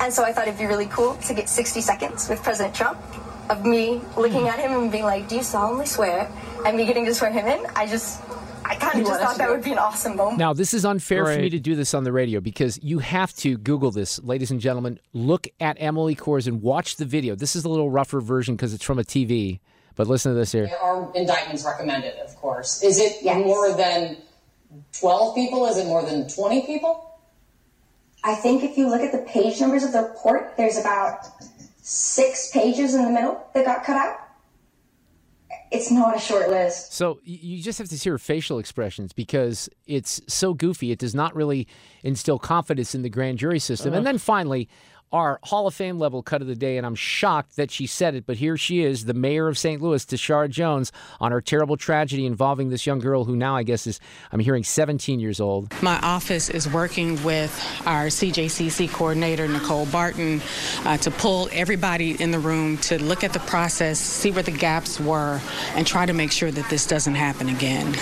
And 0.00 0.12
so 0.12 0.24
I 0.24 0.32
thought 0.32 0.48
it'd 0.48 0.58
be 0.58 0.66
really 0.66 0.86
cool 0.86 1.16
to 1.16 1.34
get 1.34 1.48
60 1.48 1.80
seconds 1.82 2.28
with 2.28 2.42
President 2.42 2.74
Trump 2.74 2.98
of 3.50 3.64
me 3.66 4.00
looking 4.16 4.48
at 4.48 4.58
him 4.58 4.72
and 4.72 4.90
being 4.92 5.04
like, 5.04 5.28
Do 5.28 5.36
you 5.36 5.42
solemnly 5.42 5.86
swear? 5.86 6.30
And 6.64 6.76
me 6.76 6.86
getting 6.86 7.04
to 7.06 7.14
swear 7.14 7.30
him 7.30 7.46
in. 7.46 7.66
I 7.74 7.86
just, 7.86 8.22
I 8.64 8.74
kind 8.76 9.00
of 9.00 9.06
just 9.06 9.20
thought 9.20 9.38
that 9.38 9.50
would 9.50 9.64
be 9.64 9.72
an 9.72 9.78
awesome 9.78 10.16
moment. 10.16 10.38
Now, 10.38 10.52
this 10.52 10.72
is 10.72 10.84
unfair 10.84 11.26
for 11.26 11.36
me 11.36 11.50
to 11.50 11.58
do 11.58 11.74
this 11.74 11.94
on 11.94 12.04
the 12.04 12.12
radio 12.12 12.40
because 12.40 12.78
you 12.82 13.00
have 13.00 13.34
to 13.36 13.58
Google 13.58 13.90
this, 13.90 14.22
ladies 14.22 14.50
and 14.50 14.60
gentlemen. 14.60 15.00
Look 15.12 15.48
at 15.58 15.76
Emily 15.80 16.14
Kohrs 16.14 16.46
and 16.46 16.62
watch 16.62 16.96
the 16.96 17.04
video. 17.04 17.34
This 17.34 17.56
is 17.56 17.64
a 17.64 17.68
little 17.68 17.90
rougher 17.90 18.20
version 18.20 18.56
because 18.56 18.72
it's 18.74 18.84
from 18.84 18.98
a 18.98 19.04
TV, 19.04 19.60
but 19.96 20.06
listen 20.06 20.32
to 20.32 20.38
this 20.38 20.52
here. 20.52 20.66
There 20.66 20.78
are 20.78 21.10
indictments 21.14 21.64
recommended, 21.64 22.14
of 22.18 22.36
course. 22.36 22.82
Is 22.82 23.00
it 23.00 23.24
more 23.24 23.74
than 23.74 24.18
12 24.98 25.34
people? 25.34 25.66
Is 25.66 25.78
it 25.78 25.86
more 25.86 26.04
than 26.04 26.28
20 26.28 26.66
people? 26.66 27.06
I 28.22 28.34
think 28.34 28.62
if 28.62 28.76
you 28.76 28.88
look 28.88 29.00
at 29.00 29.12
the 29.12 29.26
page 29.30 29.60
numbers 29.60 29.82
of 29.82 29.92
the 29.92 30.02
report, 30.02 30.54
there's 30.58 30.76
about 30.78 31.26
six 31.90 32.52
pages 32.52 32.94
in 32.94 33.04
the 33.04 33.10
middle 33.10 33.44
that 33.52 33.64
got 33.64 33.82
cut 33.82 33.96
out. 33.96 34.16
It's 35.72 35.90
not 35.90 36.16
a 36.16 36.20
short 36.20 36.48
list. 36.48 36.92
So 36.92 37.18
you 37.24 37.60
just 37.60 37.80
have 37.80 37.88
to 37.88 37.98
see 37.98 38.10
her 38.10 38.18
facial 38.18 38.60
expressions 38.60 39.12
because 39.12 39.68
it's 39.88 40.20
so 40.28 40.54
goofy. 40.54 40.92
It 40.92 41.00
does 41.00 41.16
not 41.16 41.34
really 41.34 41.66
instill 42.04 42.38
confidence 42.38 42.94
in 42.94 43.02
the 43.02 43.08
grand 43.08 43.38
jury 43.38 43.58
system. 43.58 43.88
And 43.88 44.06
uh-huh. 44.06 44.12
then 44.12 44.18
finally, 44.18 44.68
our 45.12 45.40
Hall 45.42 45.66
of 45.66 45.74
Fame 45.74 45.98
level 45.98 46.22
cut 46.22 46.40
of 46.40 46.46
the 46.46 46.54
day, 46.54 46.76
and 46.76 46.86
I'm 46.86 46.94
shocked 46.94 47.56
that 47.56 47.70
she 47.70 47.86
said 47.86 48.14
it, 48.14 48.26
but 48.26 48.36
here 48.36 48.56
she 48.56 48.82
is, 48.82 49.04
the 49.04 49.14
mayor 49.14 49.48
of 49.48 49.58
St. 49.58 49.82
Louis, 49.82 50.04
Tishaura 50.04 50.48
Jones, 50.48 50.92
on 51.20 51.32
her 51.32 51.40
terrible 51.40 51.76
tragedy 51.76 52.26
involving 52.26 52.70
this 52.70 52.86
young 52.86 53.00
girl 53.00 53.24
who 53.24 53.34
now 53.34 53.56
I 53.56 53.62
guess 53.62 53.86
is, 53.86 53.98
I'm 54.30 54.40
hearing 54.40 54.62
17 54.62 55.18
years 55.18 55.40
old. 55.40 55.72
My 55.82 55.98
office 56.00 56.48
is 56.48 56.68
working 56.68 57.22
with 57.24 57.50
our 57.86 58.06
CJCC 58.06 58.92
coordinator, 58.92 59.48
Nicole 59.48 59.86
Barton, 59.86 60.40
uh, 60.84 60.96
to 60.98 61.10
pull 61.10 61.48
everybody 61.52 62.20
in 62.20 62.30
the 62.30 62.38
room 62.38 62.78
to 62.78 63.02
look 63.02 63.24
at 63.24 63.32
the 63.32 63.40
process, 63.40 63.98
see 63.98 64.30
where 64.30 64.42
the 64.42 64.50
gaps 64.50 65.00
were, 65.00 65.40
and 65.74 65.86
try 65.86 66.06
to 66.06 66.12
make 66.12 66.30
sure 66.30 66.50
that 66.50 66.70
this 66.70 66.86
doesn't 66.86 67.16
happen 67.16 67.48
again. 67.48 67.96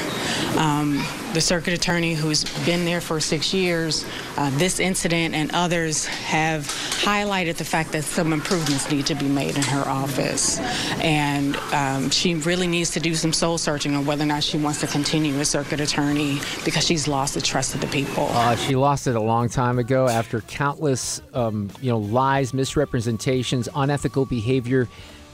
Um, 0.59 1.03
the 1.39 1.43
circuit 1.43 1.73
attorney, 1.73 2.15
who's 2.15 2.43
been 2.67 2.85
there 2.85 3.01
for 3.01 3.21
six 3.21 3.55
years, 3.55 4.05
uh, 4.39 4.51
this 4.59 4.81
incident 4.81 5.37
and 5.37 5.53
others 5.55 6.05
have 6.05 6.63
highlighted 6.63 7.55
the 7.55 7.65
fact 7.65 7.93
that 7.93 8.03
some 8.03 8.33
improvements 8.33 8.91
need 8.91 9.07
to 9.07 9.15
be 9.15 9.29
made 9.29 9.55
in 9.55 9.63
her 9.63 9.89
office. 9.89 10.59
And 11.01 11.55
um, 11.73 12.11
she 12.11 12.35
really 12.35 12.67
needs 12.67 12.91
to 12.91 12.99
do 12.99 13.15
some 13.15 13.33
soul 13.33 13.57
searching 13.57 13.95
on 13.95 14.05
whether 14.05 14.25
or 14.25 14.27
not 14.27 14.43
she 14.43 14.59
wants 14.59 14.81
to 14.81 14.89
continue 14.89 15.33
as 15.35 15.51
circuit 15.51 15.79
attorney 15.79 16.41
because 16.65 16.85
she's 16.85 17.07
lost 17.07 17.35
the 17.35 17.41
trust 17.41 17.73
of 17.73 17.83
the 17.83 17.87
people. 17.87 18.27
Uh, 18.33 18.57
she 18.57 18.75
lost 18.75 19.07
it 19.07 19.15
a 19.15 19.23
long 19.23 19.49
time 19.49 19.79
ago 19.79 20.09
after 20.09 20.41
countless, 20.41 21.23
um, 21.35 21.71
you 21.81 21.91
know, 21.93 21.99
lies, 21.99 22.53
misrepresentations, 22.53 23.69
unethical 23.77 24.25
behavior, 24.27 24.89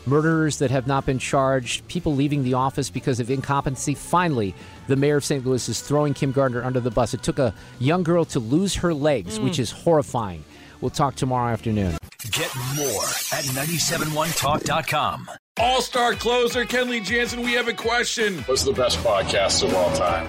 murderers 0.07 0.59
that 0.59 0.71
have 0.71 0.87
not 0.87 1.07
been 1.07 1.19
charged, 1.19 1.87
people 1.89 2.15
leaving 2.15 2.43
the 2.43 2.55
office 2.55 2.91
because 2.91 3.21
of 3.21 3.31
incompetency. 3.31 3.95
Finally, 3.95 4.55
the 4.87 4.97
mayor 4.97 5.17
of 5.17 5.25
St. 5.25 5.45
Louis 5.45 5.69
is 5.69 5.81
throwing 5.81 6.15
Kim 6.15 6.33
Gardner 6.33 6.63
under 6.63 6.81
the 6.81 6.91
bus. 6.91 7.15
It 7.15 7.23
took 7.23 7.39
a 7.39 7.55
young 7.79 8.03
girl 8.03 8.25
to 8.27 8.39
lose 8.39 8.75
her 8.77 8.93
legs, 8.93 9.41
which 9.41 9.57
hmm. 9.57 9.63
is 9.63 9.71
horrifying. 9.71 10.45
We'll 10.81 10.91
talk 10.91 11.15
tomorrow 11.15 11.53
afternoon. 11.53 11.97
Get 12.31 12.55
more 12.77 13.05
at 13.33 13.45
971talk.com. 13.55 15.31
All 15.59 15.81
star 15.81 16.15
closer 16.15 16.65
Kenley 16.65 17.05
Jansen, 17.05 17.43
we 17.43 17.53
have 17.53 17.69
a 17.69 17.73
question. 17.73 18.39
What's 18.43 18.65
the 18.65 18.73
best 18.73 18.99
podcast 18.99 19.63
of 19.63 19.75
all 19.75 19.95
time? 19.95 20.29